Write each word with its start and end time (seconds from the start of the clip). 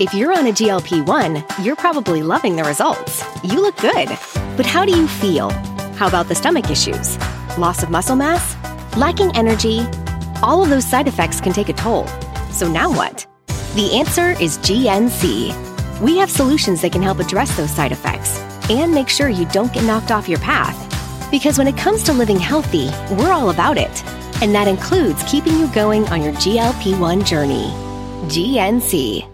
If 0.00 0.12
you're 0.12 0.36
on 0.36 0.48
a 0.48 0.50
GLP 0.50 1.06
1, 1.06 1.44
you're 1.64 1.76
probably 1.76 2.20
loving 2.20 2.56
the 2.56 2.64
results. 2.64 3.22
You 3.44 3.60
look 3.60 3.76
good. 3.76 4.08
But 4.56 4.66
how 4.66 4.84
do 4.84 4.90
you 4.90 5.06
feel? 5.06 5.50
How 5.94 6.08
about 6.08 6.26
the 6.26 6.34
stomach 6.34 6.68
issues? 6.68 7.16
Loss 7.58 7.84
of 7.84 7.90
muscle 7.90 8.16
mass? 8.16 8.56
Lacking 8.96 9.30
energy? 9.36 9.82
All 10.42 10.64
of 10.64 10.68
those 10.68 10.84
side 10.84 11.06
effects 11.06 11.40
can 11.40 11.52
take 11.52 11.68
a 11.68 11.72
toll. 11.72 12.08
So 12.50 12.66
now 12.68 12.90
what? 12.90 13.24
The 13.76 13.94
answer 13.94 14.30
is 14.42 14.58
GNC. 14.58 16.00
We 16.00 16.18
have 16.18 16.28
solutions 16.28 16.82
that 16.82 16.90
can 16.90 17.02
help 17.02 17.20
address 17.20 17.56
those 17.56 17.70
side 17.70 17.92
effects 17.92 18.40
and 18.68 18.92
make 18.92 19.08
sure 19.08 19.28
you 19.28 19.46
don't 19.46 19.72
get 19.72 19.84
knocked 19.84 20.10
off 20.10 20.28
your 20.28 20.40
path. 20.40 20.76
Because 21.30 21.56
when 21.56 21.68
it 21.68 21.76
comes 21.76 22.02
to 22.04 22.12
living 22.12 22.40
healthy, 22.40 22.90
we're 23.14 23.32
all 23.32 23.50
about 23.50 23.78
it. 23.78 24.04
And 24.42 24.52
that 24.56 24.66
includes 24.66 25.22
keeping 25.30 25.56
you 25.56 25.68
going 25.68 26.04
on 26.08 26.20
your 26.20 26.32
GLP 26.32 26.98
1 26.98 27.24
journey. 27.24 27.66
GNC. 28.26 29.33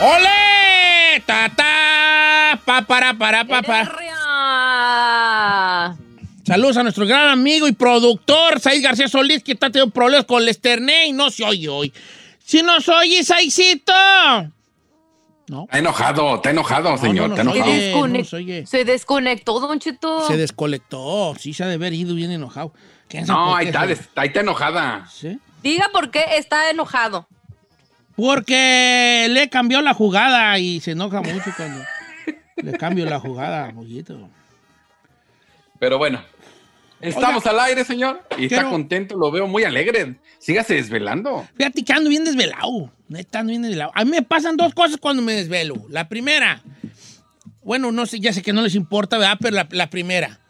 ¡Ole! 0.00 1.20
¡Ta, 1.26 1.50
ta! 1.56 2.60
Pa, 2.64 2.82
para, 2.82 3.14
para, 3.14 3.44
pa. 3.44 3.58
Saludos 6.46 6.76
a 6.76 6.82
nuestro 6.84 7.04
gran 7.04 7.28
amigo 7.30 7.66
y 7.66 7.72
productor, 7.72 8.60
Said 8.60 8.82
García 8.82 9.08
Solís, 9.08 9.42
que 9.42 9.52
está 9.52 9.70
teniendo 9.70 9.92
problemas 9.92 10.24
con 10.24 10.42
el 10.42 10.48
esterné 10.48 11.08
y 11.08 11.12
no 11.12 11.30
se 11.30 11.44
oye 11.44 11.68
hoy. 11.68 11.92
Si 12.44 12.62
nos 12.62 12.88
oye, 12.88 13.24
Saicito. 13.24 13.92
No. 15.48 15.64
Está 15.64 15.78
enojado, 15.78 16.36
está 16.36 16.50
enojado, 16.50 16.90
No, 16.90 16.98
señor, 16.98 17.30
no 17.30 17.34
está 17.34 17.42
enojado. 17.42 18.66
Se 18.66 18.84
desconectó, 18.84 19.58
Don 19.60 19.80
Cheto. 19.80 20.26
Se 20.28 20.36
descolectó. 20.36 21.34
Sí, 21.38 21.52
se 21.52 21.64
ha 21.64 21.66
de 21.66 21.74
haber 21.74 21.92
ido 21.92 22.14
bien 22.14 22.30
enojado. 22.30 22.72
¿Quién 23.08 23.26
sabe 23.26 23.38
No, 23.38 23.56
ahí 23.56 23.66
está, 23.66 23.82
ahí 23.82 24.28
está 24.28 24.40
enojada. 24.40 25.08
¿Sí? 25.10 25.38
Diga 25.62 25.90
por 25.92 26.10
qué 26.10 26.24
está 26.36 26.70
enojado. 26.70 27.26
Porque 28.18 29.28
le 29.30 29.48
cambió 29.48 29.80
la 29.80 29.94
jugada 29.94 30.58
y 30.58 30.80
se 30.80 30.90
enoja 30.90 31.22
mucho 31.22 31.52
cuando 31.56 31.84
le 32.56 32.72
cambio 32.72 33.06
la 33.06 33.20
jugada, 33.20 33.70
pollito. 33.72 34.28
Pero 35.78 35.98
bueno, 35.98 36.20
estamos 37.00 37.46
al 37.46 37.60
aire, 37.60 37.84
señor, 37.84 38.20
y 38.36 38.46
está 38.46 38.68
contento, 38.68 39.16
lo 39.16 39.30
veo 39.30 39.46
muy 39.46 39.62
alegre. 39.62 40.16
Sígase 40.40 40.74
desvelando. 40.74 41.46
Fíjate 41.56 41.84
que 41.84 41.92
ando 41.92 42.10
bien 42.10 42.24
desvelado. 42.24 42.90
Neta, 43.06 43.38
ando 43.38 43.50
bien 43.50 43.62
desvelado. 43.62 43.92
A 43.94 44.04
mí 44.04 44.10
me 44.10 44.22
pasan 44.22 44.56
dos 44.56 44.74
cosas 44.74 44.96
cuando 44.96 45.22
me 45.22 45.34
desvelo. 45.34 45.76
La 45.88 46.08
primera, 46.08 46.60
bueno, 47.62 47.92
no 47.92 48.04
sé, 48.04 48.18
ya 48.18 48.32
sé 48.32 48.42
que 48.42 48.52
no 48.52 48.62
les 48.62 48.74
importa, 48.74 49.16
¿verdad? 49.18 49.38
Pero 49.40 49.54
la, 49.54 49.68
la 49.70 49.90
primera 49.90 50.40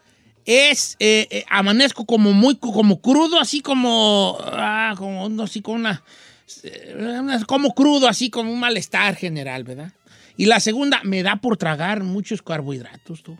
es, 0.46 0.96
eh, 1.00 1.28
eh, 1.30 1.44
amanezco 1.50 2.06
como 2.06 2.32
muy, 2.32 2.56
como 2.56 3.02
crudo, 3.02 3.38
así 3.38 3.60
como, 3.60 4.38
ah, 4.40 4.94
como, 4.96 5.28
no 5.28 5.46
sé, 5.46 5.60
con 5.60 5.74
una- 5.74 6.02
como 7.46 7.74
crudo, 7.74 8.08
así 8.08 8.30
como 8.30 8.52
un 8.52 8.60
malestar 8.60 9.16
general, 9.16 9.64
¿verdad? 9.64 9.92
Y 10.36 10.46
la 10.46 10.60
segunda, 10.60 11.00
me 11.04 11.22
da 11.22 11.36
por 11.36 11.56
tragar 11.56 12.02
muchos 12.04 12.42
carbohidratos, 12.42 13.22
tú. 13.22 13.36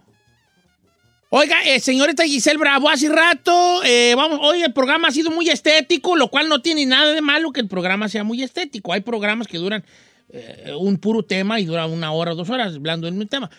Oiga, 1.31 1.63
eh, 1.65 1.79
señorita 1.79 2.25
Giselle 2.25 2.59
Bravo, 2.59 2.89
hace 2.89 3.09
rato, 3.11 3.83
eh, 3.85 4.15
vamos, 4.17 4.41
hoy 4.43 4.63
el 4.63 4.73
programa 4.73 5.09
ha 5.09 5.11
sido 5.11 5.31
muy 5.31 5.49
estético, 5.51 6.17
lo 6.17 6.29
cual 6.29 6.49
no 6.49 6.63
tiene 6.63 6.87
nada 6.87 7.13
de 7.13 7.21
malo 7.21 7.53
que 7.53 7.61
el 7.61 7.69
programa 7.69 8.09
sea 8.09 8.25
muy 8.25 8.43
estético. 8.43 8.95
Hay 8.95 9.03
programas 9.03 9.47
que 9.47 9.59
duran 9.59 9.85
eh, 10.31 10.73
un 10.79 10.97
puro 10.97 11.23
tema 11.23 11.61
y 11.61 11.67
duran 11.67 11.91
una 11.91 12.13
hora 12.13 12.33
o 12.33 12.35
dos 12.35 12.49
horas 12.49 12.75
hablando 12.75 13.07
del 13.07 13.15
mismo 13.15 13.29
tema. 13.29 13.51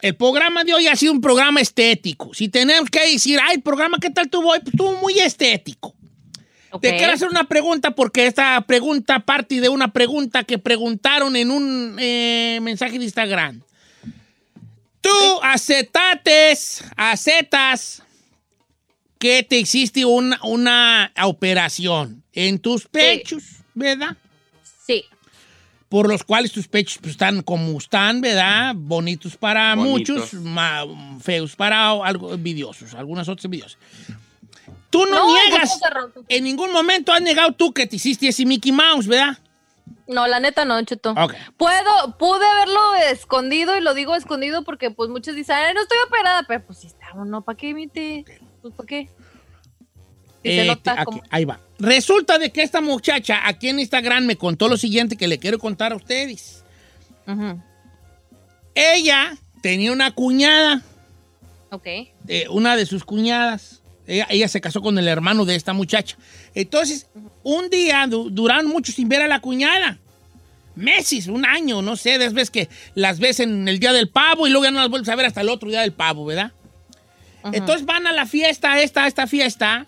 El 0.00 0.14
programa 0.14 0.62
de 0.62 0.74
hoy 0.74 0.86
ha 0.86 0.94
sido 0.94 1.12
un 1.12 1.20
programa 1.20 1.60
estético. 1.60 2.32
Si 2.34 2.48
tenemos 2.48 2.88
que 2.88 3.00
decir, 3.00 3.40
ay, 3.42 3.56
el 3.56 3.62
programa, 3.62 3.98
¿qué 4.00 4.10
tal 4.10 4.30
tuvo 4.30 4.50
hoy? 4.50 4.60
Pues 4.60 4.74
estuvo 4.74 4.94
muy 5.00 5.18
estético. 5.18 5.97
Ok. 6.70 6.82
Te 6.82 6.96
quiero 6.96 7.12
hacer 7.12 7.28
una 7.28 7.44
pregunta 7.44 7.92
porque 7.92 8.26
esta 8.26 8.60
pregunta 8.62 9.20
parte 9.20 9.60
de 9.60 9.68
una 9.68 9.92
pregunta 9.92 10.44
que 10.44 10.58
preguntaron 10.58 11.34
en 11.36 11.50
un 11.50 11.96
eh, 11.98 12.58
mensaje 12.62 12.98
de 12.98 13.04
Instagram. 13.04 13.62
Tú 15.00 15.40
acetates, 15.42 16.84
acetas 16.96 18.02
que 19.18 19.42
te 19.42 19.58
hiciste 19.58 20.04
una, 20.04 20.38
una 20.42 21.12
operación 21.22 22.22
en 22.32 22.58
tus 22.58 22.86
pechos, 22.86 23.44
¿verdad? 23.74 24.16
Sí. 24.86 25.04
Por 25.88 26.08
los 26.08 26.22
cuales 26.22 26.52
tus 26.52 26.68
pechos 26.68 26.98
pues, 26.98 27.12
están 27.12 27.42
como 27.42 27.78
están, 27.78 28.20
¿verdad? 28.20 28.74
Bonitos 28.76 29.36
para 29.36 29.74
Bonitos. 29.74 30.34
muchos, 30.34 31.22
feos 31.22 31.56
para 31.56 31.90
algo 31.90 32.34
envidiosos, 32.34 32.94
algunas 32.94 33.28
otras 33.28 33.46
envidiosas. 33.46 33.78
Tú 34.90 35.04
no, 35.06 35.14
No, 35.16 35.34
niegas, 35.34 35.78
en 36.28 36.44
ningún 36.44 36.72
momento 36.72 37.12
has 37.12 37.20
negado 37.20 37.52
tú 37.52 37.72
que 37.72 37.86
te 37.86 37.96
hiciste 37.96 38.28
ese 38.28 38.46
Mickey 38.46 38.72
Mouse, 38.72 39.06
¿verdad? 39.06 39.38
No, 40.06 40.26
la 40.26 40.40
neta 40.40 40.64
no, 40.64 40.82
Cheto. 40.82 41.10
Ok. 41.10 41.34
Puedo, 41.58 42.16
pude 42.18 42.46
haberlo 42.46 42.94
escondido 43.10 43.76
y 43.76 43.82
lo 43.82 43.92
digo 43.92 44.14
escondido 44.14 44.64
porque 44.64 44.90
pues 44.90 45.10
muchos 45.10 45.34
dicen, 45.36 45.56
"Ay, 45.56 45.74
no 45.74 45.82
estoy 45.82 45.98
operada, 46.06 46.44
pero 46.48 46.64
pues 46.64 46.78
sí 46.78 46.86
está, 46.86 47.12
no, 47.14 47.42
¿para 47.42 47.58
qué 47.58 47.70
emite? 47.70 48.24
Pues 48.62 48.72
¿para 48.74 48.86
qué? 48.86 49.10
Eh, 50.44 50.66
nota 50.66 51.04
te- 51.04 51.22
ahí 51.30 51.44
va. 51.44 51.60
Resulta 51.78 52.38
de 52.38 52.50
que 52.50 52.62
esta 52.62 52.80
muchacha 52.80 53.46
aquí 53.46 53.68
en 53.68 53.80
Instagram 53.80 54.24
me 54.24 54.36
contó 54.36 54.68
lo 54.68 54.78
siguiente 54.78 55.16
que 55.18 55.28
le 55.28 55.38
quiero 55.38 55.58
contar 55.58 55.92
a 55.92 55.96
ustedes. 55.96 56.64
Ella 58.74 59.36
tenía 59.62 59.92
una 59.92 60.12
cuñada, 60.12 60.82
Ok. 61.70 61.86
eh, 62.28 62.46
una 62.50 62.76
de 62.76 62.86
sus 62.86 63.04
cuñadas. 63.04 63.77
Ella, 64.08 64.26
ella 64.30 64.48
se 64.48 64.60
casó 64.60 64.80
con 64.82 64.98
el 64.98 65.06
hermano 65.06 65.44
de 65.44 65.54
esta 65.54 65.72
muchacha. 65.72 66.16
Entonces, 66.54 67.06
un 67.44 67.70
día 67.70 68.06
du- 68.08 68.30
duraron 68.30 68.66
mucho 68.66 68.90
sin 68.90 69.08
ver 69.08 69.22
a 69.22 69.28
la 69.28 69.40
cuñada. 69.40 69.98
Meses, 70.74 71.26
un 71.26 71.44
año, 71.44 71.82
no 71.82 71.96
sé, 71.96 72.18
después 72.18 72.50
que 72.50 72.68
las 72.94 73.18
ves 73.20 73.38
en 73.40 73.68
el 73.68 73.78
día 73.80 73.92
del 73.92 74.08
pavo 74.08 74.46
y 74.46 74.50
luego 74.50 74.64
ya 74.64 74.70
no 74.70 74.78
las 74.80 74.88
vuelves 74.88 75.08
a 75.08 75.16
ver 75.16 75.26
hasta 75.26 75.40
el 75.42 75.48
otro 75.48 75.68
día 75.68 75.80
del 75.82 75.92
pavo, 75.92 76.24
¿verdad? 76.24 76.52
Entonces 77.52 77.84
van 77.86 78.06
a 78.06 78.12
la 78.12 78.26
fiesta, 78.26 78.80
esta, 78.80 79.06
esta 79.06 79.26
fiesta 79.26 79.86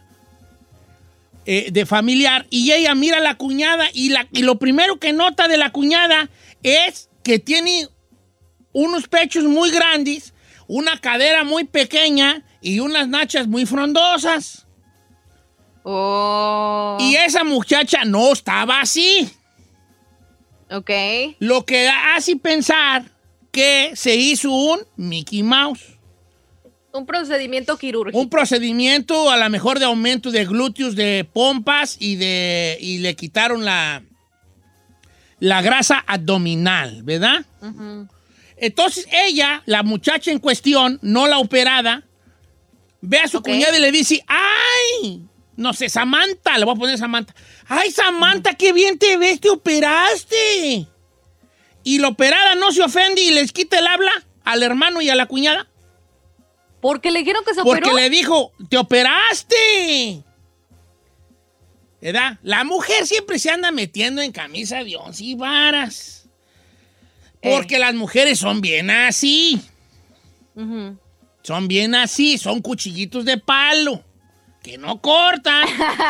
eh, 1.46 1.68
de 1.72 1.86
familiar 1.86 2.46
y 2.50 2.72
ella 2.72 2.94
mira 2.94 3.18
a 3.18 3.20
la 3.20 3.34
cuñada 3.36 3.88
y, 3.92 4.10
la, 4.10 4.26
y 4.32 4.42
lo 4.42 4.58
primero 4.58 4.98
que 4.98 5.12
nota 5.12 5.48
de 5.48 5.56
la 5.56 5.70
cuñada 5.72 6.28
es 6.62 7.08
que 7.22 7.38
tiene 7.38 7.88
unos 8.72 9.08
pechos 9.08 9.44
muy 9.44 9.70
grandes, 9.70 10.32
una 10.66 10.98
cadera 11.00 11.44
muy 11.44 11.64
pequeña 11.64 12.44
y 12.60 12.80
unas 12.80 13.08
nachas 13.08 13.46
muy 13.46 13.66
frondosas. 13.66 14.66
Oh. 15.82 16.98
Y 17.00 17.14
esa 17.16 17.44
muchacha 17.44 18.04
no 18.04 18.32
estaba 18.32 18.80
así. 18.80 19.30
Ok. 20.70 20.90
Lo 21.38 21.64
que 21.64 21.88
hace 21.88 22.36
pensar 22.36 23.04
que 23.50 23.92
se 23.94 24.14
hizo 24.14 24.52
un 24.52 24.80
Mickey 24.96 25.42
Mouse. 25.42 25.98
Un 26.92 27.06
procedimiento 27.06 27.78
quirúrgico. 27.78 28.18
Un 28.18 28.28
procedimiento 28.28 29.30
a 29.30 29.36
lo 29.36 29.48
mejor 29.48 29.78
de 29.78 29.84
aumento 29.84 30.30
de 30.30 30.44
glúteos, 30.44 30.96
de 30.96 31.24
pompas 31.32 31.96
y 31.98 32.16
de 32.16 32.78
y 32.80 32.98
le 32.98 33.14
quitaron 33.14 33.64
la 33.64 34.02
la 35.38 35.62
grasa 35.62 36.04
abdominal, 36.06 37.02
¿verdad? 37.02 37.44
Entonces 38.56 39.06
ella, 39.10 39.62
la 39.66 39.82
muchacha 39.82 40.30
en 40.30 40.38
cuestión, 40.38 40.98
no 41.00 41.26
la 41.26 41.38
operada, 41.38 42.04
ve 43.00 43.18
a 43.18 43.28
su 43.28 43.42
cuñada 43.42 43.76
y 43.76 43.80
le 43.80 43.92
dice, 43.92 44.22
¡ay! 44.26 45.22
No 45.56 45.72
sé, 45.72 45.88
Samantha, 45.88 46.56
le 46.58 46.64
voy 46.64 46.74
a 46.74 46.78
poner 46.78 46.98
Samantha. 46.98 47.34
¡Ay, 47.68 47.90
Samantha, 47.90 48.54
qué 48.54 48.72
bien 48.72 48.98
te 48.98 49.16
ves, 49.16 49.40
te 49.40 49.50
operaste! 49.50 50.86
Y 51.82 51.98
la 51.98 52.08
operada 52.08 52.54
no 52.54 52.72
se 52.72 52.82
ofende 52.82 53.20
y 53.20 53.30
les 53.30 53.52
quita 53.52 53.78
el 53.78 53.86
habla 53.86 54.12
al 54.44 54.62
hermano 54.62 55.00
y 55.02 55.10
a 55.10 55.14
la 55.14 55.26
cuñada. 55.26 55.68
Porque 56.80 57.10
le 57.10 57.18
dijeron 57.20 57.44
que 57.44 57.54
se 57.54 57.62
Porque 57.62 57.88
operó. 57.90 57.96
le 57.96 58.08
dijo, 58.10 58.52
te 58.70 58.78
operaste. 58.78 60.24
¿Verdad? 62.00 62.38
La 62.42 62.64
mujer 62.64 63.06
siempre 63.06 63.38
se 63.38 63.50
anda 63.50 63.70
metiendo 63.70 64.22
en 64.22 64.32
camisa 64.32 64.82
de 64.82 64.96
once 64.96 65.22
y 65.24 65.34
varas. 65.34 66.28
Porque 67.42 67.78
las 67.78 67.94
mujeres 67.94 68.38
son 68.38 68.60
bien 68.62 68.90
así. 68.90 69.60
Ujú. 70.54 70.96
Son 71.42 71.68
bien 71.68 71.94
así, 71.94 72.38
son 72.38 72.60
cuchillitos 72.60 73.24
de 73.24 73.38
palo. 73.38 74.02
que 74.62 74.76
no 74.76 75.00
cortan, 75.00 75.66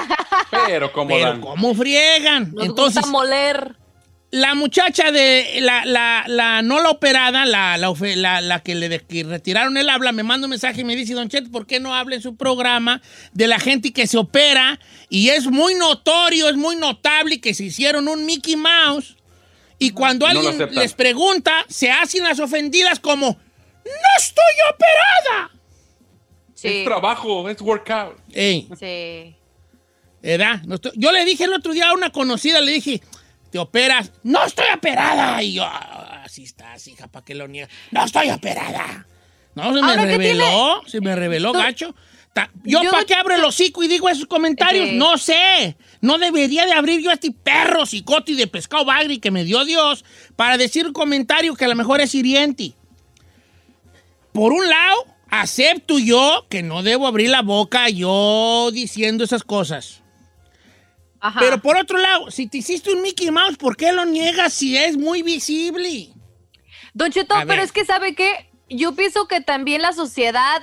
Pero 0.67 0.93
como 0.93 1.09
pero 1.11 1.29
dan. 1.31 1.41
cómo 1.41 1.75
friegan. 1.75 2.53
Nos 2.53 2.67
Entonces, 2.67 3.03
gusta 3.03 3.11
moler. 3.11 3.77
la 4.32 4.55
muchacha 4.56 5.12
de 5.12 5.59
la, 5.61 5.85
la, 5.85 6.25
la 6.27 6.61
no 6.62 6.81
la 6.82 6.91
operada, 6.91 7.47
la, 7.47 7.77
la, 7.79 7.93
la- 8.17 8.41
la 8.41 8.61
que 8.61 8.75
le 8.75 8.88
de- 8.88 9.00
que 9.00 9.23
retiraron 9.23 9.77
el 9.77 9.88
habla, 9.88 10.11
me 10.12 10.25
manda 10.25 10.47
un 10.47 10.50
mensaje 10.50 10.81
y 10.81 10.85
me 10.85 10.97
dice, 10.97 11.15
Don 11.15 11.29
Chet, 11.29 11.49
¿por 11.50 11.65
qué 11.67 11.79
no 11.79 11.94
habla 11.94 12.17
en 12.17 12.23
su 12.23 12.35
programa 12.37 13.00
de 13.32 13.47
la 13.47 13.61
gente 13.61 13.93
que 13.93 14.09
se 14.09 14.19
opera? 14.19 14.81
Y 15.09 15.29
es 15.29 15.47
muy 15.47 15.75
notorio, 15.77 16.49
es 16.49 16.56
muy 16.56 16.75
notable 16.75 17.41
que 17.41 17.55
se 17.55 17.65
hicieron 17.65 18.09
un 18.09 18.27
Mickey 18.27 18.56
Mouse. 18.56 19.17
Y 19.79 19.91
cuando 19.91 20.27
No 20.27 20.32
alguien 20.49 20.69
les 20.75 20.93
pregunta, 20.94 21.53
se 21.69 21.91
hacen 21.91 22.25
las 22.25 22.38
ofendidas 22.41 22.99
como, 23.00 23.38
¡No 23.85 24.09
estoy 24.19 24.55
operada! 24.73 25.50
Sí. 26.55 26.69
Es 26.69 26.85
trabajo, 26.85 27.49
es 27.49 27.61
workout. 27.61 28.19
Ey, 28.32 28.69
Sí. 28.79 29.37
¿verdad? 30.23 30.62
No 30.65 30.75
estoy- 30.75 30.93
yo 30.97 31.11
le 31.12 31.25
dije 31.25 31.44
el 31.44 31.55
otro 31.55 31.73
día 31.73 31.88
a 31.88 31.94
una 31.94 32.11
conocida, 32.11 32.61
le 32.61 32.73
dije, 32.73 33.00
¿te 33.50 33.59
operas? 33.59 34.12
¡No 34.23 34.44
estoy 34.44 34.67
operada! 34.75 35.43
Y 35.43 35.55
yo, 35.55 35.65
"Ah, 35.65 36.23
así 36.25 36.44
estás, 36.44 36.87
hija, 36.88 37.06
¿para 37.09 37.25
qué 37.25 37.35
lo 37.35 37.49
niegas? 37.49 37.71
¡No 37.91 38.05
estoy 38.05 38.31
operada! 38.31 39.06
No, 39.55 39.65
se 39.75 39.81
me 39.81 39.81
Ahora, 39.81 40.03
¿qué 40.03 40.09
reveló, 40.11 40.82
se 40.87 41.00
me 41.00 41.17
reveló, 41.17 41.53
Tú- 41.53 41.59
gacho. 41.59 41.94
Ta- 42.32 42.49
¿Yo, 42.62 42.81
Yo- 42.85 42.93
para 42.93 43.05
qué 43.05 43.15
abro 43.15 43.35
el 43.35 43.43
hocico 43.43 43.82
y 43.82 43.88
digo 43.88 44.09
esos 44.09 44.27
comentarios? 44.27 44.91
Sí. 44.91 44.97
No 44.97 45.19
sé. 45.19 45.77
No 46.00 46.17
debería 46.19 46.65
de 46.65 46.73
abrir 46.73 47.00
yo 47.00 47.11
a 47.11 47.15
este 47.15 47.32
perro 47.32 47.85
psicote 47.87 48.35
de 48.37 48.47
pescado 48.47 48.85
bagri 48.85 49.19
que 49.19 49.32
me 49.32 49.43
dio 49.43 49.65
Dios 49.65 50.05
para 50.37 50.56
decir 50.56 50.87
un 50.87 50.93
comentario 50.93 51.56
que 51.56 51.65
a 51.65 51.69
lo 51.69 51.75
mejor 51.75 52.00
es 52.00 52.15
hiriente. 52.15 52.75
Por 54.32 54.53
un 54.53 54.69
lado, 54.69 55.06
acepto 55.29 55.99
yo 55.99 56.47
que 56.49 56.62
no 56.62 56.82
debo 56.82 57.06
abrir 57.06 57.31
la 57.31 57.43
boca 57.43 57.88
yo 57.88 58.71
diciendo 58.73 59.25
esas 59.25 59.44
cosas. 59.44 60.03
Ajá. 61.21 61.38
Pero 61.41 61.61
por 61.61 61.77
otro 61.77 61.99
lado, 61.99 62.31
si 62.31 62.47
te 62.47 62.59
hiciste 62.59 62.93
un 62.93 63.03
Mickey 63.03 63.31
Mouse, 63.31 63.56
¿por 63.56 63.77
qué 63.77 63.93
lo 63.93 64.05
niegas 64.05 64.55
si 64.55 64.77
es 64.77 64.97
muy 64.97 65.23
visible? 65.23 66.09
Don 66.94 67.11
Cheto, 67.11 67.35
A 67.35 67.41
pero 67.41 67.49
ver. 67.49 67.61
es 67.61 67.73
que 67.73 67.85
sabe 67.85 68.15
que 68.15 68.50
yo 68.69 68.94
pienso 68.94 69.27
que 69.29 69.41
también 69.41 69.82
la 69.82 69.93
sociedad 69.93 70.62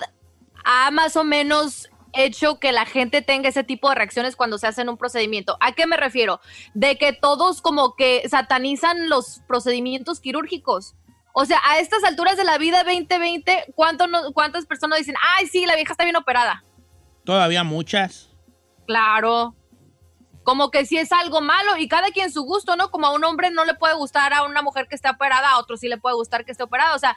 ha 0.65 0.91
más 0.91 1.15
o 1.15 1.23
menos 1.23 1.89
hecho 2.13 2.59
que 2.59 2.71
la 2.71 2.85
gente 2.85 3.21
tenga 3.21 3.49
ese 3.49 3.63
tipo 3.63 3.89
de 3.89 3.95
reacciones 3.95 4.35
cuando 4.35 4.57
se 4.57 4.67
hacen 4.67 4.89
un 4.89 4.97
procedimiento. 4.97 5.57
¿A 5.59 5.73
qué 5.73 5.85
me 5.85 5.97
refiero? 5.97 6.41
De 6.73 6.97
que 6.97 7.13
todos 7.13 7.61
como 7.61 7.95
que 7.95 8.27
satanizan 8.27 9.09
los 9.09 9.41
procedimientos 9.47 10.19
quirúrgicos. 10.19 10.95
O 11.39 11.45
sea, 11.45 11.61
a 11.65 11.77
estas 11.77 12.03
alturas 12.03 12.35
de 12.35 12.43
la 12.43 12.57
vida 12.57 12.83
2020, 12.83 13.65
¿cuánto 13.75 14.07
no- 14.07 14.33
¿cuántas 14.33 14.65
personas 14.65 14.97
dicen, 14.97 15.13
ay, 15.37 15.45
sí, 15.45 15.67
la 15.67 15.75
vieja 15.75 15.91
está 15.93 16.03
bien 16.03 16.15
operada? 16.15 16.63
Todavía 17.25 17.63
muchas. 17.63 18.31
Claro. 18.87 19.53
Como 20.41 20.71
que 20.71 20.83
si 20.87 20.97
es 20.97 21.11
algo 21.11 21.41
malo 21.41 21.77
y 21.77 21.87
cada 21.87 22.07
quien 22.07 22.31
su 22.31 22.41
gusto, 22.41 22.75
¿no? 22.75 22.89
Como 22.89 23.05
a 23.05 23.11
un 23.13 23.23
hombre 23.23 23.51
no 23.51 23.65
le 23.65 23.75
puede 23.75 23.93
gustar 23.93 24.33
a 24.33 24.43
una 24.45 24.63
mujer 24.63 24.87
que 24.87 24.95
esté 24.95 25.11
operada, 25.11 25.51
a 25.51 25.59
otro 25.59 25.77
sí 25.77 25.87
le 25.87 25.97
puede 25.99 26.15
gustar 26.15 26.43
que 26.43 26.53
esté 26.53 26.63
operada. 26.63 26.95
O 26.95 26.99
sea, 26.99 27.15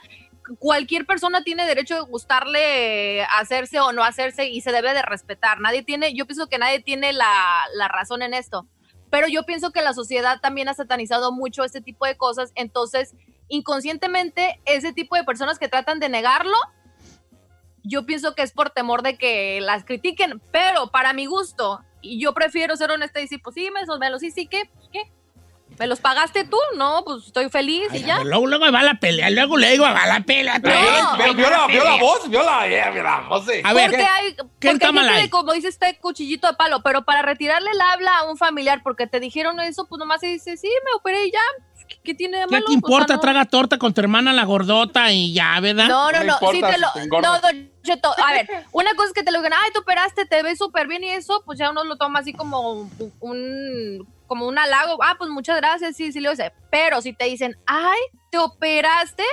cualquier 0.59 1.07
persona 1.07 1.43
tiene 1.43 1.65
derecho 1.65 1.95
de 1.95 2.01
gustarle 2.01 3.23
hacerse 3.23 3.79
o 3.79 3.91
no 3.91 4.03
hacerse 4.03 4.47
y 4.49 4.61
se 4.61 4.71
debe 4.71 4.93
de 4.93 5.01
respetar. 5.01 5.59
Nadie 5.61 5.81
tiene, 5.81 6.13
yo 6.13 6.27
pienso 6.27 6.45
que 6.47 6.59
nadie 6.59 6.79
tiene 6.79 7.11
la, 7.11 7.63
la 7.73 7.87
razón 7.87 8.21
en 8.21 8.35
esto. 8.35 8.67
Pero 9.09 9.27
yo 9.27 9.45
pienso 9.47 9.71
que 9.71 9.81
la 9.81 9.93
sociedad 9.93 10.39
también 10.41 10.69
ha 10.69 10.75
satanizado 10.75 11.31
mucho 11.31 11.63
este 11.63 11.81
tipo 11.81 12.05
de 12.05 12.17
cosas. 12.17 12.51
Entonces, 12.55 13.15
inconscientemente, 13.51 14.59
ese 14.65 14.93
tipo 14.93 15.15
de 15.15 15.23
personas 15.23 15.59
que 15.59 15.67
tratan 15.67 15.99
de 15.99 16.09
negarlo, 16.09 16.57
yo 17.83 18.05
pienso 18.05 18.35
que 18.35 18.41
es 18.43 18.51
por 18.51 18.69
temor 18.69 19.01
de 19.01 19.17
que 19.17 19.59
las 19.61 19.83
critiquen, 19.85 20.41
pero 20.51 20.87
para 20.91 21.13
mi 21.13 21.25
gusto, 21.25 21.81
y 22.01 22.19
yo 22.21 22.33
prefiero 22.33 22.75
ser 22.75 22.91
honesta 22.91 23.19
y 23.19 23.23
decir, 23.23 23.41
pues 23.43 23.55
sí, 23.55 23.69
me, 23.71 23.81
me 23.99 24.09
los 24.09 24.21
hice, 24.23 24.45
¿qué? 24.47 24.63
Pues, 24.73 24.89
¿Qué? 24.91 25.11
¿Me 25.79 25.87
los 25.87 25.99
pagaste 26.01 26.43
tú? 26.43 26.57
No, 26.75 27.01
pues 27.05 27.25
estoy 27.27 27.49
feliz 27.49 27.87
y 27.93 27.97
Ay, 27.97 28.03
ya. 28.03 28.23
Luego, 28.23 28.45
luego 28.45 28.71
va 28.71 28.83
la 28.83 28.95
pelea, 28.99 29.29
luego 29.31 29.57
le 29.57 29.71
digo, 29.71 29.83
va 29.85 30.05
la 30.05 30.19
pelea. 30.19 30.59
Pero 30.61 30.75
otra 30.77 31.15
vio 31.15 31.23
la- 31.23 31.23
vio- 31.23 31.33
vio 31.33 31.49
la- 31.49 31.67
vio 31.67 31.83
la 31.83 31.95
voz, 31.95 32.29
vio 32.29 32.43
la, 32.43 32.67
eh, 32.67 32.91
vio 32.91 33.01
la 33.03 33.21
voz. 33.21 33.47
eh. 33.49 33.61
A 33.63 33.73
ver, 33.73 33.89
porque 33.89 34.03
hay, 34.03 34.35
¿qué 34.35 34.43
porque 34.71 34.85
hay 34.85 34.93
gente 34.93 35.21
de, 35.21 35.29
como 35.29 35.53
dice 35.53 35.69
este 35.69 35.97
cuchillito 35.99 36.45
de 36.47 36.53
palo, 36.55 36.83
pero 36.83 37.03
para 37.05 37.21
retirarle 37.21 37.71
el 37.71 37.81
habla 37.81 38.17
a 38.17 38.23
un 38.29 38.37
familiar 38.37 38.81
porque 38.83 39.07
te 39.07 39.19
dijeron 39.21 39.59
eso, 39.61 39.87
pues 39.87 39.97
nomás 39.97 40.19
se 40.19 40.27
dice, 40.27 40.57
sí, 40.57 40.67
me 40.85 40.91
operé 40.99 41.25
y 41.27 41.31
ya. 41.31 41.39
¿Qué, 41.91 41.99
qué 42.03 42.13
tiene 42.15 42.39
de 42.39 42.45
¿Qué 42.47 42.51
malo? 42.53 42.65
te 42.65 42.69
O 42.69 42.71
sea, 42.71 42.75
importa? 42.75 43.13
no. 43.15 43.19
Traga 43.19 43.45
torta 43.45 43.77
con 43.77 43.93
tu 43.93 44.01
hermana 44.01 44.33
la 44.33 44.45
gordota 44.45 45.11
y 45.11 45.33
ya, 45.33 45.59
¿verdad? 45.59 45.87
No, 45.87 46.11
no, 46.11 46.19
No 46.19 46.25
no, 46.25 46.51
sí 46.51 46.61
te 46.61 46.67
si 46.73 47.01
te 47.01 47.07
no, 47.21 47.39
don 47.41 47.71
Cheto, 47.83 48.13
a 48.23 48.31
ver, 48.33 48.47
una 48.71 48.93
cosa 48.95 49.07
es 49.09 49.13
que 49.13 49.23
te 49.23 49.31
lo 49.31 49.39
digan, 49.39 49.53
ay, 49.53 49.71
te 49.73 49.79
operaste, 49.79 50.25
te 50.25 50.43
ves 50.43 50.57
súper 50.59 50.87
bien 50.87 51.03
y 51.03 51.09
eso, 51.09 51.41
pues 51.45 51.57
ya 51.59 51.71
uno 51.71 51.83
lo 51.83 51.97
toma 51.97 52.19
así 52.19 52.31
como 52.33 52.87
un, 53.19 54.07
como 54.27 54.47
un 54.47 54.57
halago. 54.57 54.97
Ah, 55.03 55.15
pues 55.17 55.29
muchas 55.31 55.57
gracias, 55.57 55.95
sí, 55.95 56.11
sí, 56.11 56.19
lo 56.19 56.35
sé. 56.35 56.53
Pero 56.69 57.01
si 57.01 57.13
te 57.13 57.25
dicen, 57.25 57.57
ay, 57.65 57.99
te 58.29 58.37
operaste, 58.37 59.23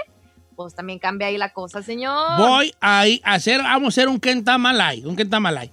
pues 0.57 0.75
también 0.75 0.99
cambia 0.99 1.29
ahí 1.29 1.37
la 1.39 1.53
cosa, 1.53 1.83
señor. 1.83 2.39
Voy 2.39 2.75
a 2.81 3.07
ir 3.07 3.21
a 3.23 3.35
hacer, 3.35 3.63
vamos 3.63 3.87
a 3.87 3.89
hacer 4.01 4.09
un 4.09 4.19
Kentamalay, 4.19 5.05
un 5.05 5.15
Kentamalay. 5.15 5.71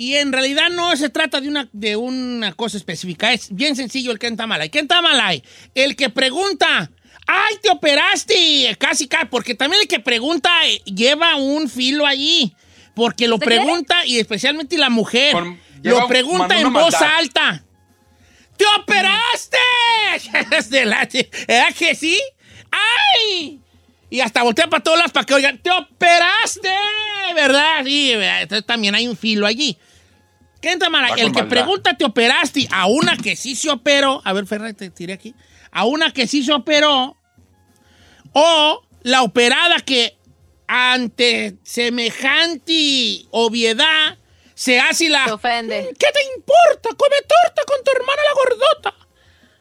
Y 0.00 0.14
en 0.16 0.32
realidad 0.32 0.70
no 0.70 0.96
se 0.96 1.10
trata 1.10 1.42
de 1.42 1.48
una, 1.48 1.68
de 1.74 1.94
una 1.94 2.52
cosa 2.54 2.78
específica, 2.78 3.34
es 3.34 3.54
bien 3.54 3.76
sencillo 3.76 4.12
el 4.12 4.18
Kentamalay. 4.18 4.70
Kentamalay, 4.70 5.42
el 5.74 5.94
que 5.94 6.08
pregunta, 6.08 6.90
¡ay, 7.26 7.56
te 7.62 7.68
operaste! 7.68 8.74
Casi, 8.78 9.08
casi, 9.08 9.26
porque 9.26 9.54
también 9.54 9.82
el 9.82 9.88
que 9.88 10.00
pregunta 10.00 10.48
eh, 10.66 10.80
lleva 10.86 11.36
un 11.36 11.68
filo 11.68 12.06
allí. 12.06 12.54
Porque 12.94 13.28
lo 13.28 13.38
pregunta, 13.38 14.06
y 14.06 14.18
especialmente 14.18 14.78
la 14.78 14.88
mujer, 14.88 15.32
Con- 15.32 15.60
lo 15.82 15.98
un- 16.04 16.08
pregunta 16.08 16.58
en 16.58 16.72
voz 16.72 16.92
maldad. 16.94 17.16
alta. 17.18 17.64
¡Te 18.56 18.64
operaste! 18.80 19.58
Es 20.56 20.70
de 20.70 20.86
la- 20.86 21.06
¿Verdad 21.46 21.74
que 21.78 21.94
sí? 21.94 22.18
¡Ay! 22.70 23.60
Y 24.08 24.20
hasta 24.20 24.42
voltea 24.44 24.66
para 24.70 24.82
todos 24.82 24.96
lados 24.96 25.12
para 25.12 25.26
que 25.26 25.34
oigan, 25.34 25.58
¡te 25.58 25.70
operaste! 25.70 26.70
¿Verdad? 27.34 27.84
Sí, 27.84 28.14
¿verdad? 28.14 28.42
entonces 28.42 28.66
también 28.66 28.94
hay 28.94 29.06
un 29.06 29.16
filo 29.18 29.46
allí. 29.46 29.76
¿Qué 30.60 30.72
entra 30.72 30.90
mala? 30.90 31.08
Va 31.10 31.14
El 31.14 31.28
que 31.32 31.40
maldad. 31.42 31.48
pregunta, 31.48 31.94
¿te 31.96 32.04
operaste? 32.04 32.68
A 32.70 32.86
una 32.86 33.16
que 33.16 33.34
sí 33.36 33.54
se 33.56 33.70
operó. 33.70 34.20
A 34.24 34.32
ver, 34.32 34.46
Ferrer, 34.46 34.74
te 34.74 34.90
tiré 34.90 35.14
aquí. 35.14 35.34
A 35.70 35.84
una 35.86 36.12
que 36.12 36.26
sí 36.26 36.42
se 36.44 36.52
operó. 36.52 37.16
O 38.32 38.82
la 39.02 39.22
operada 39.22 39.76
que 39.80 40.16
ante 40.66 41.56
semejante 41.64 43.24
obviedad 43.30 44.18
se 44.54 44.78
hace 44.78 45.08
la... 45.08 45.24
Se 45.24 45.32
ofende. 45.32 45.94
¿Qué 45.98 46.06
te 46.12 46.22
importa? 46.36 46.90
Come 46.96 47.16
torta 47.22 47.62
con 47.66 47.82
tu 47.82 47.90
hermana 47.96 48.22
la 48.28 48.34
gordota. 48.34 48.94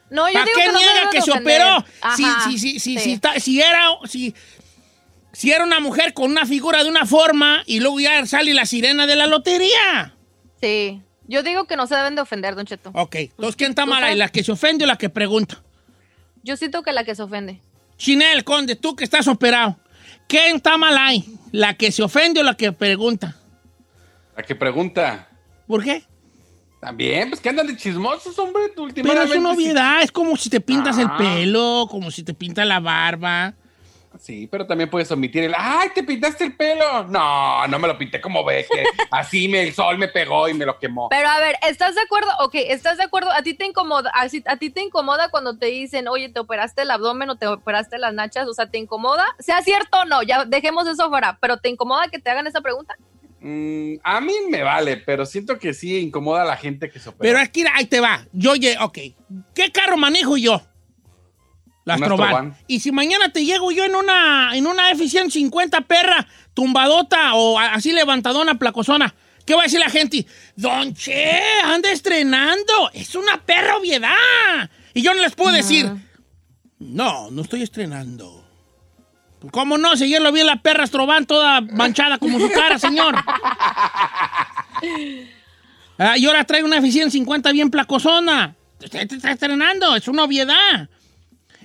No, 0.09 0.27
yo 0.27 0.33
¿Para 0.33 0.45
digo 0.45 0.57
qué 0.57 0.65
que 0.65 0.71
niega 0.73 1.09
que 1.11 1.21
se 1.21 1.31
operó? 1.31 1.85
Si, 2.15 2.23
Ajá, 2.25 2.49
si, 2.49 2.59
si, 2.59 2.79
si, 2.79 2.79
sí. 2.79 2.99
si 2.99 3.11
está- 3.13 3.39
si 3.39 3.61
era, 3.61 3.89
si, 4.07 4.35
si 5.31 5.51
era 5.51 5.63
una 5.63 5.79
mujer 5.79 6.13
con 6.13 6.31
una 6.31 6.45
figura 6.45 6.83
de 6.83 6.89
una 6.89 7.05
forma 7.05 7.63
y 7.65 7.79
luego 7.79 7.99
ya 7.99 8.25
sale 8.25 8.53
la 8.53 8.65
sirena 8.65 9.05
de 9.07 9.15
la 9.15 9.27
lotería. 9.27 10.15
Sí. 10.61 11.01
Yo 11.27 11.43
digo 11.43 11.65
que 11.65 11.75
no 11.75 11.85
se 11.87 11.95
deben 11.95 12.15
de 12.15 12.21
ofender, 12.21 12.55
Don 12.55 12.65
Cheto. 12.65 12.91
Ok, 12.93 13.15
entonces 13.15 13.55
¿quién 13.55 13.71
está 13.71 13.85
mala? 13.85 14.07
sabes- 14.07 14.17
¿La 14.17 14.29
que 14.29 14.43
se 14.43 14.51
ofende 14.51 14.83
o 14.85 14.87
la 14.87 14.97
que 14.97 15.09
pregunta? 15.09 15.61
Yo 16.43 16.57
siento 16.57 16.81
que 16.83 16.91
la 16.91 17.03
que 17.03 17.13
se 17.15 17.21
ofende. 17.21 17.61
Chinel, 17.97 18.43
Conde, 18.43 18.75
tú 18.75 18.95
que 18.95 19.03
estás 19.03 19.27
operado. 19.27 19.77
¿Quién 20.27 20.55
está 20.57 20.77
mal 20.77 20.97
ahí? 20.97 21.25
¿La 21.51 21.73
que 21.75 21.91
se 21.91 22.01
ofende 22.01 22.39
o 22.39 22.43
la 22.43 22.55
que 22.55 22.71
pregunta? 22.71 23.35
La 24.35 24.43
que 24.43 24.55
pregunta. 24.55 25.27
¿Por 25.67 25.83
qué? 25.83 26.03
También, 26.79 27.29
pues 27.29 27.41
que 27.41 27.49
andan 27.49 27.67
de 27.67 27.75
chismosos, 27.75 28.39
hombre, 28.39 28.63
Pero 28.69 28.83
últimamente. 28.83 29.33
es 29.33 29.35
una 29.37 29.51
obviedad, 29.51 30.01
es 30.01 30.11
como 30.11 30.37
si 30.37 30.49
te 30.49 30.61
pintas 30.61 30.97
el 30.97 31.07
Ah. 31.07 31.17
pelo, 31.17 31.87
como 31.91 32.09
si 32.09 32.23
te 32.23 32.33
pintas 32.33 32.65
la 32.65 32.79
barba. 32.79 33.53
Sí, 34.17 34.47
pero 34.47 34.65
también 34.65 34.89
puedes 34.89 35.11
omitir 35.11 35.43
el, 35.43 35.53
ay, 35.55 35.89
te 35.93 36.03
pintaste 36.03 36.43
el 36.43 36.55
pelo. 36.55 37.03
No, 37.07 37.67
no 37.67 37.79
me 37.79 37.87
lo 37.87 37.97
pinté 37.97 38.19
como 38.19 38.43
ve, 38.43 38.65
que 38.69 38.83
así 39.11 39.47
me, 39.47 39.61
el 39.61 39.73
sol 39.73 39.97
me 39.97 40.07
pegó 40.07 40.49
y 40.49 40.53
me 40.53 40.65
lo 40.65 40.79
quemó. 40.79 41.09
Pero 41.09 41.29
a 41.29 41.39
ver, 41.39 41.55
¿estás 41.67 41.93
de 41.95 42.01
acuerdo? 42.01 42.29
Ok, 42.39 42.55
¿estás 42.55 42.97
de 42.97 43.03
acuerdo? 43.03 43.31
¿A 43.31 43.43
ti 43.43 43.53
te 43.53 43.65
incomoda, 43.65 44.11
a, 44.15 44.27
ti 44.57 44.69
te 44.71 44.81
incomoda 44.81 45.29
cuando 45.29 45.57
te 45.57 45.67
dicen, 45.67 46.07
oye, 46.07 46.29
te 46.29 46.39
operaste 46.39 46.81
el 46.81 46.91
abdomen 46.91 47.29
o 47.29 47.35
te 47.37 47.45
operaste 47.47 47.97
las 47.99 48.13
nachas? 48.13 48.47
O 48.47 48.53
sea, 48.53 48.65
¿te 48.69 48.77
incomoda? 48.79 49.25
Sea 49.37 49.61
cierto 49.61 49.99
o 49.99 50.05
no, 50.05 50.23
ya 50.23 50.43
dejemos 50.45 50.87
eso 50.87 51.07
fuera, 51.09 51.37
pero 51.39 51.57
¿te 51.57 51.69
incomoda 51.69 52.07
que 52.07 52.19
te 52.19 52.29
hagan 52.31 52.47
esa 52.47 52.61
pregunta? 52.61 52.95
Mm, 53.41 53.93
a 54.03 54.19
mí 54.19 54.33
me 54.49 54.63
vale, 54.63 54.97
pero 54.97 55.25
siento 55.25 55.57
que 55.59 55.73
sí 55.73 55.97
incomoda 55.99 56.41
a 56.41 56.45
la 56.45 56.57
gente 56.57 56.89
que 56.89 56.99
se 56.99 57.09
opera. 57.09 57.21
Pero 57.21 57.39
aquí, 57.39 57.63
ahí 57.73 57.85
te 57.85 57.99
va. 58.01 58.25
Yo, 58.33 58.55
lle- 58.55 58.77
ok. 58.81 58.97
¿Qué 59.53 59.71
carro 59.71 59.95
manejo 59.95 60.35
yo? 60.35 60.61
La 61.97 62.05
Astrovan. 62.05 62.57
Y 62.67 62.79
si 62.79 62.91
mañana 62.91 63.29
te 63.31 63.43
llego 63.45 63.71
yo 63.71 63.85
en 63.85 63.95
una, 63.95 64.55
en 64.55 64.67
una 64.67 64.91
F-150 64.91 65.85
perra, 65.85 66.27
tumbadota 66.53 67.33
o 67.35 67.57
a- 67.59 67.73
así 67.73 67.91
levantadona, 67.91 68.55
placosona, 68.59 69.13
¿qué 69.45 69.53
va 69.55 69.61
a 69.61 69.63
decir 69.65 69.79
la 69.79 69.89
gente? 69.89 70.25
Don 70.55 70.93
Che, 70.93 71.39
anda 71.63 71.91
estrenando. 71.91 72.89
Es 72.93 73.15
una 73.15 73.41
perra 73.41 73.77
obviedad. 73.77 74.69
Y 74.93 75.01
yo 75.01 75.13
no 75.13 75.21
les 75.21 75.35
puedo 75.35 75.51
decir, 75.51 75.89
no, 76.79 77.29
no 77.31 77.41
estoy 77.41 77.61
estrenando. 77.63 78.37
¿Cómo 79.51 79.77
no? 79.77 79.95
Si 79.95 80.03
ayer 80.03 80.21
lo 80.21 80.31
vi 80.33 80.41
en 80.41 80.47
la 80.47 80.57
perra 80.61 80.83
Astrovan 80.83 81.25
toda 81.25 81.61
manchada 81.61 82.17
como 82.17 82.39
su 82.39 82.51
cara, 82.51 82.77
señor. 82.77 83.15
Ah, 85.97 86.17
y 86.17 86.25
ahora 86.25 86.43
trae 86.45 86.63
una 86.63 86.77
eficiencia 86.77 87.11
50 87.11 87.51
bien 87.51 87.69
placosona. 87.69 88.55
Usted 88.81 89.07
te 89.07 89.15
está 89.15 89.31
estrenando, 89.31 89.95
es 89.95 90.07
una 90.07 90.23
obviedad. 90.23 90.89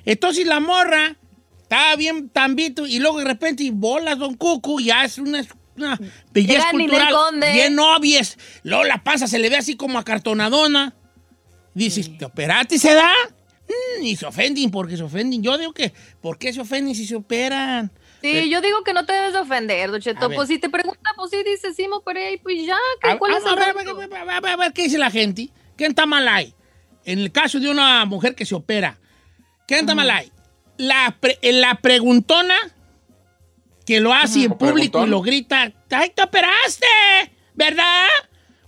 Entonces 0.05 0.47
la 0.47 0.61
morra 0.61 1.17
estaba 1.63 1.97
bien 1.97 2.29
tambito 2.29 2.87
y 2.87 2.99
luego 2.99 3.19
de 3.19 3.25
repente 3.25 3.63
y 3.65 3.71
bolas 3.71 4.19
Don 4.19 4.35
Cucu, 4.35 4.81
ya 4.81 5.05
es 5.05 5.19
una, 5.19 5.45
una 5.77 5.99
belleza 6.33 6.71
cultural 6.71 7.15
bien 7.53 7.79
obvias. 7.79 8.37
Luego 8.63 8.85
la 8.85 9.03
pasa, 9.03 9.27
se 9.27 9.39
le 9.39 9.49
ve 9.49 9.57
así 9.57 9.77
como 9.77 9.99
acartonadona. 9.99 10.95
Dices, 11.73 12.17
¿te 12.19 12.25
operaste 12.25 12.77
y 12.77 12.79
se 12.79 12.95
da? 12.95 13.11
Mm, 13.99 14.05
y 14.05 14.15
se 14.17 14.27
ofenden 14.27 14.71
porque 14.71 14.97
se 14.97 15.03
ofenden. 15.03 15.43
Yo 15.43 15.57
digo 15.59 15.73
que, 15.73 15.93
¿por 16.21 16.39
qué 16.39 16.53
se 16.53 16.61
ofenden 16.61 16.95
si 16.95 17.07
se 17.07 17.17
operan? 17.17 17.91
Sí, 18.23 18.31
Pero- 18.33 18.47
yo 18.47 18.61
digo 18.61 18.85
que 18.85 18.93
no 18.93 19.05
te 19.05 19.13
debes 19.13 19.33
de 19.33 19.41
ofender, 19.41 19.89
Don 19.91 19.97
A 19.97 20.01
Cheto. 20.01 20.29
ver. 20.29 20.37
Pues 20.37 20.49
si 20.49 20.59
te 20.59 20.69
pregunta, 20.69 21.11
pues 21.17 21.31
sí, 21.31 21.39
dices, 21.45 21.75
sí, 21.75 21.89
me 21.89 21.97
operé 21.97 22.35
y 22.35 22.37
pues 22.37 22.65
ya, 22.65 22.77
¿qué? 23.03 23.19
¿cuál 23.19 23.35
a- 23.35 23.39
es 23.39 23.45
a 23.45 23.53
el 23.53 23.59
a 23.59 23.61
ver, 23.61 23.69
a 23.89 23.93
ver, 23.93 24.15
a 24.15 24.41
ver, 24.41 24.51
a 24.53 24.57
ver, 24.57 24.73
¿qué 24.73 24.83
dice 24.85 24.99
la 24.99 25.11
gente? 25.11 25.51
¿Qué 25.77 25.87
está 25.87 26.07
mal 26.07 26.29
ahí? 26.29 26.55
En 27.05 27.19
el 27.19 27.33
caso 27.33 27.59
de 27.59 27.69
una 27.69 28.05
mujer 28.05 28.35
que 28.35 28.47
se 28.47 28.55
opera, 28.55 28.99
¿qué 29.67 29.79
está 29.81 29.95
mal 29.95 30.11
ahí? 30.11 30.31
La, 30.77 31.17
pre- 31.21 31.39
la 31.43 31.75
preguntona 31.77 32.55
que 33.87 34.01
lo 34.01 34.13
hace 34.15 34.45
en 34.45 34.53
¿O 34.53 34.59
público 34.59 34.79
y 34.79 34.89
preguntón? 34.89 35.11
lo 35.11 35.21
grita, 35.23 35.73
¡ay, 35.91 36.11
te 36.15 36.23
operaste! 36.23 36.87
¿Verdad? 37.55 38.07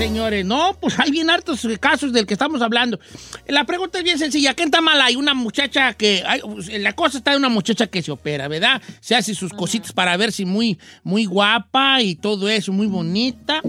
Señores. 0.04 0.44
No, 0.44 0.76
pues 0.80 0.99
hay 1.00 1.11
bien 1.11 1.30
hartos 1.30 1.66
casos 1.80 2.12
del 2.12 2.26
que 2.26 2.34
estamos 2.34 2.61
hablando. 2.61 3.00
La 3.46 3.64
pregunta 3.64 3.96
es 3.99 4.04
bien 4.04 4.18
sencilla. 4.18 4.52
¿Qué 4.52 4.64
está 4.64 4.82
mal? 4.82 5.00
Hay 5.00 5.16
una 5.16 5.32
muchacha 5.32 5.94
que... 5.94 6.23
hay- 6.26 6.42
la 6.78 6.92
cosa 6.92 7.16
está 7.18 7.30
de 7.30 7.38
una 7.38 7.49
muchacha 7.49 7.87
que 7.87 8.02
se 8.02 8.11
opera, 8.12 8.46
¿verdad? 8.49 8.82
Se 9.00 9.14
hace 9.14 9.34
sus 9.34 9.52
cositas 9.52 9.92
para 9.92 10.14
verse 10.18 10.44
muy, 10.44 10.78
muy 11.04 11.25
guapa 11.25 12.02
y 12.02 12.16
todo 12.16 12.50
eso, 12.50 12.70
muy 12.70 12.87
bonita. 12.87 13.62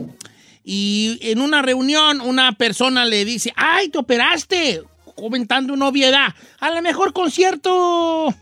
Y 0.66 1.18
en 1.22 1.40
una 1.40 1.62
reunión 1.62 2.20
una 2.20 2.52
persona 2.52 3.06
le 3.06 3.24
dice, 3.24 3.54
¡ay, 3.56 3.88
te 3.88 3.98
operaste! 4.00 4.82
Comentando 5.16 5.74
una 5.74 5.88
obviedad. 5.88 6.34
A 6.60 6.70
lo 6.72 6.82
mejor 6.82 7.14
con 7.14 7.32
cierto 7.32 8.36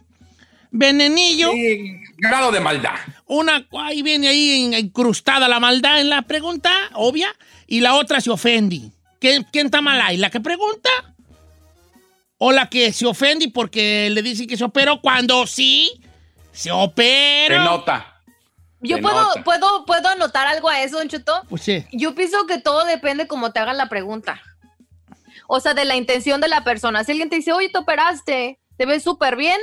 venenillo. 0.72 1.52
Sí, 1.52 2.00
grado 2.18 2.52
de 2.52 2.60
maldad. 2.60 2.96
Una, 3.28 3.68
ahí 3.80 4.02
viene 4.02 4.28
ahí 4.30 4.76
incrustada 4.80 5.48
la 5.48 5.60
maldad 5.60 6.02
en 6.02 6.10
la 6.10 6.24
pregunta, 6.24 6.72
obvia, 6.94 7.28
y 7.74 7.80
la 7.82 7.96
otra 7.96 8.22
se 8.22 8.30
ofende. 8.30 8.82
¿Quién, 9.20 9.44
quién 9.52 9.68
está 9.68 9.82
mal 9.82 10.00
ahí? 10.02 10.18
¿La 10.18 10.30
que 10.30 10.40
pregunta? 10.42 10.90
¿O 12.38 12.52
la 12.52 12.70
que 12.70 12.92
se 12.92 13.06
ofende 13.06 13.50
porque 13.50 14.10
le 14.10 14.22
dice 14.22 14.46
que 14.48 14.58
se 14.58 14.64
operó 14.64 15.00
cuando 15.02 15.48
sí 15.48 15.92
se 16.52 16.64
Se 16.64 16.72
operó? 16.72 17.64
nota. 17.64 18.22
Yo 18.82 18.98
Se 18.98 19.02
puedo, 19.02 19.22
nota. 19.22 19.44
puedo, 19.44 19.86
puedo 19.86 20.10
anotar 20.10 20.46
algo 20.48 20.68
a 20.70 20.82
eso, 20.84 20.98
Don 20.98 21.08
Cheto. 21.08 21.34
Pues 21.50 21.62
sí. 21.62 21.86
Yo 21.94 22.14
pienso 22.16 22.46
que 22.48 22.60
todo 22.60 22.84
depende 22.86 23.28
cómo 23.28 23.52
te 23.52 23.60
hagan 23.60 23.78
la 23.78 23.88
pregunta. 23.88 24.42
O 25.48 25.60
sea, 25.62 25.74
de 25.74 25.86
la 25.86 25.96
intención 25.96 26.42
de 26.42 26.50
la 26.50 26.64
persona. 26.64 27.04
Si 27.04 27.12
alguien 27.12 27.30
te 27.30 27.38
dice, 27.38 27.54
oye, 27.54 27.70
te 27.70 27.78
operaste, 27.78 28.60
te 28.78 28.86
ves 28.86 29.04
súper 29.04 29.36
bien, 29.38 29.58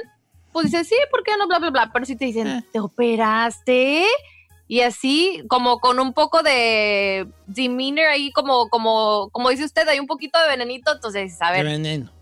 pues 0.52 0.66
dices, 0.70 0.88
sí, 0.88 0.94
¿por 1.10 1.22
qué 1.22 1.32
no? 1.38 1.46
Bla, 1.48 1.58
bla, 1.58 1.70
bla. 1.70 1.90
Pero 1.92 2.06
si 2.06 2.16
te 2.16 2.24
dicen, 2.24 2.46
Eh. 2.46 2.64
¿te 2.72 2.80
operaste? 2.80 4.04
Y 4.72 4.82
así, 4.82 5.42
como 5.48 5.80
con 5.80 5.98
un 5.98 6.12
poco 6.12 6.44
de 6.44 7.26
demeanor 7.48 8.04
ahí, 8.06 8.30
como, 8.30 8.68
como, 8.68 9.28
como 9.32 9.50
dice 9.50 9.64
usted, 9.64 9.88
hay 9.88 9.98
un 9.98 10.06
poquito 10.06 10.38
de 10.40 10.46
venenito, 10.46 10.92
entonces, 10.94 11.36
a 11.40 11.50
de 11.50 11.56
ver. 11.64 11.66
veneno. 11.72 12.12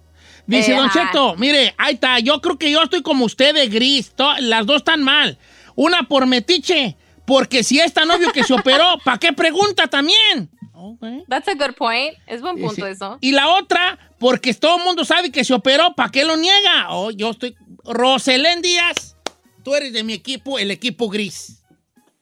Dice 0.47 0.73
Eh, 0.73 0.76
Don. 0.76 0.88
Cheto, 0.88 1.37
mire, 1.37 1.75
ahí 1.76 1.93
está, 1.95 2.19
yo 2.21 2.40
creo 2.40 2.57
que 2.59 2.71
yo 2.71 2.83
estoy 2.83 3.02
como 3.02 3.26
usted 3.26 3.55
de 3.55 3.69
gris, 3.69 4.14
las 4.40 4.64
dos 4.64 4.76
están 4.78 5.02
mal. 5.02 5.37
Una 5.75 6.05
por 6.05 6.25
metiche, 6.25 6.97
porque 7.26 7.62
si 7.62 7.81
es 7.81 7.93
tan 7.93 8.11
obvio 8.11 8.33
que 8.33 8.43
se 8.43 8.55
operó, 8.55 8.97
¿para 9.05 9.19
qué 9.19 9.35
pregunta 9.35 9.87
también? 9.88 10.49
Ok. 10.73 11.05
That's 11.28 11.49
a 11.49 11.52
good 11.55 11.75
point. 11.76 12.14
Es 12.26 12.40
buen 12.40 12.57
punto 12.59 12.87
Sí. 12.87 12.93
eso. 12.93 13.19
Y 13.21 13.33
la 13.33 13.49
otra, 13.49 13.99
porque 14.19 14.55
todo 14.55 14.78
el 14.78 14.85
mundo 14.85 15.05
sabe 15.05 15.31
que 15.31 15.45
se 15.45 15.52
operó, 15.52 15.95
¿para 15.95 16.09
qué 16.11 16.25
lo 16.25 16.35
niega? 16.38 16.87
Oh, 16.88 17.11
yo 17.11 17.28
estoy. 17.33 17.55
Roselén 17.85 18.62
Díaz, 18.62 19.17
tú 19.62 19.75
eres 19.75 19.93
de 19.93 20.02
mi 20.02 20.14
equipo, 20.14 20.59
el 20.59 20.71
equipo 20.71 21.11
gris. 21.11 21.57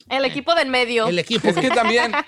El 0.09 0.25
equipo 0.25 0.55
del 0.55 0.69
medio. 0.69 1.07
El 1.09 1.19
equipo 1.19 1.49
Es 1.49 1.57
que 1.57 1.69
también. 1.71 2.13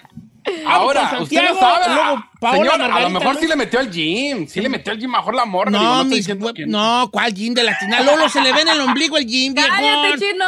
Ahora, 0.67 1.03
usted 1.21 1.37
Santiago, 1.37 1.55
no 1.55 1.61
sabe. 1.61 1.95
luego 1.95 2.25
Paola 2.41 2.71
Señor, 2.73 2.91
a 2.91 3.01
lo 3.01 3.11
mejor 3.11 3.35
¿no? 3.35 3.41
sí 3.41 3.47
le 3.47 3.57
metió 3.57 3.81
al 3.81 3.91
gym. 3.91 4.47
Sí 4.49 4.61
le 4.63 4.69
metió 4.71 4.93
al 4.93 4.99
gym 4.99 5.11
mejor 5.11 5.35
la 5.35 5.45
morra. 5.45 5.71
digo, 5.71 5.83
No, 5.83 5.97
no 5.97 6.05
mis 6.05 6.27
no, 6.67 7.11
¿cuál 7.13 7.35
gym 7.35 7.53
de 7.53 7.65
latina? 7.65 8.01
Lolo 8.01 8.29
se 8.31 8.41
le 8.41 8.53
ve 8.55 8.63
en 8.63 8.69
el 8.69 8.81
ombligo 8.81 9.19
el 9.19 9.27
gym, 9.27 9.55
¡Cállate, 9.55 9.83
viejón. 9.83 10.19
chino! 10.21 10.47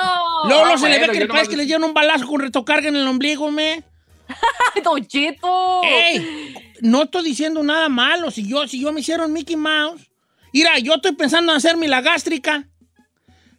Lolo 0.48 0.78
se 0.78 0.88
le 0.88 0.94
ve 1.00 1.00
que 1.00 1.06
parece 1.08 1.26
nomás- 1.28 1.48
que 1.48 1.56
le 1.58 1.64
dieron 1.66 1.84
un 1.84 1.92
balazo 1.92 2.26
con 2.26 2.40
retocarga 2.40 2.88
en 2.88 2.96
el 2.96 3.06
ombligo, 3.06 3.50
me. 3.50 3.82
¡Ay, 4.74 4.80
Don 4.82 5.04
Cheto! 5.06 5.82
¡Ey! 5.84 6.54
No 6.80 7.02
estoy 7.02 7.24
diciendo 7.24 7.62
nada 7.62 7.88
malo. 7.90 8.30
Si 8.30 8.48
yo, 8.48 8.66
si 8.68 8.80
yo 8.80 8.92
me 8.92 9.00
hicieron 9.00 9.32
Mickey 9.34 9.56
Mouse. 9.56 10.10
Mira, 10.52 10.78
yo 10.78 10.94
estoy 10.94 11.12
pensando 11.12 11.52
en 11.52 11.58
hacerme 11.58 11.88
la 11.88 12.00
gástrica. 12.00 12.66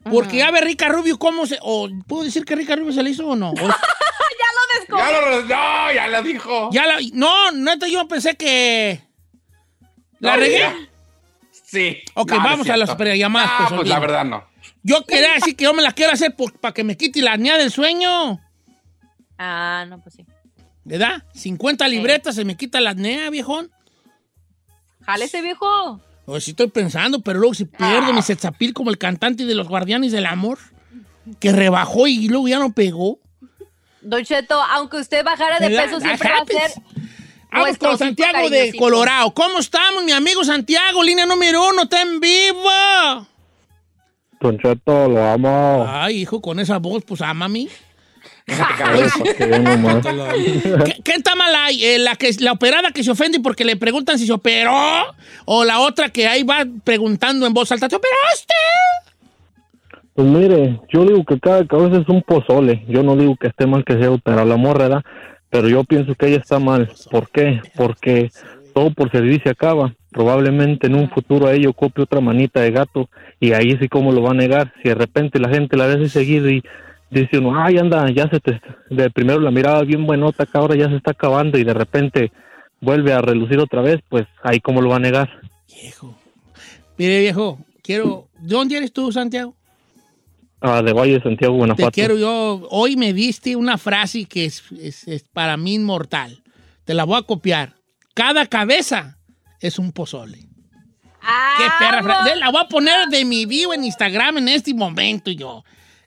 Porque 0.03 0.38
ya 0.38 0.50
ve 0.51 0.62
Rica 0.62 0.88
Rubio 0.89 1.20
cómo 1.20 1.46
se. 1.46 1.60
O, 1.62 1.88
¿Puedo 2.08 2.24
decir 2.24 2.43
que 2.46 2.55
Rica 2.55 2.75
Rubio 2.75 2.91
se 2.93 3.03
le 3.03 3.10
hizo 3.12 3.27
o 3.27 3.36
no? 3.36 3.51
O- 4.93 4.98
Ya 4.98 5.12
lo, 5.12 5.41
no, 5.43 5.91
ya 5.93 6.08
lo 6.08 6.24
dijo. 6.24 6.70
ya 6.74 6.86
la, 6.86 6.98
no, 7.13 7.51
neta, 7.51 7.88
yo 7.88 8.08
pensé 8.08 8.36
que. 8.36 9.01
¿La 10.20 10.34
No, 10.34 10.38
regué? 10.39 10.60
ya. 10.60 10.75
Sí. 11.51 11.98
Ok, 12.15 12.31
No, 12.31 12.38
vamos 12.43 12.70
a 12.70 12.77
las 12.77 12.98
llamadas, 13.17 13.50
Ah, 13.53 13.65
pues, 13.70 13.79
pues 13.79 13.89
la 13.89 14.00
verdad 14.00 14.25
no. 14.25 14.43
Yo 14.84 15.05
quería 15.05 15.34
decir 15.34 15.55
que 15.55 15.63
yo 15.65 15.74
me 15.74 15.81
la 15.81 15.91
quiero 15.93 16.12
hacer 16.13 16.36
para 16.60 16.74
que 16.74 16.84
me 16.84 16.98
quite 16.98 17.22
la 17.22 17.34
apnea 17.34 17.58
del 17.58 17.72
sueño. 17.72 18.41
Ah, 19.38 19.86
no, 19.88 20.01
pues 20.01 20.15
sí. 20.15 20.25
¿Verdad? 20.84 21.24
50 21.34 21.88
libretas 21.88 22.36
se 22.36 22.43
me 22.43 22.58
quita 22.58 22.81
la 22.81 22.89
apnea, 22.91 23.29
viejón. 23.29 23.72
Jálese, 25.05 25.41
viejo. 25.41 26.01
Pues 26.25 26.43
sí 26.43 26.51
estoy 26.51 26.67
pensando, 26.67 27.21
pero 27.21 27.39
luego 27.39 27.53
si 27.53 27.65
pierdo 27.65 28.07
Ah. 28.09 28.13
mi 28.13 28.21
sexapil 28.21 28.73
como 28.73 28.89
el 28.89 28.97
cantante 28.97 29.45
de 29.45 29.55
los 29.55 29.67
Guardianes 29.67 30.11
del 30.11 30.25
Amor, 30.25 30.59
que 31.39 31.51
rebajó 31.51 32.07
y 32.07 32.27
luego 32.27 32.47
ya 32.47 32.59
no 32.59 32.71
pegó. 32.71 33.19
Don 34.01 34.23
Cheto, 34.23 34.61
aunque 34.61 34.97
usted 34.97 35.23
bajara 35.23 35.59
de 35.59 35.69
peso, 35.69 35.99
That 35.99 36.01
siempre 36.01 36.29
va 36.29 36.37
a 36.37 36.45
ser. 36.45 36.81
Vamos 37.51 37.77
con 37.77 37.97
Santiago 37.97 38.49
de. 38.49 38.73
Colorado. 38.77 39.33
¿Cómo 39.33 39.59
estamos, 39.59 40.03
mi 40.05 40.11
amigo 40.11 40.43
Santiago? 40.43 41.03
Línea 41.03 41.25
número 41.25 41.67
uno, 41.69 41.83
está 41.83 42.01
en 42.01 42.19
vivo. 42.19 43.27
Don 44.39 44.57
Cheto, 44.57 45.07
lo 45.09 45.23
amo. 45.23 45.85
Ay, 45.87 46.21
hijo, 46.21 46.41
con 46.41 46.59
esa 46.59 46.77
voz, 46.79 47.03
pues 47.05 47.21
que 47.21 47.25
vean 47.25 47.37
nomás. 47.37 47.69
¿Qué, 50.86 51.01
qué 51.03 51.12
está 51.13 51.36
mal 51.36 51.55
ahí? 51.55 51.84
Eh, 51.84 52.00
la, 52.00 52.15
que, 52.15 52.29
¿La 52.39 52.51
operada 52.51 52.91
que 52.91 53.03
se 53.03 53.12
ofende 53.12 53.39
porque 53.39 53.65
le 53.65 53.75
preguntan 53.75 54.20
si 54.20 54.25
se 54.25 54.34
operó? 54.34 54.74
¿O 55.46 55.63
la 55.63 55.79
otra 55.79 56.10
que 56.10 56.27
ahí 56.27 56.43
va 56.43 56.65
preguntando 56.84 57.46
en 57.48 57.53
voz 57.53 57.72
alta, 57.72 57.88
¿te 57.88 57.96
operaste? 57.96 58.53
Pues 60.13 60.27
mire, 60.27 60.79
yo 60.89 61.05
digo 61.05 61.24
que 61.24 61.39
cada 61.39 61.65
cabeza 61.65 62.01
es 62.01 62.10
un 62.10 62.22
pozole. 62.22 62.84
Yo 62.88 63.01
no 63.01 63.15
digo 63.15 63.36
que 63.38 63.48
esté 63.48 63.65
mal 63.65 63.86
que 63.86 63.98
sea 63.98 64.12
operar 64.12 64.46
la 64.46 64.58
morra, 64.58 64.88
¿verdad? 64.88 65.03
Pero 65.50 65.70
yo 65.70 65.84
pienso 65.84 66.15
que 66.15 66.27
ella 66.27 66.38
está 66.38 66.60
mal. 66.60 66.89
¿Por 67.10 67.29
qué? 67.29 67.62
Porque 67.75 68.29
todo 68.74 68.91
por 68.91 69.12
servir 69.12 69.41
se 69.43 69.50
acaba. 69.50 69.93
Probablemente 70.12 70.88
en 70.88 70.96
un 70.96 71.10
futuro 71.10 71.48
a 71.48 71.53
ella 71.53 71.70
ocupe 71.70 72.01
otra 72.01 72.20
manita 72.20 72.60
de 72.60 72.72
gato 72.72 73.10
y 73.39 73.53
ahí 73.53 73.77
sí 73.79 73.88
cómo 73.88 74.12
lo 74.12 74.22
va 74.22 74.31
a 74.31 74.36
negar. 74.36 74.74
Si 74.81 74.89
de 74.89 74.96
repente 74.96 75.39
la 75.39 75.50
gente 75.50 75.77
la 75.77 75.88
ve 75.88 75.93
así 75.93 76.10
seguido 76.10 76.50
y 76.50 76.62
dice 77.12 77.38
uno, 77.38 77.62
ay, 77.63 77.77
anda, 77.77 78.10
ya 78.12 78.27
se 78.30 78.39
te... 78.39 78.60
De 78.89 79.10
primero 79.12 79.39
la 79.39 79.51
miraba 79.51 79.84
bien 79.84 80.06
buenota, 80.08 80.46
que 80.46 80.58
ahora 80.58 80.75
ya 80.75 80.88
se 80.89 80.96
está 80.96 81.12
acabando 81.12 81.58
y 81.60 81.63
de 81.63 81.74
repente 81.74 82.32
vuelve 82.80 83.13
a 83.13 83.22
relucir 83.22 83.60
otra 83.60 83.82
vez, 83.82 84.00
pues 84.10 84.25
ahí 84.44 84.60
cómo 84.60 84.82
lo 84.82 84.89
va 84.89 84.96
a 84.96 85.00
negar. 85.00 85.30
Viejo. 85.68 86.18
Mire, 86.98 87.20
viejo, 87.20 87.60
quiero... 87.84 88.27
¿De 88.39 88.56
dónde 88.56 88.77
eres 88.77 88.91
tú, 88.91 89.12
Santiago? 89.12 89.56
ah, 90.62 90.82
de 90.84 90.94
Valle 90.94 91.13
de 91.13 91.22
Santiago, 91.24 91.53
Te 91.53 91.58
Guanajuato. 91.58 91.91
quiero 91.91 92.18
yo. 92.18 92.68
Hoy 92.70 92.96
me 92.96 93.13
diste 93.13 93.56
una 93.56 93.77
frase 93.77 94.25
que 94.25 94.46
es, 94.46 94.63
es- 94.80 95.08
es 95.08 95.24
para 95.24 95.58
mí 95.58 95.75
inmortal. 95.75 96.41
Te 96.86 96.94
la 96.94 97.03
voy 97.03 97.18
a 97.18 97.24
copiar. 97.24 97.74
Cada 98.13 98.46
cabeza 98.46 99.18
es 99.60 99.80
un 99.80 99.91
pozole. 99.91 100.38
Qué 100.38 101.65
perra 101.80 102.01
frase. 102.03 102.36
La 102.36 102.50
voy 102.51 102.62
a 102.63 102.68
poner 102.68 103.08
de 103.10 103.25
mi 103.25 103.46
vivo 103.46 103.74
en 103.74 103.84
Instagram 103.84 104.38
en 104.39 104.48
este 104.50 104.74
momento 104.74 105.30
yo. 105.32 105.63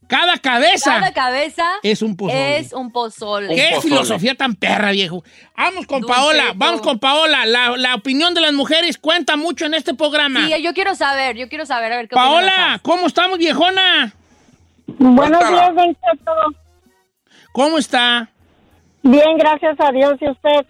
Cada 0.07 0.37
cabeza 0.39 0.95
Cada 0.95 1.13
cabeza 1.13 1.65
es 1.83 2.03
un 2.03 2.17
pozole. 2.17 2.59
es 2.59 2.73
un 2.73 2.91
pozole. 2.91 3.55
Qué 3.55 3.71
pozole. 3.75 3.95
filosofía 3.95 4.35
tan 4.35 4.55
perra, 4.55 4.91
viejo. 4.93 5.25
Vamos 5.57 5.87
con 5.87 6.03
Paola, 6.03 6.53
vamos 6.55 6.81
con 6.83 6.99
Paola. 6.99 7.47
La, 7.47 7.77
la 7.77 7.95
opinión 7.95 8.35
de 8.35 8.41
las 8.41 8.53
mujeres 8.53 8.99
cuenta 8.99 9.37
mucho 9.37 9.67
en 9.67 9.75
este 9.75 9.95
programa. 9.95 10.47
Sí, 10.47 10.63
yo 10.63 10.75
quiero 10.75 10.95
saber, 10.95 11.37
yo 11.37 11.49
quiero 11.49 11.67
saber, 11.67 11.93
a 11.93 11.97
ver 11.97 12.09
qué 12.09 12.15
Paola, 12.15 12.81
¿cómo 12.83 13.07
estamos, 13.07 13.39
viejona? 13.39 14.13
Buenos 14.87 15.49
días, 15.49 15.75
Don 15.75 15.95
Cheto. 15.95 16.33
¿Cómo 17.53 17.79
está? 17.79 18.29
Bien, 19.03 19.39
gracias 19.39 19.77
a 19.79 19.93
Dios 19.93 20.15
y 20.21 20.29
usted. 20.31 20.67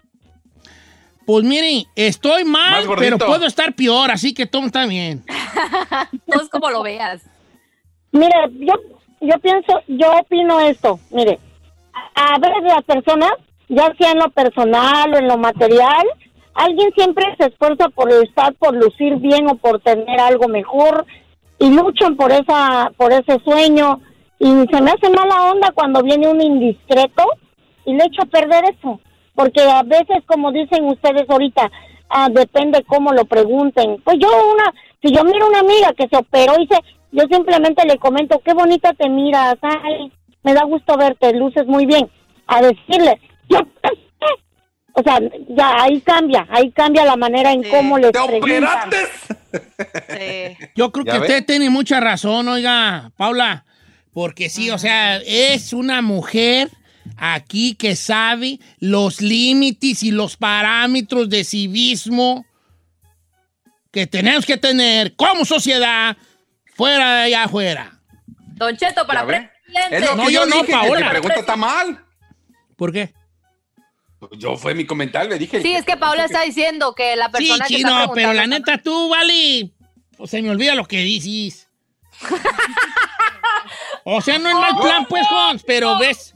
Pues 1.25 1.43
mire, 1.43 1.87
estoy 1.95 2.43
mal, 2.43 2.85
pero 2.99 3.17
puedo 3.17 3.45
estar 3.47 3.73
peor, 3.73 4.11
así 4.11 4.33
que 4.33 4.45
todo 4.45 4.65
está 4.65 4.85
bien. 4.85 5.23
Todos 6.31 6.49
como 6.49 6.69
lo 6.69 6.83
veas. 6.83 7.23
Mire, 8.11 8.33
yo, 8.59 8.73
yo 9.21 9.39
pienso, 9.39 9.81
yo 9.87 10.11
opino 10.19 10.59
esto. 10.59 10.99
Mire, 11.11 11.39
a 12.15 12.37
veces 12.39 12.63
las 12.63 12.83
personas, 12.83 13.31
ya 13.69 13.93
sea 13.97 14.11
en 14.11 14.19
lo 14.19 14.29
personal 14.29 15.13
o 15.13 15.17
en 15.17 15.27
lo 15.27 15.37
material, 15.37 16.05
alguien 16.53 16.91
siempre 16.95 17.25
se 17.37 17.47
esfuerza 17.47 17.89
por 17.89 18.11
estar, 18.11 18.53
por 18.55 18.75
lucir 18.75 19.17
bien 19.17 19.47
o 19.49 19.55
por 19.55 19.79
tener 19.81 20.19
algo 20.19 20.47
mejor 20.47 21.05
y 21.59 21.69
luchan 21.69 22.15
por 22.15 22.31
esa, 22.31 22.91
por 22.97 23.11
ese 23.11 23.39
sueño. 23.43 23.99
Y 24.39 24.47
se 24.47 24.81
me 24.81 24.91
hace 24.91 25.09
mala 25.09 25.51
onda 25.51 25.71
cuando 25.73 26.01
viene 26.01 26.27
un 26.27 26.41
indiscreto 26.41 27.23
y 27.85 27.93
le 27.93 28.05
echa 28.05 28.23
a 28.23 28.25
perder 28.25 28.65
eso. 28.65 28.99
Porque 29.33 29.61
a 29.61 29.83
veces, 29.83 30.23
como 30.25 30.51
dicen 30.51 30.85
ustedes 30.85 31.29
ahorita, 31.29 31.69
ah, 32.09 32.29
depende 32.29 32.83
cómo 32.83 33.11
lo 33.11 33.25
pregunten. 33.25 34.01
Pues 34.03 34.17
yo 34.19 34.29
una, 34.29 34.73
si 35.01 35.13
yo 35.13 35.23
miro 35.23 35.47
una 35.47 35.59
amiga 35.59 35.93
que 35.93 36.07
se 36.07 36.17
operó 36.17 36.53
y 36.59 36.67
se, 36.67 36.77
yo 37.11 37.23
simplemente 37.31 37.85
le 37.85 37.97
comento, 37.97 38.41
qué 38.43 38.53
bonita 38.53 38.93
te 38.93 39.09
miras, 39.09 39.55
ay, 39.61 40.11
me 40.43 40.53
da 40.53 40.63
gusto 40.63 40.97
verte, 40.97 41.33
luces 41.33 41.65
muy 41.67 41.85
bien. 41.85 42.09
A 42.47 42.61
decirle, 42.61 43.19
yo, 43.49 43.59
o 44.93 45.03
sea, 45.03 45.19
ya 45.49 45.81
ahí 45.83 45.99
cambia, 46.01 46.45
ahí 46.49 46.71
cambia 46.71 47.05
la 47.05 47.15
manera 47.15 47.51
en 47.51 47.63
Sí. 47.63 47.69
cómo 47.69 47.97
les 47.97 48.11
¿Te 48.11 48.19
preguntan. 48.25 48.87
operaste? 48.87 48.97
Sí. 50.09 50.67
Yo 50.75 50.91
creo 50.91 51.05
¿Ya 51.05 51.13
que 51.13 51.19
usted 51.19 51.45
tiene 51.45 51.69
mucha 51.69 51.99
razón, 51.99 52.47
oiga, 52.47 53.11
Paula, 53.17 53.65
porque 54.13 54.49
sí, 54.49 54.69
o 54.69 54.77
sea, 54.77 55.17
es 55.17 55.73
una 55.73 56.01
mujer 56.01 56.69
aquí 57.17 57.75
que 57.75 57.95
sabe 57.95 58.59
los 58.79 59.21
límites 59.21 60.03
y 60.03 60.11
los 60.11 60.37
parámetros 60.37 61.29
de 61.29 61.43
civismo 61.43 62.45
que 63.91 64.07
tenemos 64.07 64.45
que 64.45 64.57
tener 64.57 65.15
como 65.15 65.45
sociedad 65.45 66.17
fuera 66.75 67.15
de 67.17 67.23
allá 67.23 67.43
afuera. 67.45 67.99
Don 68.53 68.75
Cheto, 68.77 69.05
para 69.07 69.25
presidente. 69.25 69.51
Es 69.91 70.05
lo 70.05 70.15
No, 70.15 70.25
que 70.27 70.33
yo 70.33 70.41
yo, 70.41 70.45
no, 70.45 70.61
dije, 70.61 70.71
Paola. 70.71 70.99
te 71.05 71.09
pregunta 71.09 71.35
está 71.39 71.55
mal. 71.55 72.05
¿Por 72.75 72.91
qué? 72.93 73.13
Yo 74.37 74.55
fue 74.57 74.73
mi 74.73 74.85
comentario, 74.85 75.29
le 75.31 75.37
dije. 75.39 75.61
Sí, 75.61 75.73
es 75.75 75.85
que 75.85 75.97
Paula 75.97 76.25
está 76.25 76.41
diciendo 76.41 76.95
que 76.95 77.15
la 77.15 77.25
Sí, 77.27 77.31
persona 77.33 77.65
que 77.67 77.75
chino, 77.75 77.99
está 78.03 78.13
pero 78.13 78.33
la 78.33 78.47
neta 78.47 78.77
tú, 78.79 79.09
vale, 79.09 79.71
pues, 80.17 80.31
se 80.31 80.41
me 80.41 80.49
olvida 80.49 80.73
lo 80.75 80.85
que 80.85 80.97
dices. 80.99 81.67
o 84.03 84.21
sea, 84.21 84.37
no 84.39 84.49
es 84.49 84.55
mal 84.55 84.75
plan, 84.81 85.05
pues, 85.05 85.25
Hans, 85.29 85.63
pero 85.63 85.97
ves. 85.99 86.33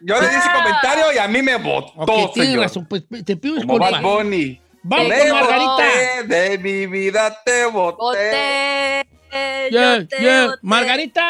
Yo 0.00 0.20
le 0.20 0.28
di 0.28 0.34
ese 0.36 0.48
comentario 0.52 1.12
y 1.14 1.18
a 1.18 1.28
mí 1.28 1.42
me 1.42 1.56
votó, 1.56 1.92
Ok, 1.96 2.34
tienes 2.34 2.50
señor. 2.50 2.64
razón, 2.64 2.86
pues 2.86 3.04
te 3.24 3.36
pido 3.36 3.54
Como 3.60 3.74
disculpas. 3.78 3.92
Bad 3.92 4.02
Bunny. 4.02 4.60
Vamos 4.84 5.08
Me 5.08 5.18
con 5.28 5.30
Margarita. 5.30 6.22
de 6.26 6.58
mi 6.58 6.86
vida 6.86 7.40
te 7.44 7.66
boté. 7.66 7.96
Voté. 7.98 9.06
Yeah, 9.32 9.70
yo 9.98 10.06
te 10.08 10.16
yeah. 10.20 10.54
Margarita. 10.60 11.22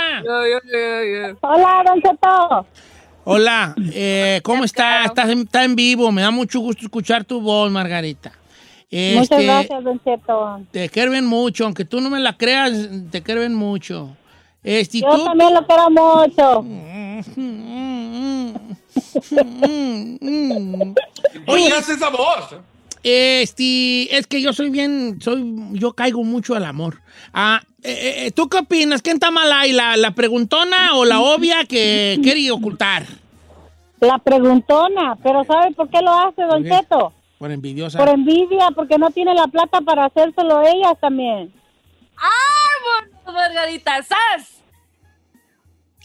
Hola, 1.41 1.83
Don 1.87 2.03
Cheto. 2.03 2.67
Hola, 3.25 3.75
eh, 3.93 4.41
¿cómo 4.43 4.65
estás? 4.65 5.07
Estás 5.07 5.29
en, 5.31 5.43
está 5.43 5.63
en 5.63 5.77
vivo, 5.77 6.11
me 6.11 6.23
da 6.23 6.33
mucho 6.33 6.59
gusto 6.59 6.83
escuchar 6.85 7.23
tu 7.25 7.41
voz, 7.41 7.71
Margarita. 7.71 8.33
Muchas 8.91 9.23
Este, 9.31 9.45
gracias, 9.47 9.85
Don 9.85 10.03
Cheto. 10.03 10.61
Te 10.73 10.89
quieren 10.89 11.25
mucho, 11.27 11.65
aunque 11.65 11.85
tú 11.85 12.01
no 12.01 12.11
me 12.11 12.19
la 12.19 12.37
creas, 12.37 12.73
te 13.13 13.23
quieren 13.23 13.55
mucho. 13.55 14.17
Este, 14.65 15.01
Yo 15.01 15.09
tú- 15.11 15.25
también 15.25 15.55
lo 15.55 15.65
quiero 15.67 15.91
mucho. 15.91 16.65
¿Por 21.47 21.55
Oye, 21.55 21.67
qué 21.69 21.73
haces 21.75 21.97
esa 21.97 22.09
voz? 22.11 22.57
Este, 23.03 24.17
es 24.17 24.27
que 24.27 24.41
yo 24.41 24.53
soy 24.53 24.71
bien, 24.71 25.19
soy, 25.21 25.55
yo 25.73 25.93
caigo 25.93 26.23
mucho 26.25 26.55
al 26.55 26.65
amor. 26.65 27.01
Ah, 27.33 27.61
eh, 27.83 28.27
eh, 28.27 28.31
¿Tú 28.31 28.49
qué 28.49 28.59
opinas? 28.59 29.03
¿Quién 29.03 29.17
está 29.17 29.31
mal 29.31 29.51
ahí? 29.53 29.73
¿La, 29.73 29.97
la 29.97 30.13
preguntona 30.15 30.95
o 30.95 31.05
la 31.05 31.21
obvia 31.21 31.65
que 31.65 32.19
quiere 32.23 32.51
ocultar? 32.51 33.07
La 34.01 34.19
preguntona, 34.19 35.17
pero 35.23 35.45
¿sabe 35.45 35.73
por 35.75 35.89
qué 35.89 36.01
lo 36.01 36.13
hace, 36.13 36.43
Don 36.43 36.51
¿Por 36.51 36.65
qué? 36.65 36.71
Cheto? 36.71 37.13
Por 37.39 37.51
envidiosa. 37.51 37.99
Por 37.99 38.09
envidia, 38.09 38.69
porque 38.75 38.99
no 38.99 39.11
tiene 39.11 39.35
la 39.35 39.49
plata 39.49 39.81
para 39.81 40.07
hacérselo 40.07 40.63
ellas 40.63 40.95
también. 41.01 41.53
¡Ah, 42.17 43.31
Margarita! 43.33 44.03
¡Sas! 44.03 44.63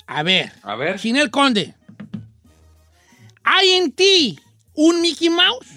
A 0.08 0.24
ver, 0.24 0.52
A 0.64 0.76
ver. 0.76 0.98
Chinel 1.00 1.30
Conde. 1.30 1.76
¿Hay 3.44 3.72
en 3.72 3.92
ti 3.92 4.40
un 4.74 5.02
Mickey 5.02 5.30
Mouse? 5.30 5.68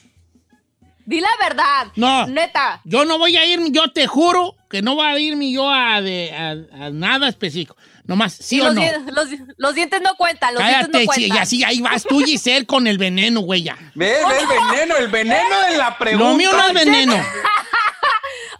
Di 1.10 1.20
la 1.20 1.28
verdad. 1.40 1.88
No. 1.96 2.26
Neta. 2.28 2.80
Yo 2.84 3.04
no 3.04 3.18
voy 3.18 3.36
a 3.36 3.44
irme, 3.44 3.70
yo 3.72 3.90
te 3.90 4.06
juro 4.06 4.54
que 4.70 4.80
no 4.80 4.94
voy 4.94 5.06
a 5.06 5.18
irme 5.18 5.50
yo 5.50 5.68
a, 5.68 6.00
de- 6.00 6.32
a- 6.32 6.84
a 6.86 6.90
nada 6.90 7.26
específico. 7.28 7.76
Nomás, 8.04 8.32
¿sí 8.32 8.56
Y 8.56 8.60
o 8.60 8.66
los, 8.66 8.74
no? 8.74 8.82
los, 9.12 9.28
los 9.56 9.74
dientes 9.74 10.00
no 10.02 10.14
cuentan, 10.14 10.54
los 10.54 10.62
Cállate, 10.62 10.78
dientes 10.92 11.06
no 11.06 11.12
sí, 11.12 11.20
cuentan. 11.20 11.36
y 11.36 11.40
así 11.40 11.64
ahí 11.64 11.80
vas 11.80 12.04
tú, 12.04 12.20
Giselle, 12.20 12.64
con 12.64 12.86
el 12.86 12.96
veneno, 12.96 13.40
güey, 13.40 13.62
ya. 13.64 13.76
Ve, 13.94 14.06
ve 14.28 14.38
el 14.40 14.46
veneno, 14.46 14.96
el 14.96 15.08
veneno 15.08 15.60
de 15.68 15.76
la 15.76 15.98
pregunta. 15.98 16.28
Lo 16.30 16.36
mío 16.36 16.50
no 16.52 16.66
es 16.68 16.74
veneno. 16.74 17.14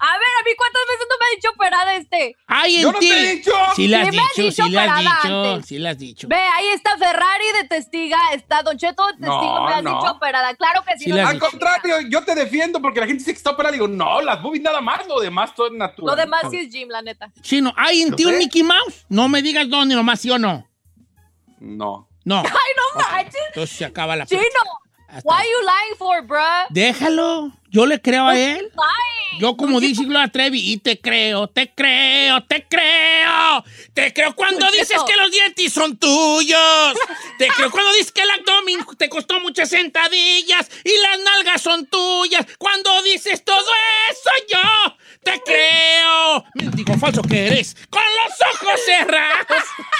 A 0.03 0.13
ver, 0.19 0.29
a 0.41 0.43
mí 0.45 0.51
cuántas 0.57 0.83
veces 0.89 1.07
no 1.11 1.17
me 1.21 1.27
ha 1.27 1.31
dicho 1.37 1.51
operada 1.51 1.95
este. 1.97 2.37
Hay 2.47 2.77
en 2.77 2.83
Yo 2.83 2.93
no 2.93 2.99
ti. 2.99 3.09
te 3.11 3.19
he 3.19 3.35
dicho. 3.37 3.53
Sí 3.77 3.87
le 3.89 3.97
has 3.97 4.09
Sí 4.09 4.17
me 4.17 4.23
has 4.23 4.29
dicho, 4.35 4.43
dicho 4.43 4.65
sí 4.65 4.71
le 4.71 4.79
has 4.81 4.87
operada 4.89 5.01
dicho, 5.23 5.45
antes. 5.53 5.67
sí 5.69 5.79
le 5.79 5.89
has 5.91 5.99
dicho. 5.99 6.29
Ve, 6.29 6.37
ahí 6.37 6.67
está 6.69 6.97
Ferrari 6.97 7.45
de 7.61 7.65
testiga, 7.69 8.19
está 8.33 8.63
Don 8.63 8.79
Cheto 8.79 9.07
de 9.09 9.13
testigo, 9.13 9.55
No, 9.55 9.67
me 9.67 9.75
has 9.75 9.83
no. 9.83 9.95
dicho 10.01 10.13
operada. 10.13 10.55
Claro 10.57 10.83
que 10.87 10.97
sí. 10.99 11.05
Sí 11.05 11.11
no 11.11 11.17
has 11.23 11.29
Al 11.29 11.35
dicho. 11.35 11.51
contrario, 11.51 11.97
yo 12.09 12.25
te 12.25 12.35
defiendo 12.35 12.81
porque 12.81 13.01
la 13.01 13.07
gente 13.07 13.19
dice 13.21 13.33
que 13.33 13.37
está 13.39 13.51
operada. 13.51 13.73
Digo, 13.73 13.89
no, 13.89 14.21
las 14.23 14.43
boobies 14.43 14.63
nada 14.63 14.81
más, 14.81 15.07
lo 15.07 15.21
demás 15.21 15.55
todo 15.55 15.67
es 15.67 15.73
natural. 15.75 16.17
Lo 16.17 16.17
demás 16.17 16.45
sí 16.51 16.59
es 16.61 16.73
Jim, 16.73 16.89
la 16.89 17.03
neta. 17.03 17.31
Chino, 17.43 17.73
¿hay 17.77 18.03
en 18.03 18.11
¿Yo 18.11 18.17
ti 18.17 18.25
un 18.25 18.33
sé? 18.33 18.39
Mickey 18.39 18.63
Mouse? 18.63 19.05
No 19.11 19.29
me 19.29 19.43
digas 19.43 19.69
dónde, 19.69 19.95
nomás 19.95 20.19
sí 20.21 20.31
o 20.31 20.39
no. 20.39 20.67
No. 21.59 22.09
No. 22.25 22.39
Ay, 22.45 22.73
no 22.77 23.01
manches. 23.03 23.35
Entonces 23.49 23.77
se 23.77 23.85
acaba 23.85 24.17
la 24.17 24.27
Chino, 24.27 24.41
why 25.25 25.43
you 25.43 25.67
lying 25.67 25.97
for, 25.99 26.23
bruh? 26.27 26.67
Déjalo. 26.71 27.53
Yo 27.71 27.87
le 27.87 28.01
creo 28.01 28.27
a 28.27 28.37
él. 28.37 28.59
Lying. 28.59 29.41
Yo 29.41 29.57
como 29.57 29.79
dice 29.81 30.05
Gloria 30.05 30.27
Trevi, 30.29 30.73
y 30.73 30.79
te 30.79 31.01
creo, 31.01 31.47
te 31.49 31.73
creo, 31.73 32.43
te 32.43 32.67
creo. 32.69 33.65
Te 33.95 34.13
creo 34.13 34.35
cuando 34.35 34.59
Don 34.67 34.73
dices 34.73 34.89
Cheto. 34.89 35.05
que 35.07 35.17
los 35.17 35.31
dientes 35.31 35.73
son 35.73 35.97
tuyos. 35.97 36.95
Te 37.39 37.47
creo 37.49 37.71
cuando 37.71 37.93
dices 37.93 38.11
que 38.11 38.23
el 38.23 38.31
abdomen 38.31 38.85
te 38.99 39.09
costó 39.09 39.39
muchas 39.41 39.69
sentadillas 39.71 40.69
y 40.85 40.91
las 41.01 41.21
nalgas 41.21 41.63
son 41.63 41.87
tuyas. 41.87 42.45
Cuando 42.59 43.03
dices 43.05 43.45
todo 43.45 43.71
eso 44.11 44.31
yo 44.53 44.97
te 45.23 45.41
creo. 45.43 46.45
Mendigo 46.55 46.99
falso 46.99 47.23
que 47.23 47.47
eres, 47.47 47.77
con 47.89 48.03
los 48.03 48.55
ojos 48.55 48.81
cerrados. 48.85 49.63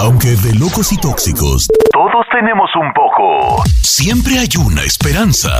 Aunque 0.00 0.28
de 0.36 0.54
locos 0.54 0.92
y 0.92 0.96
tóxicos, 0.96 1.66
todos 1.92 2.24
tenemos 2.32 2.70
un 2.74 2.90
poco. 2.94 3.62
Siempre 3.82 4.38
hay 4.38 4.48
una 4.58 4.82
esperanza. 4.82 5.50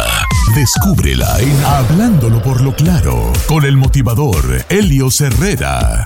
Descúbrela 0.55 1.38
en 1.40 1.64
Hablándolo 1.64 2.40
por 2.42 2.62
lo 2.62 2.74
claro, 2.74 3.33
con 3.46 3.64
el 3.64 3.76
motivador 3.76 4.64
Helio 4.70 5.09
Herrera. 5.20 6.05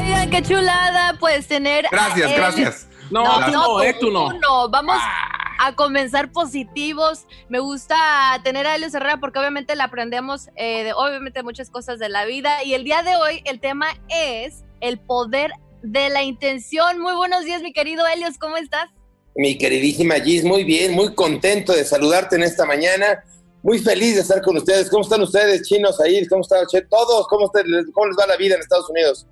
Oigan, 0.00 0.30
qué 0.30 0.42
chulada, 0.42 1.14
pues 1.18 1.46
tener. 1.46 1.86
a 1.86 1.90
Gracias, 1.90 2.32
gracias. 2.34 2.88
No, 3.10 3.24
No, 3.24 3.44
tú 3.46 3.50
no, 3.52 3.62
no, 3.78 3.82
eh, 3.82 3.94
tú 3.98 4.06
tú 4.06 4.12
no. 4.12 4.32
no. 4.40 4.68
Vamos 4.68 4.96
Ah. 5.00 5.27
A 5.58 5.74
comenzar 5.74 6.32
positivos. 6.32 7.26
Me 7.48 7.58
gusta 7.58 7.96
tener 8.44 8.66
a 8.66 8.76
Helios 8.76 8.94
Herrera 8.94 9.18
porque 9.18 9.38
obviamente 9.38 9.76
le 9.76 9.82
aprendemos 9.82 10.48
eh, 10.56 10.84
de, 10.84 10.92
obviamente 10.92 11.42
muchas 11.42 11.68
cosas 11.68 11.98
de 11.98 12.08
la 12.08 12.24
vida. 12.24 12.62
Y 12.64 12.74
el 12.74 12.84
día 12.84 13.02
de 13.02 13.16
hoy 13.16 13.42
el 13.44 13.60
tema 13.60 13.86
es 14.08 14.64
el 14.80 14.98
poder 14.98 15.52
de 15.82 16.08
la 16.08 16.22
intención. 16.22 16.98
Muy 17.00 17.14
buenos 17.14 17.44
días, 17.44 17.62
mi 17.62 17.72
querido 17.72 18.06
Helios, 18.06 18.38
¿cómo 18.38 18.56
estás? 18.56 18.88
Mi 19.34 19.58
queridísima 19.58 20.16
Gis, 20.16 20.44
muy 20.44 20.64
bien, 20.64 20.92
muy 20.92 21.14
contento 21.14 21.72
de 21.72 21.84
saludarte 21.84 22.36
en 22.36 22.42
esta 22.42 22.64
mañana. 22.64 23.22
Muy 23.62 23.80
feliz 23.80 24.14
de 24.14 24.20
estar 24.20 24.40
con 24.40 24.56
ustedes. 24.56 24.88
¿Cómo 24.88 25.02
están 25.02 25.20
ustedes, 25.20 25.62
chinos 25.68 26.00
ahí? 26.00 26.24
¿Cómo 26.28 26.42
están? 26.42 26.64
Todos, 26.88 27.26
¿cómo, 27.28 27.50
¿cómo 27.50 28.06
les 28.06 28.16
va 28.16 28.26
la 28.26 28.36
vida 28.36 28.54
en 28.54 28.60
Estados 28.60 28.88
Unidos? 28.88 29.26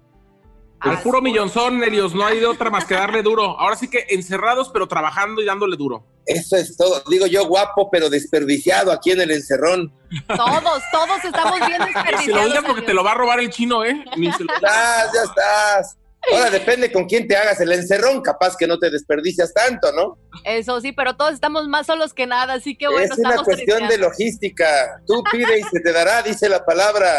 El 0.85 0.99
puro 0.99 1.21
millonzón, 1.23 1.83
Helios, 1.83 2.15
no 2.15 2.25
hay 2.27 2.39
de 2.39 2.47
otra 2.47 2.71
más 2.71 2.85
que 2.85 2.95
darle 2.95 3.23
duro. 3.23 3.59
Ahora 3.59 3.77
sí 3.77 3.89
que 3.89 4.05
encerrados, 4.11 4.69
pero 4.73 4.87
trabajando 4.87 5.41
y 5.43 5.47
dándole 5.47 5.77
duro. 5.77 6.05
Eso 6.27 6.57
es 6.57 6.77
todo. 6.77 7.03
Digo 7.09 7.27
yo, 7.27 7.47
guapo, 7.47 7.89
pero 7.91 8.11
desperdiciado 8.11 8.93
aquí 8.93 9.12
en 9.12 9.21
el 9.23 9.31
encerrón. 9.31 9.93
Todos, 10.27 10.83
todos 10.93 11.25
estamos 11.25 11.59
bien 11.67 11.73
Si 11.73 11.79
lo 11.79 11.87
desperdiciados. 11.87 12.45
digas 12.47 12.65
porque 12.67 12.83
te 12.83 12.95
lo 12.95 13.03
va 13.05 13.12
a 13.12 13.15
robar 13.15 13.41
el 13.41 13.51
chino, 13.51 13.85
¿eh? 13.85 14.05
Ni 14.17 14.31
se 14.33 14.45
lo- 14.45 14.53
Ya 14.61 14.67
estás, 14.69 15.12
ya 15.15 15.23
estás. 15.23 15.97
Ahora 16.33 16.51
depende 16.51 16.91
con 16.91 17.07
quién 17.07 17.29
te 17.29 17.37
hagas 17.37 17.61
el 17.61 17.73
encerrón, 17.73 18.21
capaz 18.21 18.57
que 18.57 18.67
no 18.67 18.79
te 18.79 18.91
desperdicias 18.91 19.53
tanto, 19.55 19.93
¿no? 19.93 20.19
Eso 20.45 20.81
sí, 20.81 20.93
pero 20.93 21.17
todos 21.17 21.35
estamos 21.35 21.69
más 21.69 21.87
solos 21.87 22.12
que 22.12 22.27
nada, 22.27 22.55
así 22.55 22.77
que 22.77 22.89
bueno, 22.89 23.03
es 23.03 23.19
una 23.19 23.31
estamos 23.31 23.45
cuestión 23.45 23.89
de 23.89 23.99
logística. 23.99 25.01
Tú 25.07 25.23
pide 25.31 25.61
y 25.61 25.62
se 25.62 25.81
te 25.81 25.93
dará, 25.93 26.23
dice 26.23 26.49
la 26.49 26.65
palabra. 26.65 27.12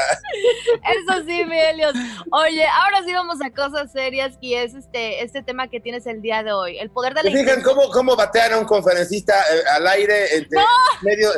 Eso 0.74 1.26
sí, 1.26 1.46
mi 1.46 1.58
Helios. 1.58 1.94
Oye, 2.32 2.66
ahora 2.66 3.04
sí 3.06 3.14
vamos 3.14 3.38
a 3.44 3.52
cosas 3.52 3.92
serias 3.92 4.38
y 4.42 4.56
es 4.56 4.74
este, 4.74 5.24
este 5.24 5.42
tema 5.42 5.70
que 5.70 5.80
tienes 5.80 6.06
el 6.06 6.22
día 6.22 6.44
de 6.44 6.52
hoy, 6.52 6.78
el 6.78 6.90
poder 6.92 7.14
de 7.14 7.24
la 7.24 7.32
¿Se 7.32 7.38
fijan 7.38 7.62
cómo, 7.62 7.90
cómo 7.90 8.16
batean 8.16 8.54
a 8.54 8.58
un 8.60 8.66
conferencista 8.66 9.34
eh, 9.54 9.64
al 9.76 9.88
aire 9.88 10.36
entre 10.36 10.60
medio, 11.02 11.30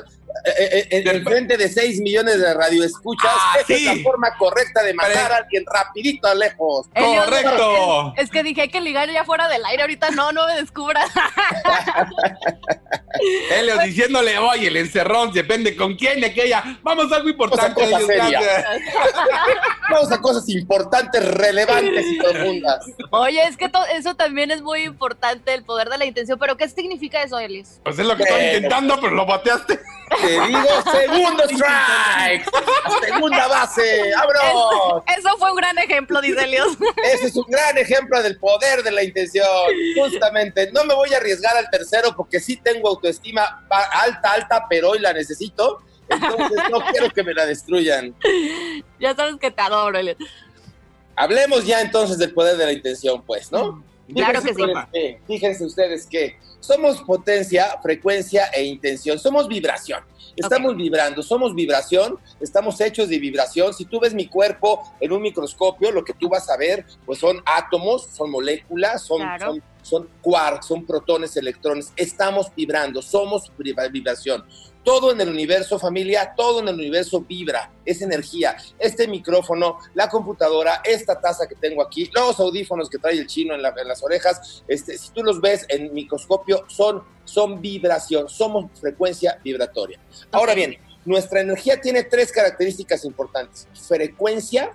en 0.45 1.23
frente 1.23 1.58
de 1.58 1.67
6 1.69 1.99
millones 2.02 2.39
de 2.39 2.54
radioescuchas? 2.54 3.32
Ah, 3.34 3.58
Esa 3.62 3.73
es 3.73 3.84
la 3.84 3.95
forma 4.04 4.36
correcta 4.38 4.84
de 4.84 4.93
matar 4.93 5.32
a 5.32 5.38
alguien 5.38 5.63
rapidito 5.65 6.28
a 6.28 6.36
lejos. 6.36 6.88
Correcto. 6.95 8.13
Es, 8.17 8.25
es 8.25 8.32
que 8.32 8.43
dije 8.43 8.62
hay 8.62 8.69
que 8.69 8.82
ligar 8.82 9.10
ya 9.10 9.23
fuera 9.25 9.47
del 9.47 9.63
aire, 9.65 9.84
ahorita 9.84 10.12
no, 10.12 10.32
no 10.32 10.45
me 10.47 10.56
descubras. 10.56 11.10
Helios 13.52 13.84
diciéndole, 13.84 14.38
oye, 14.38 14.67
el 14.67 14.78
encerrón, 14.78 15.32
depende 15.34 15.75
con 15.75 15.95
quién 15.95 16.19
y 16.19 16.25
aquella. 16.25 16.63
Vamos 16.84 17.12
a 17.12 17.17
algo 17.17 17.30
importante. 17.30 17.82
Vamos 19.89 20.12
a 20.12 20.21
cosas 20.21 20.47
importantes, 20.49 21.23
relevantes 21.34 22.06
y 22.06 22.17
profundas. 22.19 22.86
Oye, 23.12 23.43
es 23.43 23.58
que 23.58 23.69
eso 23.95 24.15
también 24.15 24.52
es 24.52 24.62
muy 24.62 24.84
importante, 24.84 25.54
el 25.54 25.63
poder 25.63 25.89
de 25.89 25.97
la 25.97 26.06
intención, 26.06 26.38
pero 26.39 26.56
¿qué 26.58 26.69
significa 26.69 27.21
eso, 27.23 27.39
Helios? 27.39 27.80
Pues 27.84 27.97
es 27.99 28.06
lo 28.06 28.15
que 28.15 28.23
estoy 28.23 28.38
Bueno. 28.39 28.56
intentando, 28.56 28.99
pero 29.02 29.13
lo 29.15 29.25
bateaste. 29.25 29.80
Te 30.29 30.47
digo, 30.47 30.69
segundo 30.91 31.43
strike. 31.43 32.49
Segunda 33.07 33.47
base. 33.47 34.11
¡Vámonos! 34.15 35.03
Eso 35.17 35.37
fue 35.37 35.51
un 35.51 35.57
gran 35.57 35.77
ejemplo, 35.77 36.21
dice 36.21 36.43
Helios. 36.43 36.77
Ese 37.03 37.27
es 37.27 37.35
un 37.35 37.45
gran 37.47 37.77
ejemplo 37.77 38.21
del 38.21 38.37
poder 38.37 38.83
de 38.83 38.91
la 38.91 39.03
intención. 39.03 39.47
Justamente, 39.95 40.71
no 40.71 40.83
me 40.83 40.93
voy 40.93 41.13
a 41.13 41.17
arriesgar 41.17 41.57
al 41.57 41.69
tercero 41.69 42.15
porque 42.15 42.39
sí 42.39 42.57
tengo 42.57 42.89
autoestima 42.89 43.65
alta, 43.69 44.33
alta, 44.33 44.65
pero 44.69 44.91
hoy 44.91 44.99
la 44.99 45.13
necesito. 45.13 45.81
Entonces 46.09 46.59
no 46.71 46.79
quiero 46.91 47.09
que 47.09 47.23
me 47.23 47.33
la 47.33 47.45
destruyan. 47.45 48.15
ya 48.99 49.15
sabes 49.15 49.35
que 49.39 49.51
te 49.51 49.61
adoro, 49.61 49.97
Helios. 49.97 50.17
Hablemos 51.15 51.65
ya 51.65 51.81
entonces 51.81 52.17
del 52.17 52.33
poder 52.33 52.55
de 52.57 52.65
la 52.65 52.71
intención, 52.71 53.21
pues, 53.23 53.51
¿no? 53.51 53.83
Claro 54.13 54.41
Fíjense 54.41 54.47
que 54.49 54.53
sí. 54.55 54.61
ustedes 54.61 54.87
que- 54.91 55.19
Fíjense 55.27 55.65
ustedes 55.65 56.05
que 56.07 56.35
somos 56.59 57.01
potencia, 57.01 57.79
frecuencia 57.81 58.45
e 58.53 58.63
intención. 58.63 59.17
Somos 59.19 59.47
vibración. 59.47 60.03
Estamos 60.35 60.75
vibrando, 60.77 61.21
somos 61.21 61.53
vibración, 61.53 62.17
estamos 62.39 62.79
hechos 62.79 63.09
de 63.09 63.19
vibración. 63.19 63.73
Si 63.73 63.85
tú 63.85 63.99
ves 63.99 64.13
mi 64.13 64.27
cuerpo 64.27 64.81
en 64.99 65.11
un 65.11 65.21
microscopio, 65.21 65.91
lo 65.91 66.03
que 66.03 66.13
tú 66.13 66.29
vas 66.29 66.49
a 66.49 66.55
ver, 66.57 66.85
pues 67.05 67.19
son 67.19 67.41
átomos, 67.45 68.05
son 68.05 68.31
moléculas, 68.31 69.01
son, 69.03 69.19
Claro. 69.21 69.45
son, 69.53 69.63
son 69.89 70.08
quarks, 70.21 70.67
son 70.67 70.86
protones, 70.86 71.36
electrones. 71.38 71.91
Estamos 71.95 72.47
vibrando, 72.56 73.02
somos 73.02 73.52
vibra- 73.58 73.88
vibración. 73.89 74.45
Todo 74.84 75.12
en 75.12 75.19
el 75.19 75.30
universo, 75.30 75.78
familia, 75.78 76.34
todo 76.38 76.62
en 76.62 76.69
el 76.69 76.75
universo 76.75 77.21
vibra, 77.21 77.69
es 77.86 78.02
energía. 78.02 78.56
Este 78.80 79.08
micrófono, 79.08 79.78
la 79.93 80.08
computadora, 80.10 80.82
esta 80.86 81.19
taza 81.19 81.47
que 81.47 81.56
tengo 81.56 81.82
aquí, 81.82 82.10
los 82.13 82.39
audífonos 82.39 82.89
que 82.89 82.97
trae 82.97 83.13
el 83.17 83.28
chino 83.28 83.54
en, 83.56 83.62
la- 83.62 83.73
en 83.78 83.88
las 83.88 84.02
orejas, 84.04 84.63
este, 84.67 84.97
si 84.97 85.10
tú 85.12 85.21
los 85.23 85.41
ves 85.41 85.65
en 85.69 85.93
microscopio, 85.93 86.63
son, 86.69 87.04
son 87.25 87.60
vibración, 87.62 88.30
somos 88.30 88.65
frecuencia 88.80 89.39
vibratoria. 89.43 89.99
Ahora 90.32 90.54
bien, 90.54 90.78
Nuestra 91.06 91.39
energía 91.39 91.80
tiene 91.80 92.04
tres 92.04 92.30
características 92.32 93.06
importantes, 93.06 93.67
frecuencia, 93.88 94.73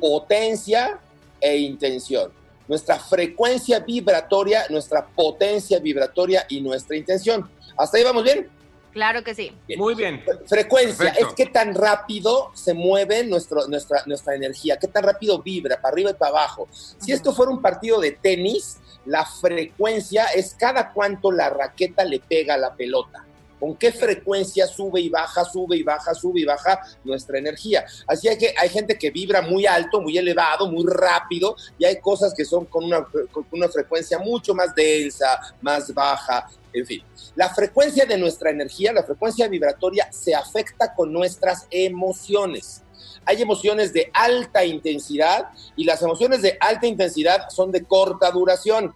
potencia 0.00 0.98
e 1.40 1.56
intención. 1.58 2.32
Nuestra 2.68 2.98
frecuencia 2.98 3.80
vibratoria, 3.80 4.64
nuestra 4.70 5.06
potencia 5.06 5.78
vibratoria 5.78 6.46
y 6.48 6.60
nuestra 6.60 6.96
intención. 6.96 7.50
¿Hasta 7.76 7.98
ahí 7.98 8.04
vamos 8.04 8.24
bien? 8.24 8.48
Claro 8.92 9.24
que 9.24 9.34
sí. 9.34 9.56
Muy 9.76 9.94
bien. 9.94 10.22
Frecuencia 10.46 11.06
Perfecto. 11.06 11.28
es 11.28 11.34
qué 11.34 11.46
tan 11.46 11.74
rápido 11.74 12.50
se 12.54 12.74
mueve 12.74 13.24
nuestro, 13.24 13.66
nuestra, 13.66 14.02
nuestra 14.06 14.34
energía, 14.34 14.76
qué 14.78 14.86
tan 14.86 15.02
rápido 15.02 15.42
vibra, 15.42 15.80
para 15.80 15.92
arriba 15.92 16.10
y 16.10 16.14
para 16.14 16.30
abajo. 16.30 16.68
Si 16.72 17.10
esto 17.10 17.32
fuera 17.32 17.50
un 17.50 17.62
partido 17.62 18.00
de 18.00 18.12
tenis, 18.12 18.78
la 19.06 19.24
frecuencia 19.24 20.26
es 20.26 20.54
cada 20.54 20.92
cuánto 20.92 21.32
la 21.32 21.48
raqueta 21.48 22.04
le 22.04 22.20
pega 22.20 22.54
a 22.54 22.58
la 22.58 22.74
pelota. 22.74 23.24
Con 23.62 23.76
qué 23.76 23.92
frecuencia 23.92 24.66
sube 24.66 25.00
y 25.00 25.08
baja, 25.08 25.44
sube 25.44 25.76
y 25.76 25.84
baja, 25.84 26.12
sube 26.16 26.40
y 26.40 26.44
baja 26.44 26.80
nuestra 27.04 27.38
energía. 27.38 27.84
Así 28.08 28.28
que 28.36 28.52
hay 28.58 28.68
gente 28.68 28.98
que 28.98 29.12
vibra 29.12 29.40
muy 29.40 29.66
alto, 29.66 30.00
muy 30.00 30.18
elevado, 30.18 30.68
muy 30.68 30.84
rápido, 30.84 31.54
y 31.78 31.84
hay 31.84 32.00
cosas 32.00 32.34
que 32.36 32.44
son 32.44 32.64
con 32.64 32.82
una 32.86 33.68
frecuencia 33.68 34.18
mucho 34.18 34.52
más 34.52 34.74
densa, 34.74 35.54
más 35.60 35.94
baja, 35.94 36.50
en 36.72 36.84
fin. 36.84 37.04
La 37.36 37.54
frecuencia 37.54 38.04
de 38.04 38.18
nuestra 38.18 38.50
energía, 38.50 38.92
la 38.92 39.04
frecuencia 39.04 39.46
vibratoria, 39.46 40.08
se 40.10 40.34
afecta 40.34 40.92
con 40.92 41.12
nuestras 41.12 41.68
emociones. 41.70 42.82
Hay 43.24 43.42
emociones 43.42 43.92
de 43.92 44.10
alta 44.12 44.64
intensidad 44.64 45.50
y 45.76 45.84
las 45.84 46.02
emociones 46.02 46.42
de 46.42 46.56
alta 46.58 46.88
intensidad 46.88 47.48
son 47.48 47.70
de 47.70 47.84
corta 47.84 48.28
duración. 48.32 48.92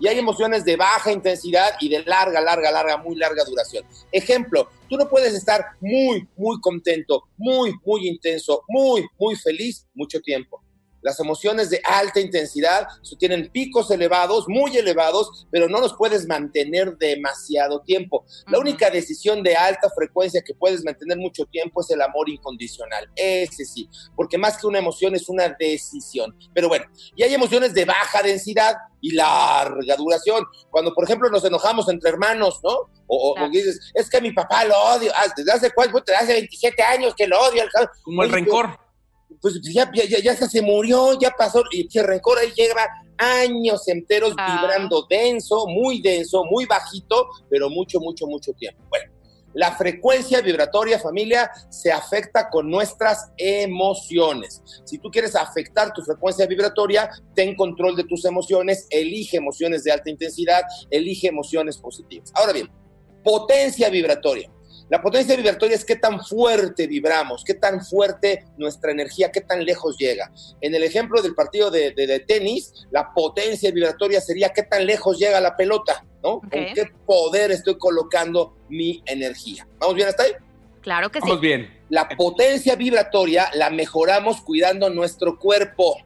Y 0.00 0.08
hay 0.08 0.18
emociones 0.18 0.64
de 0.64 0.76
baja 0.76 1.12
intensidad 1.12 1.74
y 1.80 1.88
de 1.88 2.02
larga, 2.04 2.40
larga, 2.40 2.70
larga, 2.70 2.96
muy 2.96 3.16
larga 3.16 3.44
duración. 3.44 3.84
Ejemplo, 4.10 4.68
tú 4.88 4.96
no 4.96 5.08
puedes 5.08 5.34
estar 5.34 5.64
muy, 5.80 6.26
muy 6.36 6.60
contento, 6.60 7.24
muy, 7.36 7.74
muy 7.84 8.08
intenso, 8.08 8.64
muy, 8.68 9.06
muy 9.18 9.36
feliz 9.36 9.86
mucho 9.94 10.20
tiempo. 10.20 10.63
Las 11.04 11.20
emociones 11.20 11.70
de 11.70 11.80
alta 11.84 12.18
intensidad 12.18 12.88
tienen 13.18 13.48
picos 13.52 13.90
elevados, 13.92 14.46
muy 14.48 14.76
elevados, 14.76 15.46
pero 15.52 15.68
no 15.68 15.78
los 15.78 15.94
puedes 15.94 16.26
mantener 16.26 16.96
demasiado 16.96 17.80
tiempo. 17.82 18.24
La 18.48 18.58
única 18.58 18.90
decisión 18.90 19.42
de 19.44 19.54
alta 19.54 19.88
frecuencia 19.94 20.42
que 20.44 20.54
puedes 20.54 20.82
mantener 20.84 21.18
mucho 21.18 21.44
tiempo 21.44 21.80
es 21.82 21.90
el 21.90 22.02
amor 22.02 22.28
incondicional. 22.28 23.08
Ese 23.14 23.64
sí, 23.64 23.88
porque 24.16 24.38
más 24.38 24.58
que 24.58 24.66
una 24.66 24.78
emoción 24.80 25.14
es 25.14 25.28
una 25.28 25.54
decisión. 25.58 26.36
Pero 26.52 26.68
bueno, 26.68 26.86
y 27.14 27.22
hay 27.22 27.32
emociones 27.34 27.74
de 27.74 27.84
baja 27.84 28.22
densidad 28.22 28.74
y 29.00 29.12
larga 29.14 29.96
duración. 29.96 30.44
Cuando, 30.70 30.94
por 30.94 31.04
ejemplo, 31.04 31.28
nos 31.28 31.44
enojamos 31.44 31.88
entre 31.90 32.10
hermanos, 32.10 32.60
¿no? 32.64 32.70
O, 33.06 33.34
o- 33.34 33.44
o 33.44 33.48
dices, 33.50 33.78
es 33.92 34.08
que 34.08 34.20
mi 34.20 34.32
papá 34.32 34.64
lo 34.64 34.74
odio. 34.78 35.12
Ah, 35.14 35.26
¿Desde 35.36 35.52
hace 35.52 35.70
cuánto? 35.72 36.00
Desde 36.00 36.16
hace 36.16 36.32
27 36.32 36.82
años 36.82 37.14
que 37.14 37.26
lo 37.26 37.38
odio. 37.38 37.62
Como 38.02 38.22
el 38.22 38.30
Oye, 38.30 38.36
rencor. 38.40 38.78
Pues 39.40 39.60
ya, 39.62 39.90
ya, 39.94 40.18
ya, 40.20 40.34
se 40.34 40.62
murió, 40.62 41.18
ya 41.18 41.30
pasó, 41.30 41.62
y 41.70 41.86
ese 41.86 42.02
rencor 42.02 42.38
ahí 42.38 42.52
lleva 42.54 42.86
años 43.18 43.86
enteros 43.88 44.34
Ah. 44.36 44.60
vibrando 44.60 45.06
denso, 45.08 45.66
muy 45.66 46.00
denso, 46.00 46.44
muy 46.44 46.66
bajito, 46.66 47.28
pero 47.48 47.70
mucho, 47.70 48.00
mucho, 48.00 48.26
mucho 48.26 48.52
tiempo. 48.52 48.82
Bueno, 48.90 49.12
la 49.54 49.70
frecuencia 49.76 50.40
vibratoria, 50.40 50.98
familia, 50.98 51.50
se 51.70 51.92
afecta 51.92 52.50
con 52.50 52.68
nuestras 52.68 53.30
emociones. 53.36 54.60
Si 54.84 54.98
tú 54.98 55.10
quieres 55.10 55.36
afectar 55.36 55.92
tu 55.92 56.02
frecuencia 56.02 56.46
vibratoria, 56.46 57.08
ten 57.34 57.54
control 57.54 57.94
de 57.94 58.04
tus 58.04 58.24
emociones, 58.24 58.86
elige 58.90 59.36
emociones 59.36 59.84
de 59.84 59.92
alta 59.92 60.10
intensidad, 60.10 60.62
elige 60.90 61.28
emociones 61.28 61.78
positivas. 61.78 62.32
Ahora 62.34 62.52
bien, 62.52 62.68
potencia 63.22 63.88
vibratoria. 63.90 64.50
La 64.90 65.00
potencia 65.00 65.34
vibratoria 65.34 65.74
es 65.76 65.84
qué 65.84 65.96
tan 65.96 66.20
fuerte 66.24 66.86
vibramos, 66.86 67.42
qué 67.42 67.54
tan 67.54 67.84
fuerte 67.84 68.44
nuestra 68.58 68.92
energía, 68.92 69.32
qué 69.32 69.40
tan 69.40 69.64
lejos 69.64 69.96
llega. 69.98 70.30
En 70.60 70.74
el 70.74 70.82
ejemplo 70.84 71.22
del 71.22 71.34
partido 71.34 71.70
de, 71.70 71.92
de- 71.92 72.06
de 72.06 72.20
tenis, 72.20 72.86
la 72.90 73.12
potencia 73.14 73.70
vibratoria 73.70 74.20
sería 74.20 74.50
qué 74.50 74.62
tan 74.62 74.84
lejos 74.86 75.18
llega 75.18 75.40
la 75.40 75.56
pelota, 75.56 76.04
¿no? 76.22 76.40
Con 76.40 76.50
qué 76.74 76.84
poder 77.06 77.50
estoy 77.50 77.78
colocando 77.78 78.56
mi 78.68 79.02
energía. 79.06 79.66
¿Vamos 79.78 79.96
bien 79.96 80.08
hasta 80.08 80.24
ahí? 80.24 80.32
Claro 80.82 81.10
que 81.10 81.20
sí. 81.20 81.26
Vamos 81.28 81.40
bien. 81.40 81.72
La 81.88 82.06
potencia 82.08 82.76
vibratoria 82.76 83.48
la 83.54 83.70
mejoramos 83.70 84.42
cuidando 84.42 84.90
nuestro 84.90 85.38
cuerpo, 85.38 85.96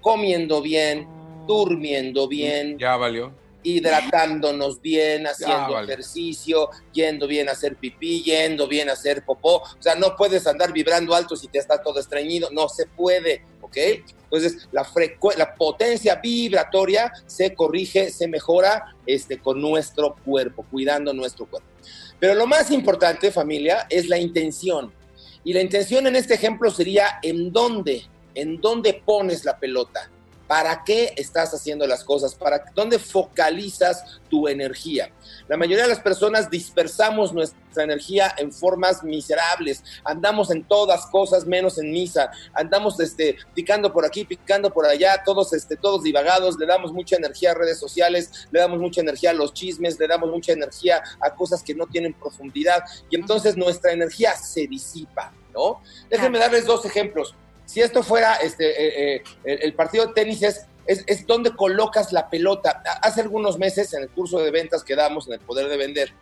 comiendo 0.00 0.62
bien, 0.62 1.08
durmiendo 1.48 2.28
bien, 2.28 2.78
Ya 2.78 2.96
valió. 2.96 3.32
Hidratándonos 3.64 4.80
bien, 4.80 5.26
haciendo 5.26 5.72
vale. 5.72 5.92
ejercicio, 5.92 6.70
yendo 6.92 7.26
bien 7.26 7.48
a 7.48 7.52
hacer 7.52 7.76
pipí, 7.76 8.22
yendo 8.22 8.68
bien 8.68 8.88
a 8.88 8.92
hacer 8.92 9.24
popó. 9.24 9.56
O 9.56 9.82
sea, 9.82 9.96
no 9.96 10.14
puedes 10.16 10.46
andar 10.46 10.72
vibrando 10.72 11.14
alto 11.14 11.34
si 11.34 11.48
te 11.48 11.58
está 11.58 11.82
todo 11.82 11.98
estreñido. 11.98 12.50
No 12.52 12.68
se 12.68 12.86
puede, 12.86 13.44
¿ok? 13.62 13.76
Entonces, 14.24 14.68
la, 14.70 14.86
la 15.36 15.54
potencia 15.54 16.16
vibratoria 16.16 17.12
se 17.26 17.54
corrige, 17.54 18.10
se 18.10 18.28
mejora 18.28 18.94
este, 19.06 19.38
con 19.38 19.60
nuestro 19.60 20.14
cuerpo, 20.24 20.64
cuidando 20.70 21.12
nuestro 21.12 21.46
cuerpo. 21.46 21.68
Pero 22.20 22.34
lo 22.34 22.46
más 22.46 22.70
importante, 22.70 23.32
familia, 23.32 23.86
es 23.88 24.08
la 24.08 24.18
intención. 24.18 24.92
Y 25.42 25.52
la 25.52 25.60
intención 25.60 26.06
en 26.06 26.16
este 26.16 26.34
ejemplo 26.34 26.70
sería 26.70 27.18
en 27.22 27.52
dónde, 27.52 28.02
en 28.34 28.60
dónde 28.60 28.94
pones 29.04 29.44
la 29.44 29.58
pelota. 29.58 30.10
¿Para 30.46 30.84
qué 30.84 31.14
estás 31.16 31.54
haciendo 31.54 31.86
las 31.86 32.04
cosas? 32.04 32.34
¿Para 32.34 32.64
dónde 32.74 32.98
focalizas 32.98 34.20
tu 34.28 34.46
energía? 34.46 35.10
La 35.48 35.56
mayoría 35.56 35.84
de 35.84 35.88
las 35.88 36.00
personas 36.00 36.50
dispersamos 36.50 37.32
nuestra 37.32 37.82
energía 37.82 38.34
en 38.36 38.52
formas 38.52 39.02
miserables. 39.02 39.82
Andamos 40.04 40.50
en 40.50 40.64
todas 40.64 41.06
cosas 41.06 41.46
menos 41.46 41.78
en 41.78 41.90
misa. 41.90 42.30
Andamos 42.52 43.00
este, 43.00 43.36
picando 43.54 43.92
por 43.92 44.04
aquí, 44.04 44.24
picando 44.24 44.70
por 44.72 44.86
allá, 44.86 45.22
todos, 45.24 45.52
este, 45.54 45.76
todos 45.76 46.02
divagados. 46.02 46.58
Le 46.58 46.66
damos 46.66 46.92
mucha 46.92 47.16
energía 47.16 47.52
a 47.52 47.54
redes 47.54 47.78
sociales, 47.78 48.46
le 48.50 48.60
damos 48.60 48.78
mucha 48.80 49.00
energía 49.00 49.30
a 49.30 49.34
los 49.34 49.54
chismes, 49.54 49.98
le 49.98 50.06
damos 50.06 50.30
mucha 50.30 50.52
energía 50.52 51.02
a 51.20 51.34
cosas 51.34 51.62
que 51.62 51.74
no 51.74 51.86
tienen 51.86 52.12
profundidad. 52.12 52.84
Y 53.08 53.16
entonces 53.16 53.56
nuestra 53.56 53.92
energía 53.92 54.34
se 54.36 54.66
disipa, 54.66 55.32
¿no? 55.54 55.80
Déjenme 56.10 56.38
darles 56.38 56.66
dos 56.66 56.84
ejemplos 56.84 57.34
si 57.66 57.80
esto 57.80 58.02
fuera 58.02 58.34
este, 58.36 59.14
eh, 59.16 59.22
eh, 59.44 59.58
el, 59.62 59.74
partido 59.74 60.06
de 60.06 60.12
tenis 60.12 60.42
es, 60.42 60.66
es, 60.86 61.02
es 61.06 61.26
donde 61.26 61.54
colocas 61.56 62.12
la 62.12 62.28
pelota. 62.28 62.82
Hace 63.02 63.22
algunos 63.22 63.58
meses 63.58 63.92
en 63.94 64.02
el 64.02 64.08
curso 64.10 64.38
de 64.38 64.50
ventas 64.50 64.84
que 64.84 64.94
damos 64.94 65.26
en 65.26 65.34
el 65.34 65.40
poder 65.40 65.68
de 65.68 65.76
vender, 65.76 66.12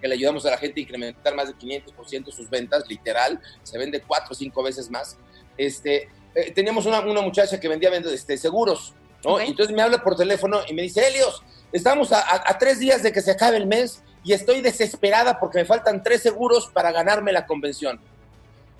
que 0.00 0.08
le 0.08 0.14
ayudamos 0.14 0.46
a 0.46 0.50
la 0.50 0.56
gente 0.56 0.80
a 0.80 0.82
incrementar 0.82 1.34
más 1.34 1.48
de 1.48 1.54
500% 1.54 2.32
sus 2.32 2.48
ventas, 2.48 2.84
literal, 2.88 3.38
se 3.62 3.76
vende 3.76 4.00
cuatro 4.00 4.28
o 4.32 4.34
cinco 4.34 4.62
veces 4.62 4.90
más. 4.90 5.18
Este, 5.58 6.08
eh, 6.34 6.50
teníamos 6.54 6.86
una, 6.86 7.00
una 7.00 7.20
muchacha 7.20 7.60
que 7.60 7.68
vendía 7.68 7.90
este, 7.90 8.38
seguros, 8.38 8.94
¿no? 9.24 9.34
Ok. 9.34 9.42
Y 9.44 9.50
Entonces 9.50 9.76
me 9.76 9.82
habla 9.82 10.02
por 10.02 10.16
teléfono 10.16 10.60
y 10.66 10.72
me 10.72 10.80
dice, 10.82 11.06
Helios, 11.06 11.42
estamos 11.70 12.12
a, 12.12 12.20
a- 12.20 12.50
a 12.50 12.56
tres 12.58 12.78
días 12.78 13.02
de 13.02 13.12
que 13.12 13.20
se 13.20 13.30
acabe 13.32 13.58
el 13.58 13.66
mes 13.66 14.02
y 14.24 14.32
estoy 14.32 14.62
desesperada 14.62 15.38
porque 15.38 15.58
me 15.58 15.64
faltan 15.66 16.02
tres 16.02 16.22
seguros 16.22 16.68
para 16.72 16.90
ganarme 16.90 17.30
la 17.32 17.44
convención. 17.46 18.00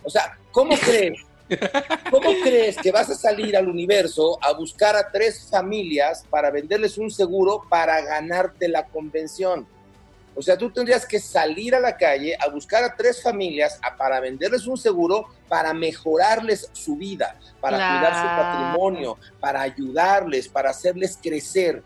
O 0.05 0.09
sea, 0.09 0.39
¿cómo 0.53 0.75
crees? 0.81 1.19
¿Cómo 2.11 2.31
crees 2.43 2.77
que 2.79 2.93
vas 2.93 3.09
a 3.11 3.15
salir 3.15 3.57
al 3.57 3.69
universo 3.69 4.38
a 4.43 4.53
buscar 4.53 4.97
a 4.97 5.11
tres 5.11 5.49
familias 5.51 6.25
para 6.31 6.51
venderles 6.51 6.99
un 6.99 7.11
seguro 7.11 7.62
para 7.69 8.01
ganarte 8.03 8.69
la 8.69 8.87
convención? 8.87 9.67
O 10.35 10.41
sea, 10.41 10.57
tú 10.57 10.71
tendrías 10.71 11.05
que 11.07 11.21
salir 11.21 11.75
a 11.75 11.81
la 11.81 11.97
calle 11.97 12.35
a 12.41 12.49
buscar 12.49 12.83
a 12.85 12.97
tres 12.97 13.23
familias 13.23 13.79
a- 13.83 13.97
para 13.97 14.19
venderles 14.19 14.67
un 14.67 14.79
seguro 14.79 15.27
para 15.49 15.75
mejorarles 15.75 16.71
su 16.73 16.97
vida, 16.97 17.38
para 17.61 17.77
cuidar 17.87 18.15
su 18.15 18.29
patrimonio, 18.37 19.19
para 19.41 19.61
ayudarles, 19.61 20.49
para 20.49 20.71
hacerles 20.71 21.19
crecer. 21.23 21.83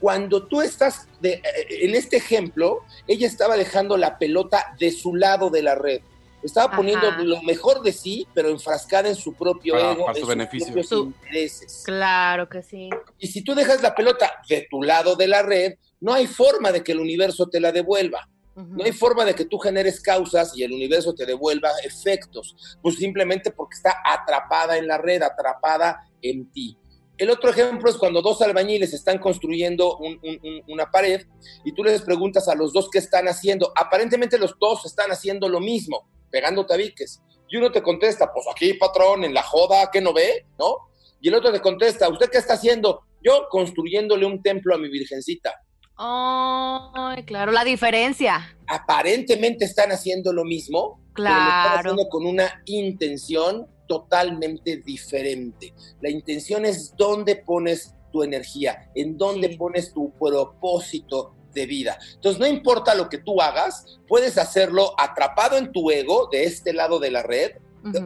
Cuando 0.00 0.46
tú 0.46 0.62
estás, 0.62 1.06
de- 1.20 1.34
eh, 1.34 1.42
en 1.82 1.94
este 1.94 2.16
ejemplo, 2.16 2.80
ella 3.06 3.26
estaba 3.26 3.56
dejando 3.56 3.96
la 3.98 4.18
pelota 4.18 4.74
de 4.78 4.90
su 4.90 5.14
lado 5.14 5.50
de 5.50 5.62
la 5.62 5.74
red. 5.74 6.00
Estaba 6.44 6.66
Ajá. 6.66 6.76
poniendo 6.76 7.10
lo 7.24 7.42
mejor 7.42 7.82
de 7.82 7.92
sí, 7.92 8.28
pero 8.34 8.50
enfrascada 8.50 9.08
en 9.08 9.16
su 9.16 9.32
propio 9.32 9.72
Para- 9.74 9.92
ego, 9.92 10.04
para 10.06 10.10
en 10.12 10.14
su 10.16 10.20
sus 10.20 10.28
beneficio. 10.28 10.66
propios 10.66 10.88
Su- 10.88 11.04
intereses. 11.06 11.82
Claro 11.84 12.48
que 12.48 12.62
sí. 12.62 12.90
Y 13.18 13.26
si 13.28 13.42
tú 13.42 13.54
dejas 13.54 13.82
la 13.82 13.94
pelota 13.94 14.30
de 14.48 14.66
tu 14.70 14.82
lado 14.82 15.16
de 15.16 15.26
la 15.26 15.42
red, 15.42 15.74
no 16.00 16.12
hay 16.12 16.26
forma 16.26 16.70
de 16.70 16.84
que 16.84 16.92
el 16.92 17.00
universo 17.00 17.48
te 17.48 17.60
la 17.60 17.72
devuelva. 17.72 18.28
No 18.56 18.84
hay 18.84 18.92
forma 18.92 19.24
de 19.24 19.34
que 19.34 19.46
tú 19.46 19.58
generes 19.58 20.00
causas 20.00 20.56
y 20.56 20.62
el 20.62 20.72
universo 20.72 21.12
te 21.12 21.26
devuelva 21.26 21.70
efectos, 21.82 22.54
pues 22.82 22.94
simplemente 22.96 23.50
porque 23.50 23.74
está 23.74 23.96
atrapada 24.04 24.76
en 24.78 24.86
la 24.86 24.96
red, 24.98 25.22
atrapada 25.22 26.06
en 26.22 26.52
ti. 26.52 26.78
El 27.18 27.30
otro 27.30 27.50
ejemplo 27.50 27.90
es 27.90 27.96
cuando 27.96 28.22
dos 28.22 28.42
albañiles 28.42 28.92
están 28.92 29.18
construyendo 29.18 29.96
un- 29.98 30.20
un- 30.22 30.40
un- 30.42 30.62
una 30.68 30.88
pared 30.90 31.26
y 31.64 31.72
tú 31.72 31.82
les 31.82 32.02
preguntas 32.02 32.46
a 32.48 32.54
los 32.54 32.72
dos 32.72 32.88
qué 32.92 32.98
están 32.98 33.26
haciendo. 33.26 33.72
Aparentemente 33.76 34.38
los 34.38 34.54
dos 34.60 34.84
están 34.84 35.10
haciendo 35.10 35.48
lo 35.48 35.58
mismo, 35.60 36.06
pegando 36.34 36.66
tabiques. 36.66 37.22
Y 37.48 37.56
uno 37.58 37.70
te 37.70 37.80
contesta, 37.80 38.32
pues 38.34 38.44
aquí, 38.50 38.74
patrón, 38.74 39.22
en 39.22 39.32
la 39.32 39.42
joda, 39.44 39.88
¿qué 39.92 40.00
no 40.00 40.12
ve? 40.12 40.44
¿No? 40.58 40.78
Y 41.20 41.28
el 41.28 41.34
otro 41.34 41.52
te 41.52 41.60
contesta, 41.60 42.08
¿usted 42.08 42.28
qué 42.28 42.38
está 42.38 42.54
haciendo? 42.54 43.02
Yo 43.22 43.46
construyéndole 43.48 44.26
un 44.26 44.42
templo 44.42 44.74
a 44.74 44.78
mi 44.78 44.88
virgencita. 44.88 45.54
Ay, 45.96 47.22
claro, 47.24 47.52
la 47.52 47.62
diferencia. 47.64 48.56
aparentemente 48.66 49.64
están 49.64 49.92
haciendo 49.92 50.32
lo 50.32 50.42
mismo, 50.44 51.00
pero 51.14 51.28
lo 51.28 51.34
están 51.34 51.52
Claro. 51.52 51.78
haciendo 51.90 52.08
con 52.08 52.26
una 52.26 52.62
intención 52.64 53.66
totalmente 53.86 54.78
diferente. 54.78 55.72
La 56.00 56.10
intención 56.10 56.64
es 56.64 56.96
dónde 56.96 57.36
pones 57.36 57.94
tu 58.12 58.22
energía, 58.24 58.90
en 58.96 59.16
dónde 59.16 59.50
pones 59.56 59.92
tu 59.92 60.12
propósito 60.18 61.34
de 61.54 61.66
vida. 61.66 61.98
Entonces, 62.14 62.40
no 62.40 62.46
importa 62.46 62.94
lo 62.94 63.08
que 63.08 63.18
tú 63.18 63.40
hagas, 63.40 63.98
puedes 64.06 64.36
hacerlo 64.38 64.94
atrapado 64.98 65.56
en 65.56 65.72
tu 65.72 65.90
ego 65.90 66.28
de 66.30 66.44
este 66.44 66.72
lado 66.72 66.98
de 66.98 67.10
la 67.10 67.22
red 67.22 67.52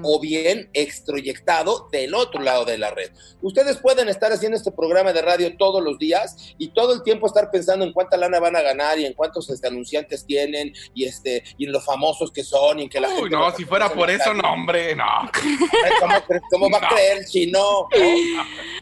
o 0.03 0.21
bien 0.21 0.69
extroyectado 0.73 1.89
del 1.93 2.15
otro 2.15 2.41
lado 2.43 2.65
de 2.65 2.79
la 2.79 2.91
red. 2.91 3.11
Ustedes 3.43 3.77
pueden 3.79 4.09
estar 4.09 4.33
haciendo 4.33 4.57
este 4.57 4.73
programa 4.73 5.13
de 5.13 5.23
radio 5.23 5.57
todos 5.57 5.83
los 5.83 5.99
días 5.99 6.55
y 6.59 6.69
todo 6.69 6.93
el 6.95 7.03
tiempo 7.03 7.27
estar 7.27 7.51
pensando 7.51 7.85
en 7.85 7.93
cuánta 7.93 8.17
lana 8.17 8.41
van 8.41 8.57
a 8.57 8.61
ganar 8.63 8.99
y 8.99 9.07
en 9.07 9.13
cuántos 9.15 9.49
este, 9.51 9.69
anunciantes 9.69 10.25
tienen 10.27 10.73
y 10.95 11.05
este 11.05 11.45
y 11.57 11.67
en 11.67 11.73
lo 11.73 11.81
famosos 11.81 12.31
que 12.33 12.43
son 12.45 12.81
y 12.81 12.85
en 12.85 12.89
que 12.89 13.01
la 13.01 13.09
Uy, 13.09 13.15
gente 13.15 13.31
no, 13.37 13.47
los 13.47 13.57
si 13.57 13.65
fuera 13.65 13.89
por 13.93 14.11
eso, 14.11 14.35
no, 14.35 14.53
hombre, 14.53 14.95
no. 14.97 15.05
¿Cómo, 16.01 16.15
cómo 16.51 16.71
va 16.71 16.79
a 16.87 16.89
creer 16.95 17.25
chino? 17.27 17.89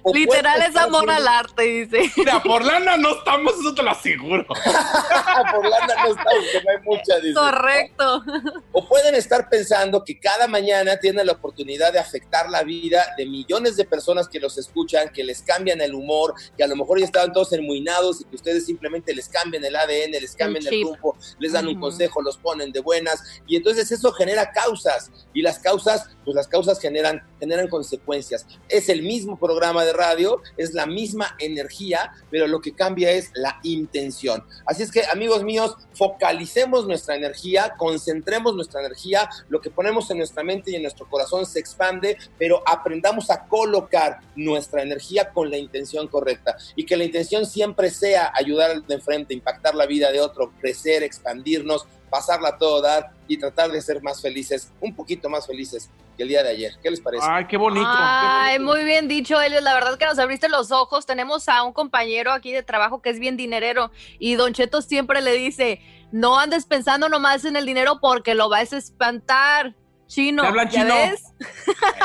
O 0.09 0.12
Literal 0.14 0.62
es 0.62 0.76
amor 0.76 1.11
haciendo- 1.11 1.12
al 1.14 1.26
arte, 1.28 1.62
dice. 1.62 2.12
Mira, 2.16 2.40
por 2.40 2.64
lana 2.64 2.96
no 2.96 3.16
estamos, 3.18 3.54
eso 3.59 3.74
te 3.74 3.82
lo 3.82 3.90
aseguro. 3.90 4.46
por 4.46 5.68
lana 5.68 5.94
no 6.04 6.11
estamos, 6.11 6.44
que 6.52 6.62
no 6.62 6.70
hay 6.70 6.76
mucha. 6.85 7.16
dice. 7.20 7.35
Correcto. 7.35 8.22
O 8.70 8.87
pueden 8.88 9.16
estar 9.16 9.48
pensando 9.48 10.04
que 10.04 10.20
cada 10.20 10.46
mañana 10.46 10.86
tienen 11.01 11.27
la 11.27 11.33
oportunidad 11.33 11.92
de 11.92 11.99
afectar 11.99 12.49
la 12.49 12.62
vida 12.62 13.05
de 13.16 13.27
millones 13.27 13.77
de 13.77 13.85
personas 13.85 14.29
que 14.29 14.38
los 14.38 14.57
escuchan, 14.59 15.09
que 15.09 15.25
les 15.25 15.42
cambian 15.42 15.81
el 15.81 15.94
humor, 15.94 16.35
que 16.57 16.62
a 16.62 16.66
lo 16.66 16.77
mejor 16.77 16.99
ya 16.99 17.07
estaban 17.07 17.33
todos 17.33 17.53
enmuinados 17.53 18.20
y 18.20 18.25
que 18.25 18.37
ustedes 18.37 18.66
simplemente 18.66 19.14
les 19.14 19.29
cambian 19.29 19.64
el 19.64 19.75
ADN, 19.75 20.12
les 20.12 20.37
cambian 20.37 20.66
el, 20.66 20.83
rumbo, 20.83 21.16
les 21.38 21.53
dan 21.53 21.66
un 21.66 21.81
consejo, 21.81 22.22
los 22.22 22.38
ponen 22.38 22.72
de 22.72 22.81
buenas. 22.81 23.22
Y 23.46 23.57
entonces 23.57 23.90
eso 23.90 24.12
genera 24.12 24.53
causas. 24.53 25.11
Y 25.35 25.42
las 25.42 25.59
causas, 25.59 26.15
pues 26.26 26.34
las 26.34 26.48
causas 26.48 26.80
generan, 26.80 27.22
generan 27.38 27.68
consecuencias. 27.68 28.46
Es 28.68 28.88
el 28.88 29.02
mismo 29.02 29.38
programa 29.38 29.84
de 29.84 29.92
radio, 29.92 30.42
es 30.56 30.74
la 30.74 30.84
misma 30.84 31.36
energía, 31.38 32.12
pero 32.30 32.48
lo 32.48 32.60
que 32.60 32.74
cambia 32.74 33.12
es 33.12 33.30
la 33.34 33.60
intención. 33.62 34.44
Así 34.66 34.82
es 34.82 34.90
que, 34.90 35.04
amigos 35.06 35.44
míos, 35.44 35.76
focalicemos 35.94 36.86
nuestra 36.86 37.14
energía, 37.14 37.74
concentremos 37.78 38.56
nuestra 38.56 38.80
energía, 38.80 39.30
lo 39.48 39.60
que 39.60 39.70
ponemos 39.70 40.10
en 40.10 40.18
nuestra 40.18 40.42
mente 40.42 40.72
y 40.72 40.74
en 40.74 40.82
nuestro 40.82 41.08
corazón 41.08 41.46
se 41.46 41.60
expande, 41.60 42.18
pero 42.38 42.60
aprendamos 42.66 43.30
a 43.30 43.46
colocar 43.46 44.18
nuestra 44.34 44.82
energía 44.82 45.30
con 45.30 45.48
la 45.48 45.58
intención 45.58 46.08
correcta 46.08 46.56
y 46.74 46.84
que 46.84 46.96
la 46.96 47.04
intención 47.04 47.46
siempre 47.46 47.90
sea 47.90 48.32
ayudar 48.34 48.72
al 48.72 48.86
de 48.86 48.94
enfrente, 48.94 49.32
impactar 49.32 49.76
la 49.76 49.86
vida 49.86 50.10
de 50.10 50.20
otro, 50.20 50.52
crecer, 50.60 51.04
expandirnos, 51.04 51.86
pasarla 52.16 52.48
a 52.50 52.57
todo 52.59 52.81
dar 52.81 53.11
y 53.29 53.37
tratar 53.37 53.70
de 53.70 53.81
ser 53.83 54.02
más 54.02 54.22
felices, 54.22 54.72
un 54.81 54.94
poquito 54.94 55.29
más 55.29 55.46
felices 55.46 55.90
que 56.16 56.22
el 56.22 56.31
día 56.31 56.42
de 56.42 56.48
ayer. 56.50 56.72
¿Qué 56.83 56.90
les 56.90 57.00
parece? 57.00 57.26
Ay, 57.29 57.46
qué 57.46 57.59
bonito. 57.59 57.87
Ay, 57.87 58.59
muy 58.59 58.85
bien 58.85 59.07
dicho, 59.07 59.38
Elios. 59.40 59.62
La 59.62 59.74
verdad 59.74 59.98
que 59.98 60.07
nos 60.07 60.18
abriste 60.18 60.48
los 60.48 60.70
ojos. 60.70 61.05
Tenemos 61.05 61.46
a 61.48 61.62
un 61.62 61.74
compañero 61.74 62.33
aquí 62.33 62.52
de 62.52 62.62
trabajo 62.62 63.02
que 63.02 63.11
es 63.11 63.18
bien 63.18 63.37
dinerero 63.37 63.90
y 64.18 64.35
Don 64.37 64.55
Cheto 64.55 64.81
siempre 64.81 65.20
le 65.20 65.33
dice, 65.33 65.81
no 66.12 66.38
andes 66.38 66.64
pensando 66.64 67.09
nomás 67.11 67.44
en 67.44 67.55
el 67.57 67.66
dinero 67.66 67.98
porque 68.00 68.35
lo 68.35 68.48
vas 68.48 68.72
a 68.72 68.79
espantar. 68.79 69.74
Chino, 70.07 70.42
¿Te 70.42 70.48
hablan 70.48 70.68
¿ya 70.70 70.81
chino? 70.83 70.94
ves? 70.94 71.22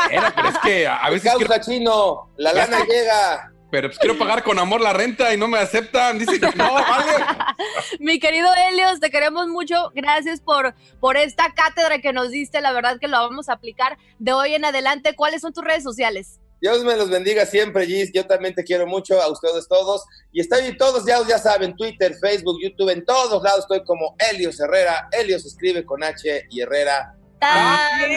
Era, 0.10 0.34
pero 0.36 0.50
es 0.50 0.58
que 0.58 0.88
a 0.88 1.02
¿Qué 1.06 1.12
veces 1.14 1.34
quiero, 1.36 1.48
causa 1.48 1.62
chino? 1.62 2.30
La 2.36 2.52
lana 2.52 2.80
llega. 2.84 3.51
Pero 3.72 3.88
pues 3.88 3.98
quiero 3.98 4.18
pagar 4.18 4.44
con 4.44 4.60
amor 4.60 4.82
la 4.82 4.94
renta 4.94 5.34
y 5.34 5.38
no 5.38 5.48
me 5.48 5.58
aceptan. 5.58 6.20
Dicen 6.20 6.42
que 6.42 6.56
no, 6.56 6.74
vale. 6.74 7.26
Mi 8.00 8.20
querido 8.20 8.50
Helios, 8.54 9.00
te 9.00 9.10
queremos 9.10 9.48
mucho. 9.48 9.92
Gracias 9.96 10.42
por, 10.42 10.76
por 11.00 11.16
esta 11.18 11.54
cátedra 11.54 12.00
que 12.00 12.12
nos 12.14 12.30
diste. 12.32 12.60
La 12.62 12.74
verdad 12.74 13.00
que 13.00 13.08
lo 13.08 13.18
vamos 13.18 13.48
a 13.50 13.54
aplicar 13.54 13.98
de 14.20 14.34
hoy 14.34 14.54
en 14.54 14.66
adelante. 14.66 15.16
¿Cuáles 15.16 15.42
son 15.42 15.54
tus 15.54 15.64
redes 15.64 15.84
sociales? 15.84 16.40
Dios 16.60 16.84
me 16.84 16.96
los 16.96 17.10
bendiga 17.10 17.46
siempre, 17.48 17.88
Gis. 17.88 18.12
Yo 18.14 18.28
también 18.28 18.54
te 18.54 18.64
quiero 18.64 18.86
mucho, 18.86 19.20
a 19.20 19.32
ustedes 19.32 19.68
todos. 19.68 20.06
Y 20.32 20.42
estoy 20.42 20.66
en 20.66 20.78
todos 20.78 21.06
lados, 21.06 21.28
ya 21.28 21.40
saben, 21.40 21.76
Twitter, 21.76 22.14
Facebook, 22.22 22.60
YouTube, 22.62 22.90
en 22.90 23.04
todos 23.04 23.42
lados 23.42 23.62
estoy 23.62 23.84
como 23.84 24.16
Helios 24.20 24.60
Herrera. 24.60 25.10
Helios 25.12 25.44
escribe 25.46 25.84
con 25.84 26.04
H 26.04 26.46
y 26.52 26.62
Herrera. 26.62 27.16
También. 27.40 28.12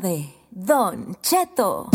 De 0.00 0.28
Don 0.50 1.16
Cheto. 1.22 1.88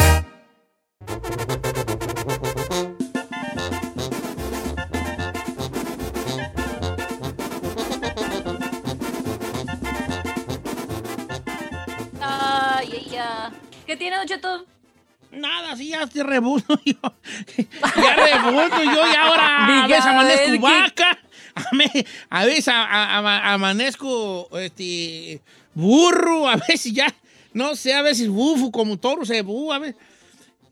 Ay, 12.22 12.90
ay, 12.92 13.18
ay. 13.18 13.52
¿Qué 13.86 13.98
tiene, 13.98 14.18
Don 14.18 14.28
Cheto? 14.28 14.66
Nada, 15.32 15.76
sí, 15.76 15.90
ya 15.90 16.08
te 16.08 16.24
rebuto 16.24 16.80
yo. 16.86 16.96
Ya 17.96 18.16
rebuto 18.16 18.84
yo 18.84 19.12
y 19.12 19.16
ahora 19.16 19.66
a 19.84 19.88
veces 19.88 20.06
amanezco 20.06 20.52
que- 20.52 20.58
vaca, 20.60 21.20
a, 22.30 22.46
veces 22.46 22.68
amanezco 22.74 24.50
este, 24.60 25.42
burro, 25.74 26.48
a 26.48 26.56
veces 26.56 26.94
ya, 26.94 27.14
no 27.54 27.76
sé, 27.76 27.94
a 27.94 28.02
veces 28.02 28.30
bufo 28.30 28.72
como 28.72 28.98
toro 28.98 29.26
se 29.26 29.42
bu, 29.42 29.72
a 29.74 29.80
veces, 29.80 29.96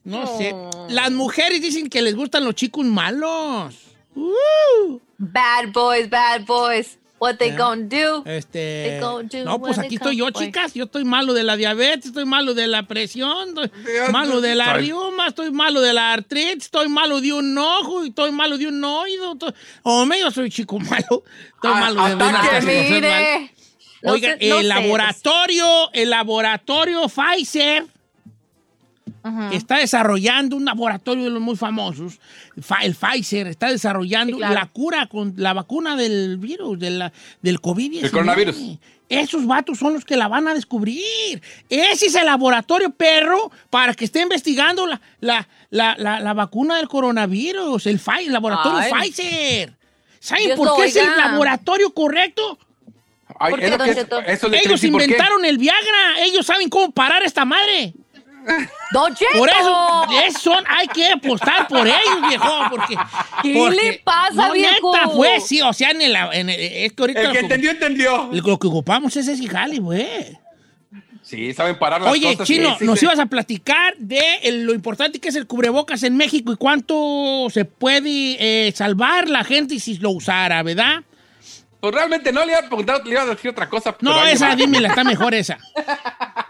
no 0.04 0.26
sé. 0.38 0.54
Las 0.90 1.12
mujeres 1.12 1.62
dicen 1.62 1.90
que 1.90 2.02
les 2.02 2.16
gustan 2.16 2.44
los 2.46 2.56
chicos 2.56 2.86
malos. 2.86 3.76
Uh. 4.16 5.00
Bad 5.18 5.72
boys, 5.74 6.10
bad 6.10 6.46
boys. 6.46 6.98
What 7.18 7.38
they 7.38 7.48
Yeah. 7.52 7.58
gonna 7.58 7.84
do? 7.88 8.24
Este, 8.26 8.90
They 8.90 9.00
gonna 9.00 9.28
do 9.32 9.46
no, 9.46 9.58
pues 9.60 9.80
aquí 9.80 9.96
estoy 9.96 10.18
yo, 10.18 10.26
boy. 10.30 10.34
chicas. 10.46 10.74
Yo 10.74 10.84
estoy 10.84 11.06
malo 11.06 11.34
de 11.34 11.44
la 11.44 11.56
diabetes, 11.56 12.08
estoy 12.08 12.26
malo 12.26 12.54
de 12.54 12.68
la 12.68 12.84
presión, 12.84 13.50
estoy 13.58 14.12
malo 14.12 14.42
de 14.42 14.54
la 14.54 14.74
riuma, 14.74 15.28
estoy 15.30 15.50
malo 15.52 15.80
de 15.80 15.94
la 15.94 16.12
artritis, 16.12 16.66
estoy 16.66 16.90
malo 16.90 17.22
de 17.22 17.32
un 17.32 17.58
ojo, 17.58 18.04
y 18.04 18.10
estoy 18.10 18.32
malo 18.34 18.58
de 18.58 18.68
un 18.68 18.84
oído. 18.84 19.32
estoy- 19.32 19.54
Hombre, 19.84 20.20
yo 20.20 20.30
soy 20.30 20.50
chico 20.50 20.78
malo. 20.78 21.24
Estoy 21.56 21.72
Ah, 21.74 21.80
malo 21.80 22.06
de 22.06 22.16
una 22.16 22.60
mire. 22.62 23.55
No 24.02 24.12
Oiga, 24.14 24.38
sé- 24.38 24.48
no 24.50 24.56
el 24.58 24.62
sé, 24.64 24.68
laboratorio, 24.68 25.92
el 25.94 26.10
laboratorio 26.10 27.08
Pfizer 27.08 27.86
Ajá. 29.24 29.50
está 29.54 29.78
desarrollando 29.78 30.56
un 30.56 30.66
laboratorio 30.66 31.24
de 31.24 31.30
los 31.32 31.42
muy 31.42 31.56
famosos, 31.56 32.20
Fa- 32.62 32.84
el 32.84 32.94
Pfizer 32.96 33.48
está 33.48 33.70
desarrollando 33.72 34.34
Sí, 34.34 34.38
claro. 34.40 34.54
la 34.54 34.66
cura 34.68 35.08
con 35.08 35.34
la 35.38 35.54
vacuna 35.54 35.96
del 35.96 36.38
virus, 36.38 36.78
de 36.80 36.92
la- 36.92 37.14
del 37.42 37.60
COVID-19. 37.60 38.04
El 38.06 38.12
coronavirus. 38.12 38.56
Esos 39.08 39.46
vatos 39.46 39.78
son 39.78 39.94
los 39.94 40.04
que 40.06 40.16
la 40.18 40.28
van 40.28 40.48
a 40.48 40.54
descubrir. 40.56 41.42
Ese 41.70 42.08
es 42.08 42.16
el 42.16 42.26
laboratorio 42.26 42.90
perro 42.92 43.52
para 43.70 43.94
que 43.94 44.06
esté 44.06 44.22
investigando 44.22 44.88
la, 44.88 45.00
la, 45.20 45.48
la, 45.70 45.96
la- 45.98 46.20
la 46.20 46.34
vacuna 46.34 46.78
del 46.78 46.88
coronavirus, 46.88 47.86
el, 47.88 48.02
el 48.20 48.32
laboratorio 48.34 48.80
Ay. 48.80 48.92
Pfizer. 49.12 49.76
¿Saben 50.20 50.46
Dios 50.48 50.58
por 50.58 50.76
qué 50.78 50.86
es 50.86 50.96
el 50.96 51.06
laboratorio 51.18 51.94
correcto? 51.94 52.58
Ay, 53.40 53.52
¿Por 53.52 53.60
es 53.60 53.66
qué, 53.66 53.72
lo 53.72 53.78
Don 53.78 53.86
que 53.86 53.92
es- 53.92 54.38
eso 54.38 54.48
le 54.50 54.60
Ellos 54.60 54.80
creí, 54.80 54.92
¿por 54.92 55.00
qué? 55.02 55.06
inventaron 55.06 55.46
el 55.46 55.58
Viagra. 55.58 56.20
Ellos 56.24 56.46
saben 56.46 56.70
cómo 56.70 56.92
parar 56.92 57.24
esta 57.24 57.44
madre. 57.46 57.94
Don 58.92 59.16
Cheto. 59.16 59.40
Por 59.40 59.50
eso, 59.50 60.40
son, 60.40 60.64
hay 60.68 60.88
que 60.88 61.10
apostar 61.12 61.68
por 61.68 61.88
ellos, 61.88 62.28
viejo, 62.30 62.54
porque... 62.70 62.96
¿Qué 63.42 63.54
porque- 63.58 63.76
le 63.76 63.94
pasa, 64.04 64.48
no, 64.48 64.54
viejo? 64.54 64.94
neta, 64.96 65.10
pues, 65.12 65.48
sí, 65.48 65.62
o 65.62 65.74
sea, 65.74 65.90
en 65.90 66.02
el, 66.04 66.16
en 66.16 66.50
el- 66.50 66.60
es 66.60 66.94
que 66.94 67.02
ahorita 67.02 67.22
El 67.22 67.28
que 67.28 67.34
que, 67.34 67.40
entendió, 67.40 67.72
entendió. 67.72 68.30
lo 68.32 68.44
que 68.60 68.68
ocupamos 68.68 69.16
es 69.18 69.28
ese 69.28 69.48
jale, 69.48 69.80
güey. 69.80 70.06
Sí, 71.24 71.52
saben 71.56 71.80
parar 71.80 72.02
las 72.02 72.12
Oye, 72.12 72.34
cosas. 72.34 72.48
Chino, 72.48 72.78
nos 72.82 73.02
ibas 73.02 73.18
a 73.18 73.26
platicar 73.26 73.96
de 73.98 74.22
el- 74.44 74.64
lo 74.64 74.76
importante 74.76 75.20
que 75.20 75.30
es 75.30 75.36
el 75.36 75.48
cubrebocas 75.48 76.04
en 76.04 76.16
México 76.16 76.54
y 76.54 76.56
cuánto 76.56 77.48
se 77.50 77.66
puede 77.66 78.38
eh, 78.68 78.72
salvar 78.74 79.28
la 79.28 79.44
gente 79.44 79.80
si 79.80 79.98
lo 79.98 80.12
usara, 80.12 80.62
¿verdad? 80.62 81.02
Pues 81.86 81.94
realmente 81.94 82.32
no 82.34 82.44
le 82.44 82.54
iba 82.54 82.62
a 82.62 82.64
preguntar, 82.64 83.06
le 83.06 83.12
iba 83.12 83.22
a 83.22 83.26
decir 83.28 83.52
otra 83.52 83.70
cosa. 83.70 83.96
No, 84.02 84.26
esa, 84.26 84.56
dímela, 84.56 84.88
está 84.88 85.04
mejor 85.04 85.36
esa. 85.36 85.60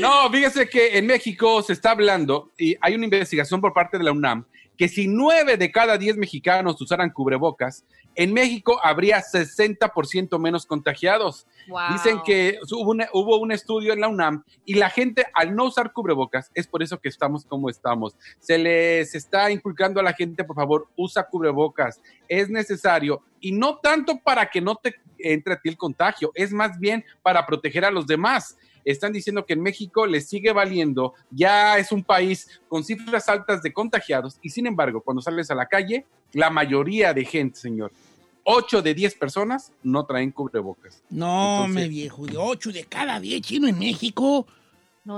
No, 0.00 0.30
fíjese 0.30 0.68
que 0.68 0.96
en 0.96 1.06
México 1.06 1.62
se 1.62 1.72
está 1.72 1.90
hablando 1.90 2.52
y 2.56 2.76
hay 2.80 2.94
una 2.94 3.04
investigación 3.04 3.60
por 3.60 3.72
parte 3.72 3.98
de 3.98 4.04
la 4.04 4.12
UNAM 4.12 4.44
que 4.78 4.88
si 4.88 5.08
nueve 5.08 5.58
de 5.58 5.70
cada 5.70 5.98
diez 5.98 6.16
mexicanos 6.16 6.80
usaran 6.80 7.10
cubrebocas, 7.10 7.84
en 8.14 8.32
México 8.32 8.80
habría 8.82 9.20
60% 9.20 10.38
menos 10.38 10.66
contagiados. 10.66 11.46
Wow. 11.68 11.80
Dicen 11.92 12.20
que 12.24 12.58
hubo, 12.72 12.90
una- 12.92 13.08
hubo 13.12 13.38
un 13.38 13.52
estudio 13.52 13.92
en 13.92 14.00
la 14.00 14.08
UNAM 14.08 14.44
y 14.64 14.74
la 14.74 14.88
gente 14.90 15.26
al 15.34 15.54
no 15.54 15.64
usar 15.66 15.92
cubrebocas 15.92 16.50
es 16.54 16.66
por 16.66 16.82
eso 16.82 16.98
que 16.98 17.08
estamos 17.08 17.44
como 17.44 17.68
estamos. 17.68 18.16
Se 18.40 18.56
les 18.58 19.14
está 19.14 19.50
inculcando 19.50 20.00
a 20.00 20.02
la 20.02 20.12
gente, 20.14 20.44
por 20.44 20.56
favor, 20.56 20.88
usa 20.96 21.24
cubrebocas. 21.28 22.00
Es 22.28 22.48
necesario 22.48 23.22
y 23.40 23.52
no 23.52 23.76
tanto 23.78 24.18
para 24.18 24.46
que 24.48 24.60
no 24.60 24.76
te 24.76 24.94
entre 25.18 25.54
a 25.54 25.60
ti 25.60 25.68
el 25.68 25.76
contagio, 25.76 26.30
es 26.34 26.52
más 26.52 26.78
bien 26.78 27.04
para 27.22 27.44
proteger 27.44 27.84
a 27.84 27.90
los 27.90 28.06
demás. 28.06 28.56
Están 28.84 29.12
diciendo 29.12 29.44
que 29.44 29.52
en 29.54 29.60
México 29.62 30.06
les 30.06 30.28
sigue 30.28 30.52
valiendo, 30.52 31.14
ya 31.30 31.78
es 31.78 31.92
un 31.92 32.02
país 32.04 32.60
con 32.68 32.84
cifras 32.84 33.28
altas 33.28 33.62
de 33.62 33.72
contagiados 33.72 34.38
y 34.42 34.50
sin 34.50 34.66
embargo, 34.66 35.00
cuando 35.00 35.22
sales 35.22 35.50
a 35.50 35.54
la 35.54 35.66
calle, 35.66 36.06
la 36.32 36.50
mayoría 36.50 37.14
de 37.14 37.24
gente, 37.24 37.58
señor, 37.58 37.92
8 38.44 38.80
de 38.80 38.94
10 38.94 39.14
personas 39.16 39.72
no 39.82 40.06
traen 40.06 40.30
cubrebocas. 40.30 41.02
No, 41.10 41.64
Entonces- 41.66 41.82
me 41.82 41.88
viejo, 41.88 42.26
de 42.26 42.36
8 42.38 42.72
de 42.72 42.84
cada 42.84 43.20
10 43.20 43.42
chinos 43.42 43.70
en 43.70 43.78
México. 43.78 44.46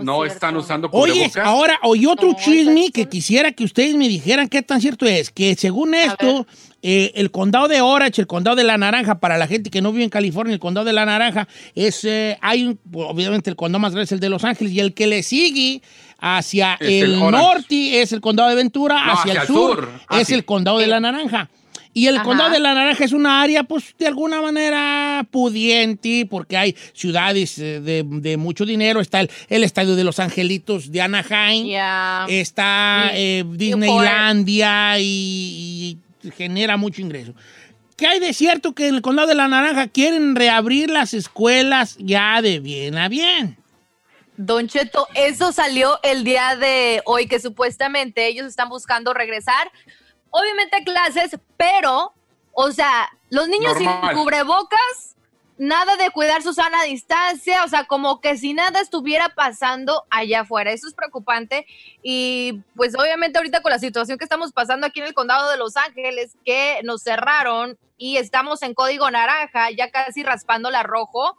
No, 0.02 0.24
están 0.24 0.56
usando 0.56 0.88
Oye, 0.92 1.12
cubrebocas. 1.12 1.44
ahora, 1.46 1.78
oí 1.82 2.06
otro 2.06 2.32
chisme 2.34 2.90
que 2.92 3.08
quisiera 3.08 3.50
que 3.52 3.64
ustedes 3.64 3.96
me 3.96 4.06
dijeran 4.08 4.48
qué 4.48 4.62
tan 4.62 4.80
cierto 4.80 5.04
es. 5.06 5.30
Que 5.30 5.56
según 5.56 5.94
esto, 5.94 6.46
eh, 6.82 7.10
el 7.16 7.30
condado 7.32 7.66
de 7.66 7.80
Orange, 7.80 8.20
el 8.20 8.26
condado 8.28 8.54
de 8.56 8.62
la 8.64 8.78
Naranja, 8.78 9.18
para 9.18 9.36
la 9.36 9.46
gente 9.48 9.68
que 9.68 9.82
no 9.82 9.90
vive 9.90 10.04
en 10.04 10.10
California, 10.10 10.54
el 10.54 10.60
condado 10.60 10.84
de 10.86 10.92
la 10.92 11.04
Naranja, 11.06 11.48
es, 11.74 12.04
eh, 12.04 12.38
hay 12.40 12.66
un, 12.66 12.78
obviamente 12.94 13.50
el 13.50 13.56
condado 13.56 13.80
más 13.80 13.92
grande 13.92 14.04
es 14.04 14.12
el 14.12 14.20
de 14.20 14.28
Los 14.28 14.44
Ángeles, 14.44 14.72
y 14.72 14.78
el 14.80 14.94
que 14.94 15.06
le 15.08 15.22
sigue 15.24 15.82
hacia 16.20 16.74
Es 16.80 17.02
el, 17.04 17.18
norte 17.18 18.00
es 18.02 18.12
el 18.12 18.20
condado 18.20 18.48
de 18.50 18.54
Ventura, 18.54 19.04
No, 19.04 19.12
hacia, 19.14 19.40
el 19.42 19.46
sur, 19.46 19.90
Ah, 20.08 20.20
es 20.20 20.28
sí. 20.28 20.34
el 20.34 20.44
condado 20.44 20.78
de 20.78 20.86
la 20.86 21.00
Naranja. 21.00 21.50
Y 21.92 22.06
el 22.06 22.16
Ajá. 22.16 22.24
condado 22.24 22.50
de 22.50 22.60
la 22.60 22.72
Naranja 22.72 23.04
es 23.04 23.12
una 23.12 23.42
área, 23.42 23.64
pues, 23.64 23.94
de 23.98 24.06
alguna 24.06 24.40
manera 24.40 25.26
pudiente, 25.30 26.26
porque 26.30 26.56
hay 26.56 26.76
ciudades 26.92 27.58
eh, 27.58 27.80
de, 27.80 28.04
de 28.04 28.36
mucho 28.36 28.64
dinero. 28.64 29.00
Está 29.00 29.20
el, 29.20 29.30
el 29.48 29.64
estadio 29.64 29.96
de 29.96 30.04
Los 30.04 30.20
Angelitos 30.20 30.92
de 30.92 31.02
Anaheim. 31.02 31.66
Ya. 31.66 32.26
Está 32.28 33.10
eh, 33.14 33.44
Disneylandia 33.44 34.98
y, 35.00 35.98
y 36.22 36.30
genera 36.30 36.76
mucho 36.76 37.00
ingreso. 37.00 37.34
¿Qué 37.96 38.06
hay 38.06 38.20
de 38.20 38.32
cierto 38.32 38.72
que 38.72 38.88
en 38.88 38.94
el 38.94 39.02
condado 39.02 39.28
de 39.28 39.34
la 39.34 39.48
Naranja 39.48 39.88
quieren 39.88 40.36
reabrir 40.36 40.88
las 40.90 41.12
escuelas 41.12 41.96
ya 41.98 42.40
de 42.40 42.60
bien 42.60 42.96
a 42.96 43.08
bien? 43.08 43.58
Don 44.38 44.68
Cheto, 44.68 45.06
eso 45.14 45.52
salió 45.52 45.98
el 46.02 46.24
día 46.24 46.56
de 46.56 47.02
hoy, 47.04 47.26
que 47.26 47.40
supuestamente 47.40 48.26
ellos 48.26 48.46
están 48.46 48.70
buscando 48.70 49.12
regresar, 49.12 49.70
obviamente 50.30 50.76
a 50.76 50.84
clases, 50.84 51.38
pero, 51.56 52.12
o 52.52 52.72
sea, 52.72 53.10
los 53.28 53.48
niños 53.48 53.74
Normal. 53.74 54.14
sin 54.14 54.18
cubrebocas, 54.18 55.16
nada 55.60 55.96
de 55.96 56.10
cuidar 56.10 56.42
su 56.42 56.54
sana 56.54 56.84
distancia, 56.84 57.64
o 57.64 57.68
sea, 57.68 57.84
como 57.84 58.22
que 58.22 58.38
si 58.38 58.54
nada 58.54 58.80
estuviera 58.80 59.28
pasando 59.34 60.04
allá 60.08 60.40
afuera. 60.40 60.72
Eso 60.72 60.88
es 60.88 60.94
preocupante. 60.94 61.66
Y 62.02 62.62
pues 62.74 62.98
obviamente 62.98 63.38
ahorita 63.38 63.60
con 63.60 63.70
la 63.70 63.78
situación 63.78 64.16
que 64.16 64.24
estamos 64.24 64.52
pasando 64.52 64.86
aquí 64.86 65.00
en 65.00 65.06
el 65.06 65.14
condado 65.14 65.50
de 65.50 65.58
Los 65.58 65.76
Ángeles, 65.76 66.34
que 66.46 66.80
nos 66.82 67.02
cerraron 67.02 67.78
y 67.98 68.16
estamos 68.16 68.62
en 68.62 68.72
código 68.72 69.10
naranja, 69.10 69.70
ya 69.70 69.90
casi 69.90 70.22
raspando 70.22 70.70
la 70.70 70.82
rojo, 70.82 71.36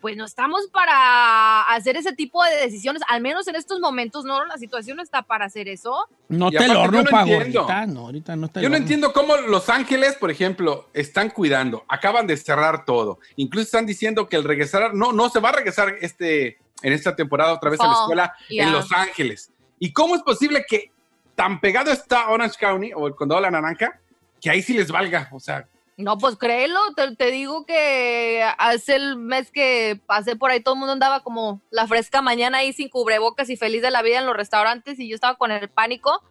pues 0.00 0.16
no 0.16 0.24
estamos 0.24 0.68
para 0.72 1.62
hacer 1.62 1.96
ese 1.96 2.12
tipo 2.12 2.42
de 2.42 2.56
decisiones, 2.56 3.02
al 3.08 3.20
menos 3.20 3.46
en 3.48 3.56
estos 3.56 3.80
momentos, 3.80 4.24
no, 4.24 4.44
la 4.46 4.56
situación 4.56 4.96
no 4.96 5.02
está 5.02 5.22
para 5.22 5.44
hacer 5.44 5.68
eso. 5.68 6.08
No 6.28 6.48
Y 6.48 6.52
te 6.52 6.56
aparte, 6.58 6.76
horno 6.76 6.98
yo 6.98 7.04
no 7.04 7.10
pago 7.10 7.34
ahorita. 7.34 7.86
No, 7.86 8.00
ahorita 8.00 8.36
no 8.36 8.50
Yo 8.54 8.68
no 8.68 8.76
entiendo 8.76 9.12
cómo 9.12 9.36
Los 9.36 9.68
Ángeles, 9.68 10.16
por 10.16 10.30
ejemplo, 10.30 10.88
están 10.94 11.30
cuidando, 11.30 11.84
acaban 11.88 12.26
de 12.26 12.36
cerrar 12.36 12.84
todo. 12.84 13.18
Incluso 13.36 13.64
están 13.64 13.86
diciendo 13.86 14.28
que 14.28 14.36
el 14.36 14.44
regresar, 14.44 14.94
no, 14.94 15.12
no 15.12 15.28
se 15.28 15.40
va 15.40 15.50
a 15.50 15.52
regresar 15.52 15.94
este, 16.00 16.58
en 16.82 16.92
esta 16.92 17.14
temporada 17.14 17.52
otra 17.52 17.70
vez 17.70 17.80
a 17.80 17.86
la 17.86 17.92
Fall, 17.92 18.02
escuela 18.02 18.34
yeah. 18.48 18.64
en 18.64 18.72
Los 18.72 18.90
Ángeles. 18.92 19.50
¿Y 19.78 19.92
cómo 19.92 20.14
es 20.14 20.22
posible 20.22 20.64
que 20.68 20.92
tan 21.34 21.60
pegado 21.60 21.90
está 21.90 22.30
Orange 22.30 22.56
County 22.58 22.92
o 22.94 23.06
el 23.06 23.14
condado 23.14 23.40
de 23.40 23.50
la 23.50 23.50
Naranja 23.50 24.00
que 24.40 24.50
ahí 24.50 24.62
sí 24.62 24.72
les 24.72 24.90
valga? 24.90 25.28
O 25.32 25.40
sea, 25.40 25.66
No, 26.00 26.18
pues 26.18 26.36
créelo, 26.36 26.78
te, 26.96 27.14
te 27.16 27.30
digo 27.30 27.64
que 27.66 28.42
hace 28.58 28.96
el 28.96 29.16
mes 29.16 29.50
que 29.50 30.00
pasé 30.06 30.34
por 30.36 30.50
ahí, 30.50 30.60
todo 30.60 30.74
el 30.74 30.78
mundo 30.80 30.92
andaba 30.92 31.22
como 31.22 31.60
la 31.70 31.86
fresca 31.86 32.22
mañana 32.22 32.58
ahí 32.58 32.72
sin 32.72 32.88
cubrebocas 32.88 33.50
y 33.50 33.56
feliz 33.56 33.82
de 33.82 33.90
la 33.90 34.02
vida 34.02 34.18
en 34.18 34.26
los 34.26 34.36
restaurantes 34.36 34.98
y 34.98 35.08
yo 35.08 35.14
estaba 35.14 35.36
con 35.36 35.50
el 35.52 35.68
pánico. 35.68 36.22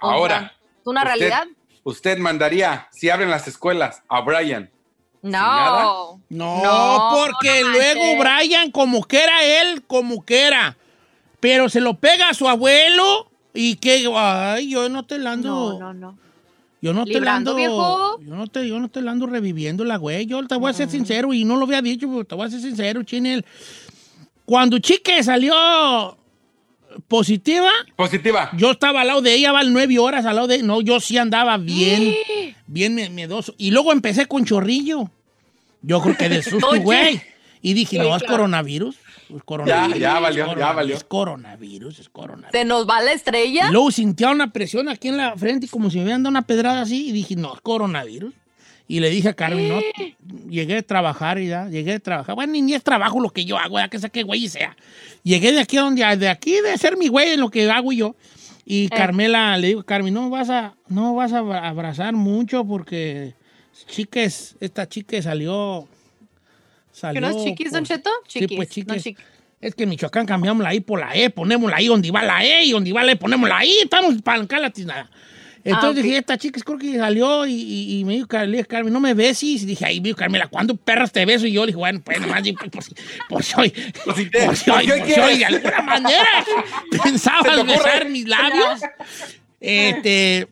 O 0.00 0.10
ahora. 0.10 0.38
sea, 0.38 0.46
¿Es 0.80 0.86
una 0.86 1.02
usted- 1.02 1.14
realidad? 1.16 1.46
Usted 1.86 2.18
mandaría, 2.18 2.88
si 2.92 3.10
abren 3.10 3.30
las 3.30 3.46
escuelas, 3.46 4.02
a 4.08 4.22
Brian. 4.22 4.70
No. 5.22 6.20
No, 6.28 6.62
No, 6.62 7.10
porque 7.14 7.60
no 7.62 7.68
luego. 7.68 8.02
Brian, 8.22 8.70
como 8.70 9.04
que 9.04 9.22
era 9.22 9.42
él, 9.44 9.82
como 9.86 10.24
que 10.24 10.46
era. 10.46 10.76
Pero 11.40 11.68
se 11.68 11.80
lo 11.80 11.94
pega 11.94 12.30
a 12.30 12.34
su 12.34 12.48
abuelo 12.48 13.30
y 13.52 13.76
que, 13.76 14.10
ay, 14.14 14.70
yo 14.70 14.88
no 14.88 15.04
te 15.04 15.18
la 15.18 15.32
ando. 15.32 15.78
No, 15.78 15.78
no, 15.78 15.94
no. 15.94 16.18
Yo 16.84 16.92
no 16.92 17.06
te 17.06 17.12
la 17.14 17.18
Librando, 17.18 17.50
ando. 17.52 17.56
viejo. 17.56 18.20
Yo 18.20 18.34
no 18.36 18.46
te, 18.46 18.68
yo 18.68 18.78
no 18.78 18.90
te 18.90 19.00
la 19.00 19.12
ando 19.12 19.24
reviviendo 19.26 19.84
la 19.86 19.96
güey. 19.96 20.26
Yo 20.26 20.46
te 20.46 20.54
voy 20.56 20.68
a 20.70 20.74
ser 20.74 20.90
sincero 20.90 21.32
y 21.32 21.42
no 21.46 21.56
lo 21.56 21.64
había 21.64 21.80
dicho, 21.80 22.06
pero 22.08 22.24
te 22.26 22.34
voy 22.34 22.46
a 22.46 22.50
ser 22.50 22.60
sincero, 22.60 23.02
Chinel. 23.04 23.42
Cuando 24.44 24.78
Chique 24.78 25.22
salió 25.22 26.18
positiva, 27.08 27.70
Positiva. 27.96 28.50
yo 28.58 28.72
estaba 28.72 29.00
al 29.00 29.06
lado 29.06 29.22
de 29.22 29.34
ella, 29.34 29.50
van 29.50 29.72
nueve 29.72 29.98
horas 29.98 30.26
al 30.26 30.36
lado 30.36 30.46
de 30.46 30.62
No, 30.62 30.82
yo 30.82 31.00
sí 31.00 31.16
andaba 31.16 31.56
bien, 31.56 32.14
bien 32.66 33.14
miedoso. 33.14 33.54
Y 33.56 33.70
luego 33.70 33.90
empecé 33.90 34.26
con 34.26 34.44
chorrillo. 34.44 35.10
Yo 35.80 36.02
creo 36.02 36.16
que 36.18 36.28
del 36.28 36.42
susto, 36.44 36.78
güey. 36.82 37.18
Y 37.62 37.72
dije, 37.72 37.96
Sí, 37.96 37.98
no, 37.98 38.14
es 38.14 38.22
claro. 38.22 38.36
coronavirus. 38.36 38.96
Es 39.34 39.42
coronavirus. 39.42 39.98
Ya, 39.98 40.14
ya 40.14 40.20
valió, 40.20 40.44
es 40.44 40.48
ya 40.50 40.54
coronavirus, 40.54 40.76
valió. 40.76 40.96
Es 40.96 41.04
coronavirus, 41.04 41.98
es 41.98 42.08
coronavirus. 42.08 42.52
¿Se 42.52 42.64
nos 42.64 42.88
va 42.88 43.00
la 43.02 43.12
estrella? 43.12 43.68
Y 43.68 43.72
luego 43.72 43.90
sentía 43.90 44.30
una 44.30 44.52
presión 44.52 44.88
aquí 44.88 45.08
en 45.08 45.16
la 45.16 45.36
frente, 45.36 45.66
como 45.68 45.90
si 45.90 45.98
me 45.98 46.04
hubieran 46.04 46.22
dado 46.22 46.30
una 46.30 46.42
pedrada 46.42 46.82
así, 46.82 47.08
y 47.08 47.12
dije, 47.12 47.34
no, 47.36 47.54
es 47.54 47.60
coronavirus. 47.60 48.32
Y 48.86 49.00
le 49.00 49.08
dije 49.08 49.30
a 49.30 49.32
Carmen, 49.34 49.68
no, 49.70 49.80
llegué 50.50 50.74
de 50.74 50.82
trabajar 50.82 51.38
y 51.38 51.48
ya, 51.48 51.68
llegué 51.70 51.92
de 51.92 52.00
trabajar. 52.00 52.34
Bueno, 52.34 52.52
ni, 52.52 52.60
ni 52.60 52.74
es 52.74 52.82
trabajo 52.84 53.18
lo 53.18 53.30
que 53.30 53.46
yo 53.46 53.56
hago, 53.58 53.78
ya 53.78 53.88
que 53.88 53.98
sea 53.98 54.10
que 54.10 54.22
güey 54.24 54.46
sea. 54.48 54.76
Llegué 55.22 55.52
de 55.52 55.60
aquí 55.60 55.78
a 55.78 55.82
donde, 55.82 56.16
de 56.16 56.28
aquí 56.28 56.60
de 56.60 56.76
ser 56.76 56.98
mi 56.98 57.08
güey 57.08 57.30
en 57.32 57.40
lo 57.40 57.48
que 57.50 57.70
hago 57.70 57.92
yo. 57.92 58.14
Y 58.66 58.88
Carmela, 58.88 59.56
le 59.56 59.68
digo, 59.68 59.82
Carmen, 59.84 60.12
no 60.12 60.28
vas 60.28 60.50
a, 60.50 60.74
no 60.88 61.14
vas 61.14 61.32
a 61.32 61.38
abra- 61.38 61.66
abrazar 61.66 62.12
mucho 62.14 62.64
porque 62.66 63.34
chiques, 63.88 64.56
esta 64.60 64.86
chique 64.88 65.22
salió, 65.22 65.88
¿Que 66.94 67.00
salió. 67.00 67.20
no 67.20 67.28
es 67.30 67.44
chiquis, 67.44 67.72
Don 67.72 67.80
por- 67.84 67.88
Cheto? 67.96 68.10
Sí, 68.28 68.38
Chiquis, 68.40 68.56
pues 68.56 68.68
no 68.68 68.74
chiques. 68.74 69.02
chiquis. 69.02 69.24
Es 69.60 69.74
que 69.74 69.82
en 69.84 69.88
Michoacán 69.88 70.26
cambiamos 70.26 70.62
la 70.62 70.74
I 70.74 70.80
por 70.80 71.00
la 71.00 71.14
E, 71.16 71.30
ponemos 71.30 71.70
la 71.70 71.80
I 71.80 71.86
donde 71.86 72.10
va 72.10 72.22
la 72.22 72.44
E 72.44 72.64
y 72.64 72.72
donde 72.72 72.92
va 72.92 73.02
la 73.02 73.12
E 73.12 73.16
ponemos 73.16 73.48
la 73.48 73.64
I, 73.64 73.78
estamos 73.82 74.20
para 74.22 74.42
acá 74.42 74.58
la 74.58 74.70
tiznada. 74.70 75.10
Entonces 75.66 75.88
Ah, 75.88 75.90
ok. 76.00 76.04
dije, 76.04 76.16
esta 76.18 76.36
chica 76.36 76.60
creo 76.62 76.76
que 76.78 76.98
salió 76.98 77.46
y, 77.46 77.54
y- 77.54 77.98
y 78.00 78.04
me 78.04 78.12
dijo, 78.12 78.26
Car- 78.28 78.46
le 78.46 78.58
dije, 78.58 78.68
Carmen, 78.68 78.92
no 78.92 79.00
me 79.00 79.14
besis. 79.14 79.62
Y 79.62 79.64
dije, 79.66 79.86
ay, 79.86 80.00
me 80.02 80.08
dijo, 80.08 80.18
Carmela, 80.18 80.46
¿cuándo 80.48 80.76
perras 80.76 81.10
te 81.10 81.24
beso? 81.24 81.46
Y 81.46 81.52
yo 81.52 81.62
le 81.62 81.68
dije, 81.68 81.78
bueno, 81.78 82.02
pues 82.04 82.20
nomás, 82.20 82.42
digo, 82.42 82.58
por, 82.70 82.82
si- 82.84 82.94
por 83.30 83.42
Por 84.04 84.14
si 84.14 84.26
te- 84.28 84.44
por 84.44 84.54
si 84.56 84.70
por 84.70 84.82
si 84.82 85.20
hoy, 85.20 85.38
de 85.38 85.44
alguna 85.46 85.80
manera 85.80 86.28
¿Se 86.92 86.98
pensabas 86.98 87.66
besar 87.66 88.10
mis 88.10 88.26
labios. 88.28 88.80
Este, 89.60 90.48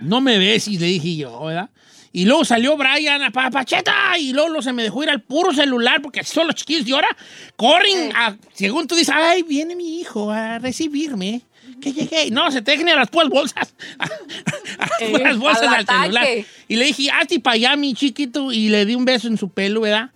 no 0.00 0.20
me 0.20 0.38
besis, 0.38 0.80
le 0.80 0.86
dije 0.86 1.16
yo, 1.16 1.44
¿verdad? 1.44 1.70
Y 2.16 2.24
luego 2.24 2.46
salió 2.46 2.78
Brian 2.78 3.22
a 3.22 3.30
pa- 3.30 3.50
Pacheta 3.50 4.16
y 4.18 4.32
luego, 4.32 4.62
se 4.62 4.72
me 4.72 4.82
dejó 4.82 5.02
ir 5.02 5.10
al 5.10 5.20
puro 5.20 5.52
celular 5.52 6.00
porque 6.00 6.24
son 6.24 6.46
los 6.46 6.56
chiquillos 6.56 6.86
de 6.86 6.92
ahora. 6.94 7.08
Corren, 7.56 8.10
a- 8.16 8.34
según 8.54 8.86
tú 8.86 8.94
dices, 8.94 9.14
ay, 9.14 9.42
viene 9.42 9.76
mi 9.76 10.00
hijo 10.00 10.30
a 10.30 10.58
recibirme. 10.58 11.42
Que 11.78 11.92
llegué. 11.92 12.30
No, 12.30 12.50
se 12.50 12.62
te 12.62 12.72
a 12.72 12.96
las 12.96 13.10
puras 13.10 13.28
bolsas. 13.28 13.74
A, 13.98 14.86
las 14.86 15.10
puras 15.10 15.36
bolsas 15.36 15.68
al 15.68 15.74
al 15.86 15.86
celular. 16.04 16.26
Y 16.68 16.76
le 16.76 16.86
dije, 16.86 17.10
hazte 17.10 17.38
para 17.38 17.56
allá, 17.56 17.76
mi 17.76 17.92
chiquito. 17.92 18.50
Y 18.50 18.70
le 18.70 18.86
di 18.86 18.94
un 18.94 19.04
beso 19.04 19.28
en 19.28 19.36
su 19.36 19.50
pelo, 19.50 19.82
¿verdad? 19.82 20.08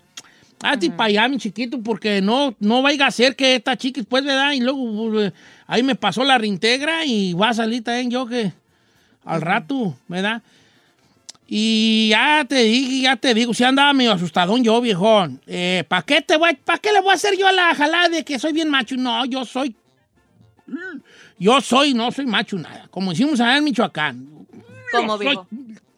Hazte 0.63 0.89
para 0.89 1.09
allá, 1.09 1.29
mi 1.29 1.37
chiquito, 1.37 1.83
porque 1.83 2.23
no, 2.23 2.55
no 2.61 2.81
vaya 2.81 3.09
a 3.09 3.11
ser 3.11 3.37
que 3.37 3.57
esta 3.57 3.77
chiquis, 3.77 4.07
pues, 4.09 4.25
¿verdad? 4.25 4.53
Y 4.53 4.61
luego 4.61 5.21
eh, 5.21 5.33
ahí 5.67 5.83
me 5.83 5.97
pasó 5.97 6.25
la 6.25 6.39
reintegra 6.39 7.05
y 7.05 7.35
va 7.35 7.51
a 7.51 7.55
salir 7.55 7.85
también 7.85 8.11
yo 8.11 8.25
que 8.25 8.53
al 9.27 9.43
rato, 9.43 9.99
¿verdad? 10.09 10.41
Y 11.53 12.11
ya 12.11 12.45
te 12.49 12.63
dije, 12.63 13.01
ya 13.01 13.17
te 13.17 13.35
digo, 13.35 13.53
si 13.53 13.65
andaba 13.65 13.93
medio 13.93 14.13
asustadón 14.13 14.63
yo, 14.63 14.81
viejón. 14.81 15.41
Eh, 15.49 15.83
¿Para 15.89 16.03
qué 16.03 16.23
te 16.23 16.37
voy, 16.37 16.55
para 16.55 16.79
qué 16.79 16.93
le 16.93 17.01
voy 17.01 17.11
a 17.11 17.15
hacer 17.15 17.37
yo 17.37 17.49
a 17.49 17.51
la 17.51 17.75
jalada 17.75 18.09
de 18.09 18.25
que 18.25 18.39
soy 18.39 18.53
bien 18.53 18.71
macho? 18.71 18.95
No, 18.97 19.25
yo 19.25 19.45
soy, 19.45 19.75
yo 21.41 21.61
soy, 21.61 21.93
no 21.93 22.13
soy 22.13 22.27
macho 22.27 22.57
nada. 22.57 22.87
Como 22.93 23.11
decimos 23.11 23.41
allá 23.41 23.57
en 23.57 23.65
Michoacán. 23.65 24.29
¿Cómo, 24.93 25.09
Yo 25.09 25.17
soy 25.17 25.27
viejo? 25.27 25.49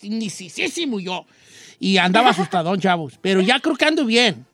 Nicísimo 0.05 0.99
yo. 0.99 1.27
Y 1.79 1.99
andaba 1.99 2.31
asustadón, 2.31 2.81
chavos. 2.81 3.19
Pero 3.21 3.43
ya 3.43 3.61
creo 3.61 3.77
que 3.77 3.85
ando 3.85 4.07
bien. 4.07 4.47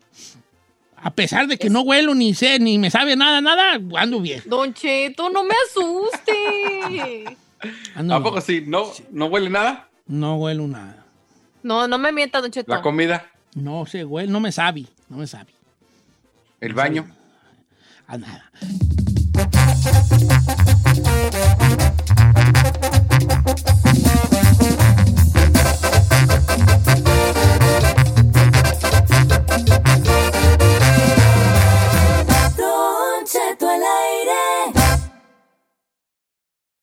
A 0.96 1.12
pesar 1.12 1.46
de 1.46 1.58
que 1.58 1.70
no 1.70 1.82
huelo 1.82 2.12
ni 2.12 2.34
sé, 2.34 2.58
ni 2.58 2.76
me 2.76 2.90
sabe 2.90 3.14
nada, 3.14 3.40
nada, 3.40 3.80
ando 3.94 4.18
bien. 4.18 4.42
Don 4.46 4.74
Cheto, 4.74 5.30
no 5.30 5.44
me 5.44 5.54
asuste. 5.68 7.36
¿A 7.94 8.20
poco 8.20 8.40
sí? 8.40 8.64
¿No, 8.66 8.90
¿No 9.12 9.26
huele 9.26 9.48
nada? 9.48 9.87
No 10.08 10.36
huelo 10.36 10.66
nada. 10.66 11.04
No, 11.62 11.86
no 11.86 11.98
me 11.98 12.12
mienta, 12.12 12.40
Don 12.40 12.50
Cheto. 12.50 12.72
¿La 12.72 12.80
comida? 12.80 13.26
No 13.54 13.84
sé, 13.86 14.04
huele, 14.04 14.30
no 14.32 14.40
me 14.40 14.52
sabe, 14.52 14.86
no 15.08 15.18
me 15.18 15.26
sabe. 15.26 15.52
¿El 16.60 16.72
baño? 16.72 17.06
A 18.06 18.16
nada. 18.16 18.50